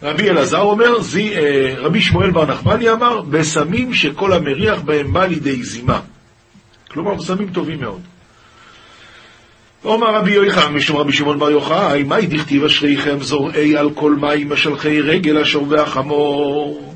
רבי 0.02 0.30
אלעזר 0.30 0.60
אומר, 0.60 1.02
זי, 1.02 1.34
אה, 1.36 1.74
רבי 1.78 2.00
שמואל 2.00 2.30
בר 2.30 2.46
נחמני 2.46 2.90
אמר, 2.90 3.20
בסמים 3.20 3.94
שכל 3.94 4.32
המריח 4.32 4.80
בהם 4.80 5.12
בא 5.12 5.26
לידי 5.26 5.62
זימה. 5.62 6.00
כלומר, 6.90 7.14
בסמים 7.14 7.50
טובים 7.50 7.80
מאוד. 7.80 8.00
אומר 9.84 10.14
רבי 10.14 10.32
יוחנן 10.32 10.72
משום 10.72 10.96
רבי 10.96 11.12
שמעון 11.12 11.38
בר 11.38 11.50
יוחאי, 11.50 12.02
מהי 12.02 12.26
דכתיב 12.26 12.64
אשריכם 12.64 13.20
זורעי 13.20 13.76
על 13.76 13.90
כל 13.94 14.14
מים 14.14 14.52
משלחי 14.52 15.00
רגל 15.00 15.36
השור 15.36 15.66
והחמור? 15.68 16.94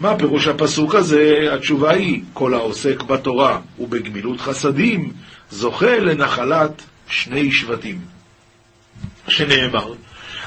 מה 0.00 0.16
פירוש 0.16 0.46
הפסוק 0.46 0.94
הזה? 0.94 1.48
התשובה 1.52 1.90
היא, 1.90 2.22
כל 2.32 2.54
העוסק 2.54 3.02
בתורה 3.02 3.58
ובגמילות 3.78 4.40
חסדים, 4.40 5.12
זוכה 5.50 5.98
לנחלת 5.98 6.82
שני 7.08 7.52
שבטים. 7.52 7.98
שנאמר, 9.28 9.92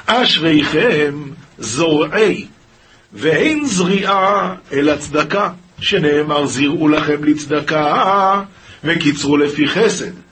אשריכם 0.06 1.22
זורעי, 1.58 2.46
ואין 3.12 3.66
זריעה 3.66 4.54
אלא 4.72 4.96
צדקה, 4.96 5.50
שנאמר 5.80 6.46
זרעו 6.46 6.88
לכם 6.88 7.24
לצדקה, 7.24 8.42
וקיצרו 8.84 9.36
לפי 9.36 9.68
חסד. 9.68 10.25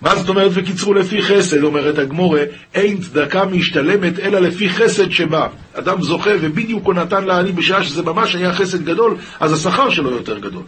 מה 0.00 0.16
זאת 0.16 0.28
אומרת 0.28 0.50
וקיצרו 0.54 0.94
לפי 0.94 1.22
חסד? 1.22 1.62
אומרת 1.62 1.98
הגמורה, 1.98 2.42
אין 2.74 3.00
צדקה 3.00 3.44
משתלמת 3.44 4.18
אלא 4.18 4.38
לפי 4.38 4.68
חסד 4.68 5.10
שבא. 5.10 5.48
אדם 5.74 6.02
זוכה 6.02 6.30
ובדיוק 6.40 6.84
הוא 6.84 6.94
נתן 6.94 7.24
לעני 7.24 7.52
בשעה 7.52 7.84
שזה 7.84 8.02
ממש 8.02 8.34
היה 8.34 8.52
חסד 8.52 8.84
גדול, 8.84 9.16
אז 9.40 9.52
השכר 9.52 9.90
שלו 9.90 10.10
יותר 10.10 10.38
גדול. 10.38 10.62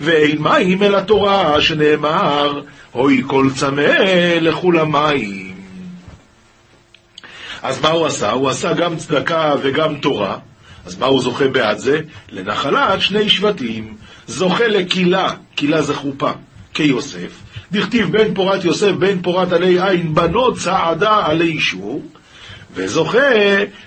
ואין 0.00 0.38
מים 0.42 0.82
אל 0.82 0.94
התורה 0.94 1.60
שנאמר, 1.60 2.62
אוי 2.94 3.22
כל 3.26 3.48
צמא 3.54 3.92
לכו 4.40 4.72
למים. 4.72 5.54
אז 7.62 7.80
מה 7.80 7.88
הוא 7.88 8.06
עשה? 8.06 8.30
הוא 8.30 8.48
עשה 8.48 8.72
גם 8.72 8.96
צדקה 8.96 9.54
וגם 9.62 9.94
תורה. 9.94 10.38
אז 10.86 10.98
מה 10.98 11.06
הוא 11.06 11.22
זוכה 11.22 11.48
בעד 11.48 11.78
זה? 11.78 12.00
לנחלת 12.30 13.00
שני 13.00 13.28
שבטים. 13.28 13.96
זוכה 14.26 14.68
לקהילה, 14.68 15.30
קהילה 15.54 15.82
זה 15.82 15.94
חופה, 15.94 16.30
כיוסף, 16.74 17.30
דכתיב 17.72 18.12
בן 18.12 18.34
פורת 18.34 18.64
יוסף, 18.64 18.90
בן 18.90 19.22
פורת 19.22 19.52
עלי 19.52 19.82
עין, 19.82 20.14
בנות 20.14 20.58
צעדה 20.58 21.26
עלי 21.26 21.44
אישור, 21.44 22.02
וזוכה 22.74 23.30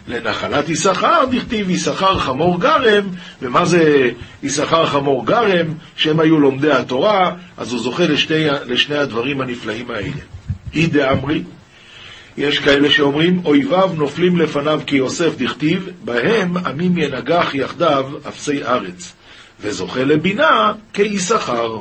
לנחלת 0.07 0.69
יששכר, 0.69 1.25
דכתיב 1.31 1.69
יששכר 1.69 2.19
חמור 2.19 2.59
גרם, 2.59 3.07
ומה 3.41 3.65
זה 3.65 4.11
יששכר 4.43 4.85
חמור 4.85 5.25
גרם? 5.25 5.67
שהם 5.95 6.19
היו 6.19 6.39
לומדי 6.39 6.71
התורה, 6.71 7.35
אז 7.57 7.71
הוא 7.71 7.79
זוכה 7.79 8.07
לשני, 8.07 8.47
לשני 8.65 8.97
הדברים 8.97 9.41
הנפלאים 9.41 9.91
האלה. 9.91 10.21
אי 10.73 10.87
דאמרי, 10.87 11.43
יש 12.37 12.59
כאלה 12.59 12.89
שאומרים, 12.89 13.41
אויביו 13.45 13.91
נופלים 13.97 14.37
לפניו 14.37 14.81
כיוסף 14.85 15.37
דכתיב, 15.37 15.89
בהם 16.05 16.57
עמים 16.57 16.97
ינגח 16.97 17.51
יחדיו 17.53 18.11
אפסי 18.27 18.63
ארץ, 18.63 19.13
וזוכה 19.61 20.03
לבינה 20.03 20.73
כיששכר. 20.93 21.77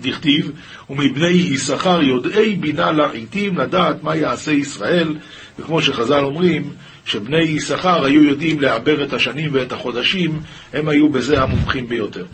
דכתיב, 0.00 0.50
ומבני 0.90 1.26
יששכר 1.26 2.02
יודעי 2.02 2.56
בינה 2.56 2.92
לעיתים 2.92 3.58
לדעת 3.58 4.02
מה 4.02 4.16
יעשה 4.16 4.52
ישראל, 4.52 5.16
וכמו 5.58 5.82
שחז"ל 5.82 6.24
אומרים, 6.24 6.70
שבני 7.04 7.42
יששכר 7.42 8.04
היו 8.04 8.24
יודעים 8.24 8.60
לעבר 8.60 9.04
את 9.04 9.12
השנים 9.12 9.50
ואת 9.52 9.72
החודשים, 9.72 10.40
הם 10.72 10.88
היו 10.88 11.08
בזה 11.08 11.42
המומחים 11.42 11.88
ביותר. 11.88 12.24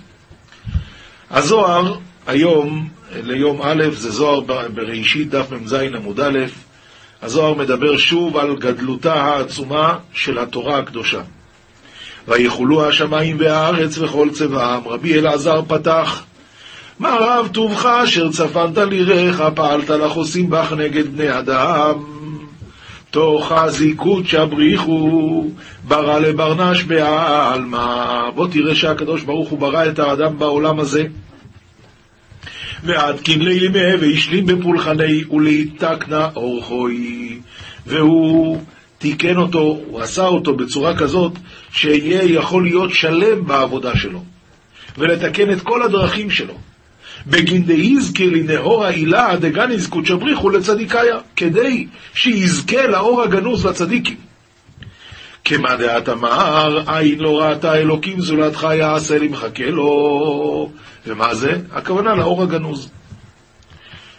הזוהר, 1.31 1.99
היום, 2.27 2.89
ליום 3.23 3.62
א', 3.62 3.85
זה 3.93 4.11
זוהר 4.11 4.41
בראשית, 4.75 5.31
דף 5.31 5.53
מ"ז 5.53 5.73
עמוד 5.73 6.21
א', 6.21 6.39
הזוהר 7.23 7.55
מדבר 7.55 7.97
שוב 7.97 8.37
על 8.37 8.57
גדלותה 8.57 9.14
העצומה 9.14 9.99
של 10.12 10.39
התורה 10.39 10.79
הקדושה. 10.79 11.21
ויחולו 12.29 12.89
השמיים 12.89 13.37
והארץ 13.41 13.99
וכל 13.99 14.29
צבעם. 14.33 14.89
רבי 14.89 15.19
אלעזר 15.19 15.62
פתח 15.69 16.25
מה 16.99 17.17
רב 17.21 17.49
טובך 17.53 17.87
אשר 17.87 18.31
צפנת 18.31 18.79
לירך, 18.79 19.41
פעלת 19.55 19.91
לחוסים 19.91 20.51
בך 20.51 20.73
נגד 20.73 21.17
בני 21.17 21.39
אדם. 21.39 21.95
תוך 23.11 23.53
הזיקות 23.53 24.27
שבריחו, 24.27 25.47
ברא 25.85 26.19
לברנש 26.19 26.83
בעלמא. 26.83 28.31
בוא 28.35 28.49
תראה 28.49 28.75
שהקדוש 28.75 29.23
ברוך 29.23 29.49
הוא 29.49 29.59
ברא 29.59 29.89
את 29.89 29.99
האדם 29.99 30.39
בעולם 30.39 30.81
הזה. 30.81 31.05
ועד 32.85 33.21
כנלי 33.25 33.61
לימי 33.61 33.95
והשלים 34.01 34.47
בפולחני 34.47 35.25
ולהתקנה 35.25 36.29
אורחוי. 36.37 37.41
והוא 37.87 38.61
תיקן 38.99 39.37
אותו, 39.37 39.81
הוא 39.87 40.01
עשה 40.01 40.27
אותו 40.27 40.57
בצורה 40.57 40.97
כזאת, 40.97 41.33
שיהיה 41.73 42.23
יכול 42.23 42.65
להיות 42.65 42.91
שלם 42.91 43.47
בעבודה 43.47 43.97
שלו, 43.97 44.23
ולתקן 44.99 45.51
את 45.53 45.61
כל 45.61 45.83
הדרכים 45.83 46.31
שלו. 46.31 46.55
בגין 47.27 47.64
דאיזכה 47.66 48.24
לנאור 48.24 48.85
העילה 48.85 49.37
דגניז 49.37 49.89
קודשא 49.89 50.14
בריחו 50.14 50.51
לצדיקיה, 50.51 51.18
כדי 51.37 51.87
שיזכה 52.14 52.87
לאור 52.87 53.22
הגנוז 53.22 53.66
לצדיקים. 53.66 54.16
כמה 55.45 55.77
דעת 55.77 56.09
אמר, 56.09 56.83
עין 56.87 57.18
לא 57.18 57.41
ראתה 57.41 57.74
אלוקים 57.74 58.20
זולתך 58.20 58.66
יעשה 58.79 59.18
לי 59.18 59.29
מחכה 59.29 59.70
לו. 59.70 60.70
ומה 61.07 61.35
זה? 61.35 61.61
הכוונה 61.72 62.14
לאור 62.14 62.43
הגנוז. 62.43 62.91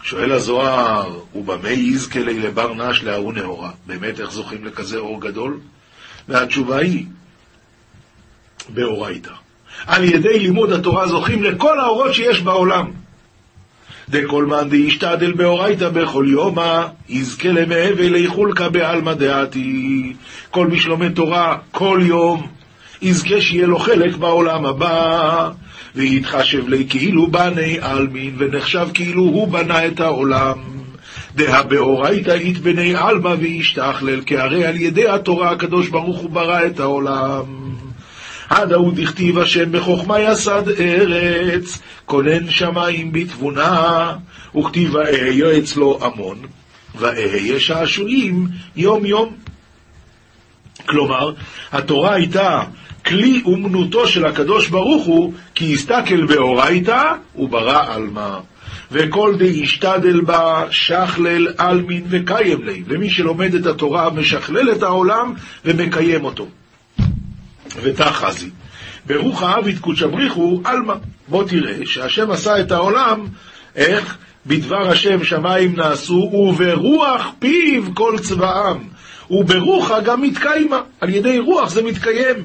שואל 0.02 0.32
הזוהר, 0.32 1.18
ובמה 1.34 1.70
יזכה 1.70 2.20
לי 2.20 2.40
לבר 2.40 2.74
נש 2.74 3.02
להוא 3.02 3.32
נאורה? 3.32 3.70
באמת, 3.86 4.20
איך 4.20 4.30
זוכים 4.30 4.64
לכזה 4.64 4.98
אור 4.98 5.20
גדול? 5.20 5.60
והתשובה 6.28 6.76
היא, 6.76 7.04
באורייתא. 8.68 9.32
על 9.86 10.04
ידי 10.04 10.38
לימוד 10.38 10.72
התורה 10.72 11.06
זוכים 11.06 11.42
לכל 11.42 11.80
האורות 11.80 12.14
שיש 12.14 12.40
בעולם. 12.40 12.90
דכל 14.10 14.46
מאן 14.46 14.68
דאישתדל 14.68 15.32
באורייתא 15.32 15.88
בכל 15.88 16.26
יומא, 16.28 16.86
יזכה 17.08 17.48
למהווה 17.48 18.08
ליכולקא 18.08 18.68
בעלמא 18.68 19.14
דעתי. 19.14 20.12
כל 20.50 20.66
מי 20.66 20.78
שלומד 20.78 21.12
תורה 21.14 21.56
כל 21.70 22.00
יום, 22.02 22.46
יזכה 23.02 23.40
שיהיה 23.40 23.66
לו 23.66 23.78
חלק 23.78 24.16
בעולם 24.16 24.66
הבא. 24.66 25.50
ויתחשב 25.94 26.68
לי 26.68 26.86
כאילו 26.88 27.26
בני 27.26 27.78
עלמין, 27.80 28.34
ונחשב 28.38 28.88
כאילו 28.94 29.22
הוא 29.22 29.48
בנה 29.48 29.86
את 29.86 30.00
העולם. 30.00 30.58
דהא 31.36 31.62
באורייתא 31.62 32.30
אית 32.30 32.58
בני 32.58 32.94
עלמא 32.94 33.34
וישתכלל, 33.38 34.20
כי 34.20 34.36
הרי 34.36 34.64
על 34.64 34.76
ידי 34.76 35.08
התורה 35.08 35.50
הקדוש 35.50 35.88
ברוך 35.88 36.18
הוא 36.18 36.30
ברא 36.30 36.66
את 36.66 36.80
העולם. 36.80 37.67
עד 38.48 38.72
ההוא 38.72 38.92
דכתיב 38.94 39.38
השם 39.38 39.72
בחוכמה 39.72 40.20
יסד 40.20 40.62
ארץ, 40.78 41.78
כונן 42.06 42.50
שמיים 42.50 43.12
בתבונה, 43.12 44.12
וכתיב 44.56 44.96
אהיה 44.96 45.58
אצלו 45.58 45.98
המון. 46.02 46.38
ואהיה 46.94 47.60
שעשועים 47.60 48.46
יום 48.76 49.06
יום. 49.06 49.34
כלומר, 50.86 51.32
התורה 51.72 52.14
הייתה 52.14 52.62
כלי 53.06 53.42
אומנותו 53.44 54.06
של 54.06 54.26
הקדוש 54.26 54.68
ברוך 54.68 55.04
הוא, 55.04 55.32
כי 55.54 55.74
הסתכל 55.74 56.26
באורייתא 56.26 57.12
וברא 57.36 57.94
עלמא. 57.94 58.38
וכל 58.92 59.34
דאישתדל 59.38 60.20
בה 60.20 60.64
שכלל 60.70 61.48
עלמין 61.58 62.04
וקיים 62.10 62.64
לי. 62.64 62.82
ומי 62.86 63.10
שלומד 63.10 63.54
את 63.54 63.66
התורה 63.66 64.10
משכלל 64.10 64.72
את 64.72 64.82
העולם 64.82 65.34
ומקיים 65.64 66.24
אותו. 66.24 66.46
ותחזי. 67.82 68.50
ברוך 69.06 69.42
העביד 69.42 69.78
קודשא 69.78 70.06
בריחו 70.06 70.60
עלמא. 70.64 70.94
בוא 71.28 71.44
תראה 71.44 71.86
שהשם 71.86 72.30
עשה 72.30 72.60
את 72.60 72.72
העולם, 72.72 73.26
איך? 73.76 74.18
בדבר 74.46 74.90
השם 74.90 75.24
שמיים 75.24 75.76
נעשו, 75.76 76.14
וברוח 76.14 77.26
פיו 77.38 77.82
כל 77.94 78.18
צבאם. 78.18 78.78
וברוחה 79.30 80.00
גם 80.00 80.22
מתקיימה, 80.22 80.80
על 81.00 81.08
ידי 81.08 81.38
רוח 81.38 81.70
זה 81.70 81.82
מתקיים. 81.82 82.36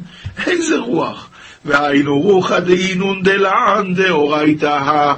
איזה 0.47 0.80
רוח? 0.80 1.30
והיינו 1.65 2.21
רוחא 2.21 2.59
דאינון 2.59 3.24
דלען 3.24 3.93
דאורייתא, 3.93 5.13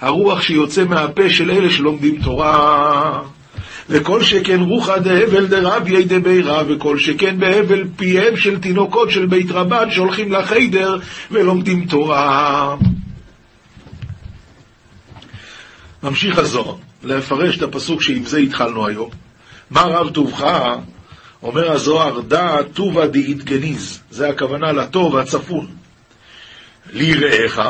הרוח 0.00 0.42
שיוצא 0.42 0.84
מהפה 0.84 1.30
של 1.30 1.50
אלה 1.50 1.70
שלומדים 1.70 2.22
תורה. 2.22 3.22
וכל 3.88 4.22
שכן 4.22 4.60
רוחא 4.60 4.98
דהבל 4.98 5.46
דרבי 5.46 6.04
דבירא, 6.04 6.62
וכל 6.68 6.98
שכן 6.98 7.38
בהבל 7.38 7.84
פיהם 7.96 8.36
של 8.36 8.60
תינוקות 8.60 9.10
של 9.10 9.26
בית 9.26 9.50
רבן 9.50 9.90
שהולכים 9.90 10.32
לחיידר 10.32 10.98
ולומדים 11.30 11.86
תורה. 11.86 12.76
ממשיך 16.02 16.38
הזוהר 16.38 16.74
לפרש 17.04 17.56
את 17.56 17.62
הפסוק 17.62 18.02
שעם 18.02 18.24
זה 18.24 18.38
התחלנו 18.38 18.86
היום. 18.86 19.10
מה 19.70 19.82
רב 19.82 20.10
טובך? 20.10 20.46
אומר 21.42 21.72
הזוהר, 21.72 22.20
דא 22.20 22.62
טובא 22.74 23.06
דאיתגניז, 23.06 24.00
זה 24.10 24.28
הכוונה 24.28 24.72
לטוב 24.72 25.16
הצפון. 25.16 25.66
ליראיך, 26.92 27.60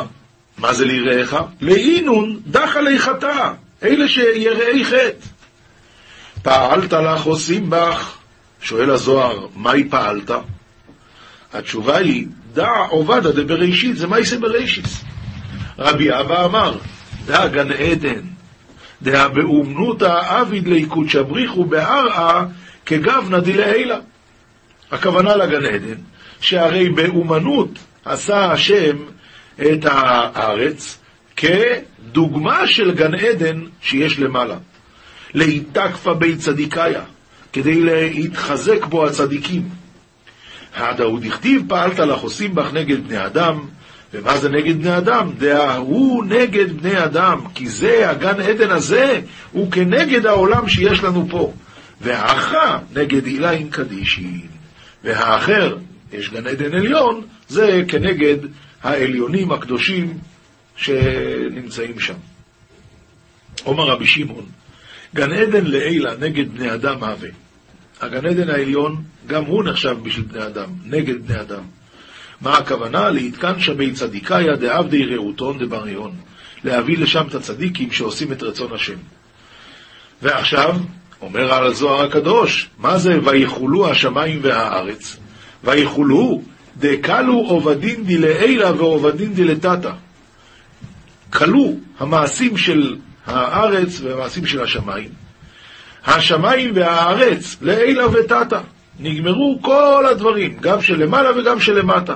מה 0.57 0.73
זה 0.73 0.85
ליראיך? 0.85 1.35
לאינון 1.61 2.39
דח 2.47 2.75
עלי 2.75 2.99
חטא, 2.99 3.51
אלה 3.83 4.07
שיראי 4.07 4.85
חטא. 4.85 5.36
פעלת 6.47 6.93
לך 6.93 7.23
עושים 7.23 7.69
בך, 7.69 8.17
שואל 8.61 8.89
הזוהר, 8.89 9.47
מהי 9.55 9.89
פעלת? 9.89 10.31
התשובה 11.53 11.97
היא, 11.97 12.27
דע 12.53 12.69
עובדא 12.89 13.31
דבראשית, 13.31 13.97
זה 13.97 14.07
מייסה 14.07 14.37
בראשיס. 14.39 15.03
רבי 15.79 16.19
אבא 16.19 16.45
אמר, 16.45 16.77
דע 17.25 17.47
גן 17.47 17.71
עדן, 17.71 18.21
דעה 19.01 19.27
באומנותא 19.27 20.19
עביד 20.27 20.67
ליקוד 20.67 21.09
שבריחו 21.09 21.65
בערעה 21.65 22.45
כגבנא 22.85 23.39
דלעילה. 23.39 23.97
הכוונה 24.91 25.35
לגן 25.35 25.65
עדן, 25.65 26.01
שהרי 26.41 26.89
באומנות 26.89 27.69
עשה 28.05 28.51
השם 28.51 28.97
את 29.61 29.85
הארץ 29.85 30.99
כדוגמה 31.35 32.67
של 32.67 32.91
גן 32.91 33.15
עדן 33.15 33.61
שיש 33.81 34.19
למעלה. 34.19 34.55
להיתקפה 35.33 36.13
בי 36.13 36.35
צדיקיה, 36.35 37.01
כדי 37.53 37.81
להתחזק 37.81 38.85
בו 38.85 39.05
הצדיקים. 39.05 39.69
הדאוד 40.75 41.25
הכתיב 41.25 41.63
פעלת 41.67 41.99
לחוסים 41.99 42.55
בך 42.55 42.73
נגד 42.73 43.07
בני 43.07 43.25
אדם, 43.25 43.59
ומה 44.13 44.37
זה 44.37 44.49
נגד 44.49 44.81
בני 44.81 44.97
אדם? 44.97 45.31
דההוא 45.37 46.25
נגד 46.25 46.81
בני 46.81 47.03
אדם, 47.03 47.39
כי 47.55 47.69
זה, 47.69 48.09
הגן 48.09 48.41
עדן 48.41 48.71
הזה, 48.71 49.21
הוא 49.51 49.71
כנגד 49.71 50.25
העולם 50.25 50.69
שיש 50.69 51.03
לנו 51.03 51.27
פה. 51.29 51.53
והאחרא 52.01 52.77
נגד 52.93 53.25
איליים 53.25 53.69
קדישין. 53.69 54.47
והאחר, 55.03 55.77
יש 56.13 56.29
גן 56.29 56.47
עדן 56.47 56.73
עליון, 56.73 57.21
זה 57.47 57.83
כנגד 57.87 58.37
העליונים 58.83 59.51
הקדושים 59.51 60.17
שנמצאים 60.75 61.99
שם. 61.99 62.13
אומר 63.65 63.83
רבי 63.83 64.07
שמעון, 64.07 64.45
גן 65.15 65.31
עדן 65.33 65.65
לעילה 65.65 66.11
נגד 66.19 66.53
בני 66.53 66.73
אדם 66.73 67.03
הווה. 67.03 67.29
הגן 68.01 68.25
עדן 68.25 68.49
העליון, 68.49 69.03
גם 69.27 69.45
הוא 69.45 69.63
נחשב 69.63 69.97
בשביל 70.03 70.25
בני 70.25 70.45
אדם, 70.45 70.69
נגד 70.85 71.27
בני 71.27 71.41
אדם. 71.41 71.63
מה 72.41 72.57
הכוונה? 72.57 73.09
להתקן 73.09 73.59
שבי 73.59 73.91
צדיקאיה 73.91 74.55
דעבדי 74.55 75.05
ראותון 75.05 75.57
דבריון. 75.57 76.11
להביא 76.63 76.97
לשם 76.97 77.27
את 77.29 77.35
הצדיקים 77.35 77.91
שעושים 77.91 78.31
את 78.31 78.43
רצון 78.43 78.73
השם. 78.73 78.97
ועכשיו, 80.21 80.75
אומר 81.21 81.53
על 81.53 81.67
הזוהר 81.67 82.05
הקדוש, 82.05 82.69
מה 82.77 82.97
זה 82.97 83.19
ויחולו 83.23 83.89
השמיים 83.89 84.39
והארץ? 84.41 85.17
ויחולו 85.63 86.41
דקלו 86.77 87.33
עובדין 87.33 88.03
דילעילה 88.03 88.71
ועובדין 88.75 89.33
דילתתא. 89.33 89.91
כלו 91.33 91.75
המעשים 91.99 92.57
של 92.57 92.95
הארץ 93.27 94.01
והמעשים 94.01 94.45
של 94.45 94.61
השמיים. 94.61 95.09
השמיים 96.05 96.71
והארץ 96.75 97.57
לעילה 97.61 98.07
ותתא. 98.07 98.59
נגמרו 98.99 99.59
כל 99.61 100.05
הדברים, 100.11 100.57
גם 100.61 100.81
של 100.81 101.03
למעלה 101.03 101.39
וגם 101.39 101.59
של 101.59 101.79
למטה. 101.79 102.15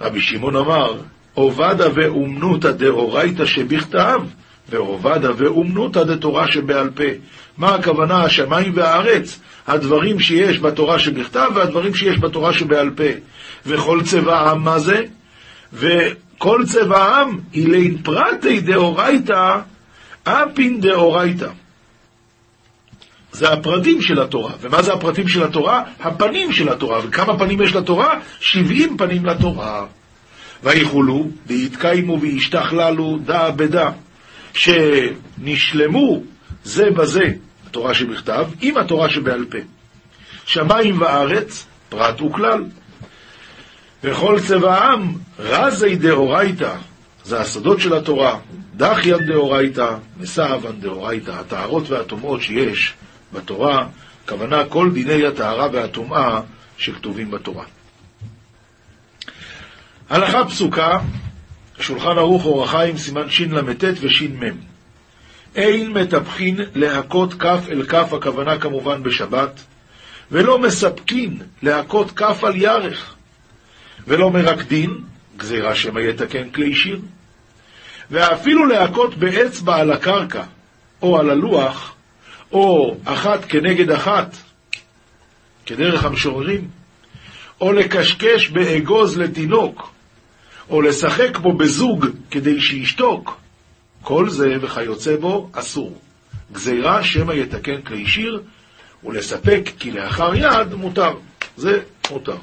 רבי 0.00 0.20
שמעון 0.20 0.56
אמר, 0.56 0.96
עובדה 1.34 1.86
ואומנותא 1.94 2.70
דאורייתא 2.70 3.46
שבכתב, 3.46 4.20
ועובדה 4.68 5.30
ואומנותא 5.36 6.02
דתורה 6.02 6.52
שבעל 6.52 6.90
פה. 6.90 7.04
מה 7.58 7.74
הכוונה 7.74 8.24
השמיים 8.24 8.72
והארץ? 8.74 9.40
הדברים 9.66 10.20
שיש 10.20 10.58
בתורה 10.58 10.98
שבכתב 10.98 11.50
והדברים 11.54 11.94
שיש 11.94 12.18
בתורה 12.18 12.52
שבעל 12.52 12.90
פה. 12.90 13.04
וכל 13.66 14.00
צבע 14.04 14.38
העם 14.38 14.64
מה 14.64 14.78
זה? 14.78 15.02
וכל 15.72 16.62
צבע 16.66 16.98
העם 16.98 17.38
אילין 17.54 17.98
פרטי 18.02 18.60
דאורייתא 18.60 19.58
אפין 20.24 20.80
דאורייתא. 20.80 21.48
זה 23.32 23.52
הפרטים 23.52 24.02
של 24.02 24.22
התורה. 24.22 24.52
ומה 24.60 24.82
זה 24.82 24.92
הפרטים 24.92 25.28
של 25.28 25.42
התורה? 25.42 25.82
הפנים 26.00 26.52
של 26.52 26.68
התורה. 26.68 27.00
וכמה 27.04 27.38
פנים 27.38 27.62
יש 27.62 27.74
לתורה? 27.74 28.20
שבעים 28.40 28.96
פנים 28.96 29.26
לתורה. 29.26 29.86
ויכולו, 30.62 31.28
ויתקיימו 31.46 32.20
וישתכללו 32.20 33.18
דא 33.24 33.50
בדא, 33.50 33.90
שנשלמו 34.54 36.22
זה 36.64 36.90
בזה, 36.90 37.32
התורה 37.66 37.94
שבכתב, 37.94 38.46
עם 38.60 38.76
התורה 38.76 39.10
שבעל 39.10 39.44
פה. 39.50 39.58
שמיים 40.46 41.00
וארץ, 41.00 41.66
פרט 41.88 42.22
וכלל. 42.22 42.64
וכל 44.04 44.40
צבע 44.40 44.74
העם, 44.74 45.12
רזי 45.38 45.96
דאורייתא, 45.96 46.74
זה 47.24 47.40
הסודות 47.40 47.80
של 47.80 47.94
התורה, 47.94 48.38
דחיין 48.76 49.26
דאורייתא, 49.26 49.96
מסעבן 50.16 50.80
דאורייתא, 50.80 51.30
הטהרות 51.30 51.90
והטומאות 51.90 52.42
שיש 52.42 52.94
בתורה, 53.32 53.86
כוונה 54.28 54.64
כל 54.64 54.90
דיני 54.92 55.26
הטהרה 55.26 55.68
והטומאה 55.72 56.40
שכתובים 56.78 57.30
בתורה. 57.30 57.64
הלכה 60.10 60.44
פסוקה, 60.44 60.98
שולחן 61.80 62.18
ערוך 62.18 62.44
אור 62.44 62.64
החיים, 62.64 62.98
סימן 62.98 63.30
של"ט 63.30 63.84
וש"מ. 64.00 64.40
אין 65.54 65.92
מטפחין 65.92 66.60
להכות 66.74 67.34
כף 67.34 67.60
אל 67.70 67.86
כף, 67.86 68.12
הכוונה 68.12 68.58
כמובן 68.58 69.02
בשבת, 69.02 69.60
ולא 70.30 70.58
מספקין 70.58 71.38
להכות 71.62 72.10
כף 72.10 72.44
על 72.44 72.56
ירך, 72.56 73.14
ולא 74.06 74.30
מרקדין, 74.30 74.98
גזירה 75.40 75.74
שמא 75.74 76.00
יתקן 76.00 76.50
כלי 76.50 76.74
שיר, 76.74 77.00
ואפילו 78.10 78.66
להכות 78.66 79.14
באצבע 79.14 79.76
על 79.76 79.92
הקרקע, 79.92 80.42
או 81.02 81.18
על 81.18 81.30
הלוח, 81.30 81.94
או 82.52 82.96
אחת 83.04 83.44
כנגד 83.44 83.90
אחת, 83.90 84.36
כדרך 85.66 86.04
המשוררים, 86.04 86.68
או 87.60 87.72
לקשקש 87.72 88.48
באגוז 88.48 89.18
לתינוק, 89.18 89.92
או 90.70 90.82
לשחק 90.82 91.38
בו 91.38 91.52
בזוג 91.52 92.06
כדי 92.30 92.60
שישתוק, 92.60 93.40
כל 94.02 94.30
זה 94.30 94.56
וכיוצא 94.60 95.16
בו 95.16 95.50
אסור. 95.52 95.98
גזירה 96.52 97.04
שמא 97.04 97.32
יתקן 97.32 97.82
כלי 97.82 98.06
שיר, 98.06 98.42
ולספק 99.04 99.70
כי 99.78 99.90
לאחר 99.90 100.34
יד 100.34 100.74
מותר. 100.74 101.14
זה 101.56 101.80
מותר. 102.10 102.36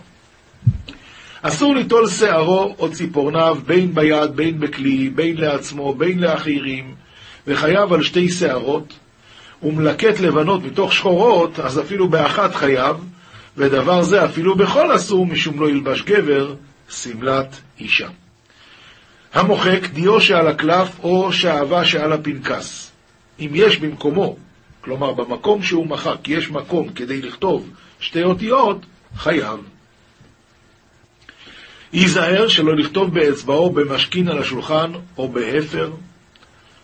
אסור 1.41 1.75
ליטול 1.75 2.07
שערו 2.07 2.75
או 2.79 2.91
ציפורניו 2.91 3.57
בין 3.65 3.93
ביד, 3.93 4.35
בין 4.35 4.59
בכלי, 4.59 5.09
בין 5.09 5.38
לעצמו, 5.38 5.93
בין 5.93 6.19
לאחרים, 6.19 6.95
וחייב 7.47 7.93
על 7.93 8.03
שתי 8.03 8.29
שערות, 8.29 8.93
ומלקט 9.63 10.19
לבנות 10.19 10.63
מתוך 10.63 10.93
שחורות, 10.93 11.59
אז 11.59 11.79
אפילו 11.79 12.07
באחת 12.07 12.55
חייב, 12.55 12.95
ודבר 13.57 14.01
זה 14.01 14.25
אפילו 14.25 14.55
בכל 14.55 14.95
אסור, 14.95 15.25
משום 15.25 15.59
לא 15.59 15.69
ילבש 15.69 16.01
גבר 16.01 16.55
שמלת 16.89 17.59
אישה. 17.79 18.07
המוחק 19.33 19.88
דיו 19.93 20.21
שעל 20.21 20.47
הקלף 20.47 20.99
או 21.03 21.33
שעבה 21.33 21.85
שעל 21.85 22.13
הפנקס, 22.13 22.91
אם 23.39 23.49
יש 23.53 23.77
במקומו, 23.77 24.35
כלומר, 24.81 25.13
במקום 25.13 25.63
שהוא 25.63 25.88
מחק, 25.88 26.27
יש 26.27 26.49
מקום 26.49 26.89
כדי 26.89 27.21
לכתוב 27.21 27.69
שתי 27.99 28.23
אותיות, 28.23 28.85
חייב. 29.15 29.59
ייזהר 31.93 32.47
שלא 32.47 32.75
לכתוב 32.75 33.13
באצבעו 33.13 33.69
במשכין 33.69 34.27
על 34.27 34.39
השולחן 34.39 34.91
או 35.17 35.27
בהפר. 35.29 35.91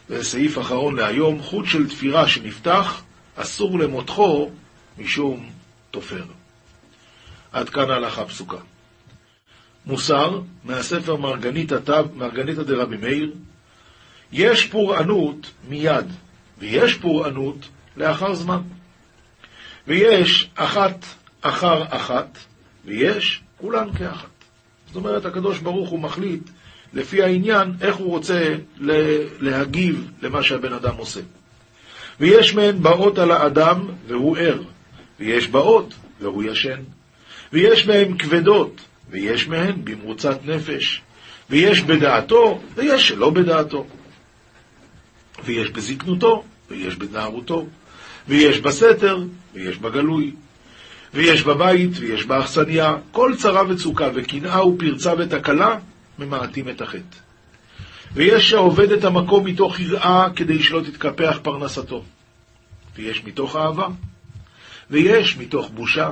וסעיף 0.09 0.59
אחרון 0.59 0.95
להיום, 0.95 1.41
חוט 1.41 1.65
של 1.65 1.89
תפירה 1.89 2.27
שנפתח, 2.27 3.01
אסור 3.35 3.79
למותחו 3.79 4.49
משום 4.97 5.49
תופר. 5.91 6.23
עד 7.51 7.69
כאן 7.69 7.89
ההלכה 7.89 8.25
פסוקה. 8.25 8.57
מוסר, 9.85 10.41
מהספר 10.63 11.15
מרגניתא 11.15 11.79
מרגניתא 12.15 12.63
דרבי 12.63 12.97
מאיר, 12.97 13.31
יש 14.31 14.65
פורענות 14.67 15.51
מיד, 15.69 16.05
ויש 16.57 16.93
פורענות 16.93 17.69
לאחר 17.97 18.33
זמן. 18.33 18.61
ויש 19.87 20.49
אחת 20.55 21.05
אחר 21.41 21.83
אחת, 21.89 22.37
ויש 22.85 23.41
כולן 23.57 23.93
כאחת. 23.97 24.32
זאת 24.93 24.95
אומרת, 24.95 25.25
הקדוש 25.25 25.59
ברוך 25.59 25.89
הוא 25.89 25.99
מחליט 25.99 26.41
לפי 26.93 27.23
העניין 27.23 27.73
איך 27.81 27.95
הוא 27.95 28.07
רוצה 28.07 28.55
להגיב 29.39 30.11
למה 30.21 30.43
שהבן 30.43 30.73
אדם 30.73 30.95
עושה. 30.97 31.19
ויש 32.19 32.55
מהן 32.55 32.81
באות 32.81 33.17
על 33.17 33.31
האדם 33.31 33.87
והוא 34.07 34.37
ער, 34.37 34.61
ויש 35.19 35.47
באות 35.47 35.93
והוא 36.19 36.43
ישן. 36.43 36.79
ויש 37.53 37.87
מהן 37.87 38.17
כבדות, 38.17 38.81
ויש 39.09 39.47
מהן 39.47 39.75
במרוצת 39.83 40.39
נפש. 40.45 41.01
ויש 41.49 41.81
בדעתו, 41.81 42.61
ויש 42.75 43.07
שלא 43.07 43.29
בדעתו. 43.29 43.85
ויש 45.45 45.69
בזקנותו, 45.69 46.43
ויש 46.69 46.95
בנערותו. 46.95 47.67
ויש 48.27 48.59
בסתר, 48.59 49.23
ויש 49.53 49.77
בגלוי. 49.77 50.31
ויש 51.13 51.43
בבית, 51.43 51.91
ויש 51.99 52.25
באכסניה, 52.25 52.95
כל 53.11 53.33
צרה 53.37 53.63
וצוקה, 53.69 54.09
וקנאה 54.13 54.67
ופרצה 54.67 55.13
ותקלה, 55.17 55.79
ממעטים 56.19 56.69
את 56.69 56.81
החטא. 56.81 57.17
ויש 58.13 58.49
שעובד 58.49 58.91
את 58.91 59.03
המקום 59.03 59.45
מתוך 59.45 59.79
יראה 59.79 60.27
כדי 60.35 60.63
שלא 60.63 60.81
תתקפח 60.81 61.39
פרנסתו. 61.41 62.03
ויש 62.95 63.23
מתוך 63.23 63.55
אהבה, 63.55 63.87
ויש 64.89 65.37
מתוך 65.37 65.69
בושה, 65.69 66.11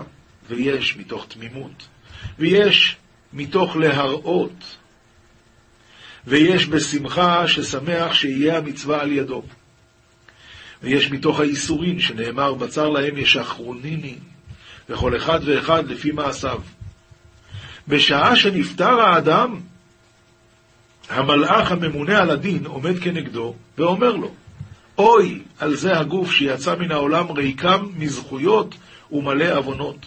ויש 0.49 0.97
מתוך 0.97 1.26
תמימות, 1.28 1.88
ויש 2.39 2.97
מתוך 3.34 3.76
להראות, 3.76 4.78
ויש 6.28 6.68
בשמחה 6.68 7.47
ששמח 7.47 8.14
שיהיה 8.14 8.58
המצווה 8.58 9.02
על 9.02 9.12
ידו. 9.12 9.43
ויש 10.84 11.12
מתוך 11.12 11.39
האיסורים 11.39 11.99
שנאמר 11.99 12.54
בצר 12.54 12.89
להם 12.89 13.18
ישחרוניני, 13.18 14.16
וכל 14.91 15.17
אחד 15.17 15.39
ואחד 15.45 15.87
לפי 15.87 16.11
מעשיו. 16.11 16.61
בשעה 17.87 18.35
שנפטר 18.35 19.01
האדם, 19.01 19.59
המלאך 21.09 21.71
הממונה 21.71 22.21
על 22.21 22.29
הדין 22.29 22.65
עומד 22.65 22.99
כנגדו 22.99 23.53
ואומר 23.77 24.15
לו, 24.15 24.31
אוי 24.97 25.41
על 25.59 25.75
זה 25.75 25.99
הגוף 25.99 26.31
שיצא 26.31 26.75
מן 26.75 26.91
העולם 26.91 27.31
ריקם 27.31 27.87
מזכויות 27.97 28.75
ומלא 29.11 29.57
עוונות. 29.57 30.05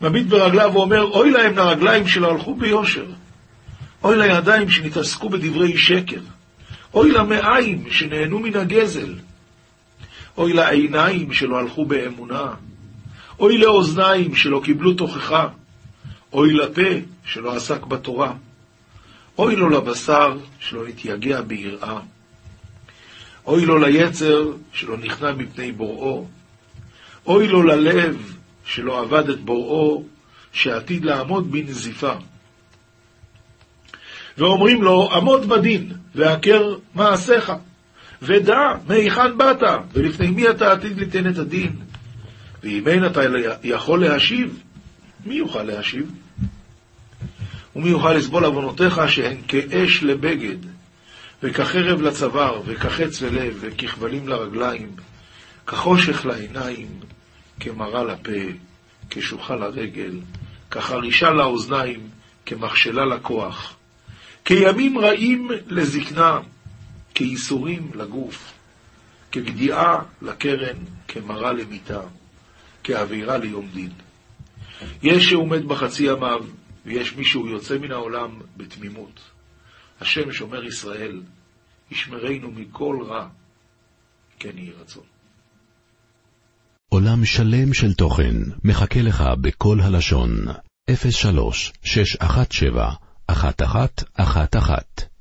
מביט 0.00 0.26
ברגליו 0.26 0.70
ואומר, 0.74 1.02
אוי 1.02 1.30
להם 1.30 1.56
לרגליים 1.56 2.08
שלא 2.08 2.30
הלכו 2.30 2.54
ביושר. 2.54 3.06
אוי 4.04 4.16
לידיים 4.16 4.70
שנתעסקו 4.70 5.28
בדברי 5.28 5.78
שקר. 5.78 6.20
אוי 6.94 7.10
למעיים 7.10 7.90
שנהנו 7.90 8.38
מן 8.38 8.56
הגזל. 8.56 9.14
אוי 10.38 10.52
לעיניים 10.52 11.32
שלא 11.32 11.58
הלכו 11.58 11.84
באמונה. 11.84 12.54
אוי 13.38 13.58
לאוזניים 13.58 14.34
שלא 14.34 14.60
קיבלו 14.64 14.94
תוכחה. 14.94 15.48
אוי 16.32 16.52
לפה 16.52 16.82
שלא 17.24 17.56
עסק 17.56 17.86
בתורה. 17.86 18.32
אוי 19.38 19.56
לו 19.56 19.68
לבשר 19.68 20.36
שלא 20.60 20.88
נתייגע 20.88 21.40
ביראה. 21.40 22.00
אוי 23.46 23.66
לו 23.66 23.78
ליצר 23.78 24.52
שלא 24.72 24.96
נכנע 24.96 25.32
מפני 25.32 25.72
בוראו. 25.72 26.26
אוי 27.26 27.48
לו 27.48 27.62
ללב 27.62 28.36
שלא 28.64 29.00
עבד 29.00 29.28
את 29.30 29.40
בוראו, 29.40 30.04
שעתיד 30.52 31.04
לעמוד 31.04 31.52
בנזיפה. 31.52 32.12
ואומרים 34.38 34.82
לו, 34.82 35.10
עמוד 35.12 35.48
בדין, 35.48 35.92
והכר 36.14 36.76
מעשיך, 36.94 37.52
ודע 38.22 38.74
מהיכן 38.88 39.38
באת, 39.38 39.62
ולפני 39.92 40.30
מי 40.30 40.50
אתה 40.50 40.72
עתיד 40.72 40.98
ליתן 40.98 41.30
את 41.30 41.38
הדין. 41.38 41.76
ואם 42.64 42.88
אין 42.88 43.06
אתה 43.06 43.20
יכול 43.64 44.00
להשיב, 44.00 44.62
מי 45.26 45.34
יוכל 45.34 45.62
להשיב? 45.62 46.10
ומי 47.76 47.88
יוכל 47.88 48.12
לסבול 48.12 48.44
עוונותיך 48.44 49.00
שהן 49.08 49.36
כאש 49.48 50.02
לבגד, 50.02 50.56
וכחרב 51.42 52.02
לצוואר, 52.02 52.62
וכחץ 52.66 53.22
ללב, 53.22 53.58
וככבלים 53.60 54.28
לרגליים, 54.28 54.90
כחושך 55.66 56.26
לעיניים, 56.26 56.88
כמרה 57.60 58.04
לפה, 58.04 58.32
כשוחה 59.10 59.54
לרגל, 59.54 60.20
כחרישה 60.70 61.30
לאוזניים, 61.30 62.00
כמכשלה 62.46 63.04
לכוח, 63.04 63.76
כימים 64.44 64.98
רעים 64.98 65.48
לזקנה, 65.66 66.38
כייסורים 67.14 67.90
לגוף, 67.94 68.52
כגדיעה 69.32 69.98
לקרן, 70.22 70.76
כמרה 71.08 71.52
למיתה, 71.52 72.00
כעבירה 72.84 73.38
ליום 73.38 73.68
דין. 73.74 73.90
יש 75.02 75.24
שעומד 75.24 75.64
בחצי 75.64 76.04
ימיו, 76.04 76.44
ויש 76.86 77.16
מי 77.16 77.24
שהוא 77.24 77.48
יוצא 77.48 77.78
מן 77.78 77.92
העולם 77.92 78.40
בתמימות. 78.56 79.20
השם 80.00 80.32
שומר 80.32 80.64
ישראל, 80.64 81.22
ישמרנו 81.90 82.50
מכל 82.50 82.98
רע, 83.08 83.28
כן 84.38 84.58
יהי 84.58 84.72
רצון. 84.80 85.04
עולם 86.88 87.24
שלם 87.24 87.74
של 87.74 87.94
תוכן 87.94 88.34
מחכה 88.64 89.02
לך 89.02 89.24
בכל 89.40 89.80
הלשון, 89.80 90.30
03 91.10 91.72
617 91.82 92.94
1111 93.30 95.13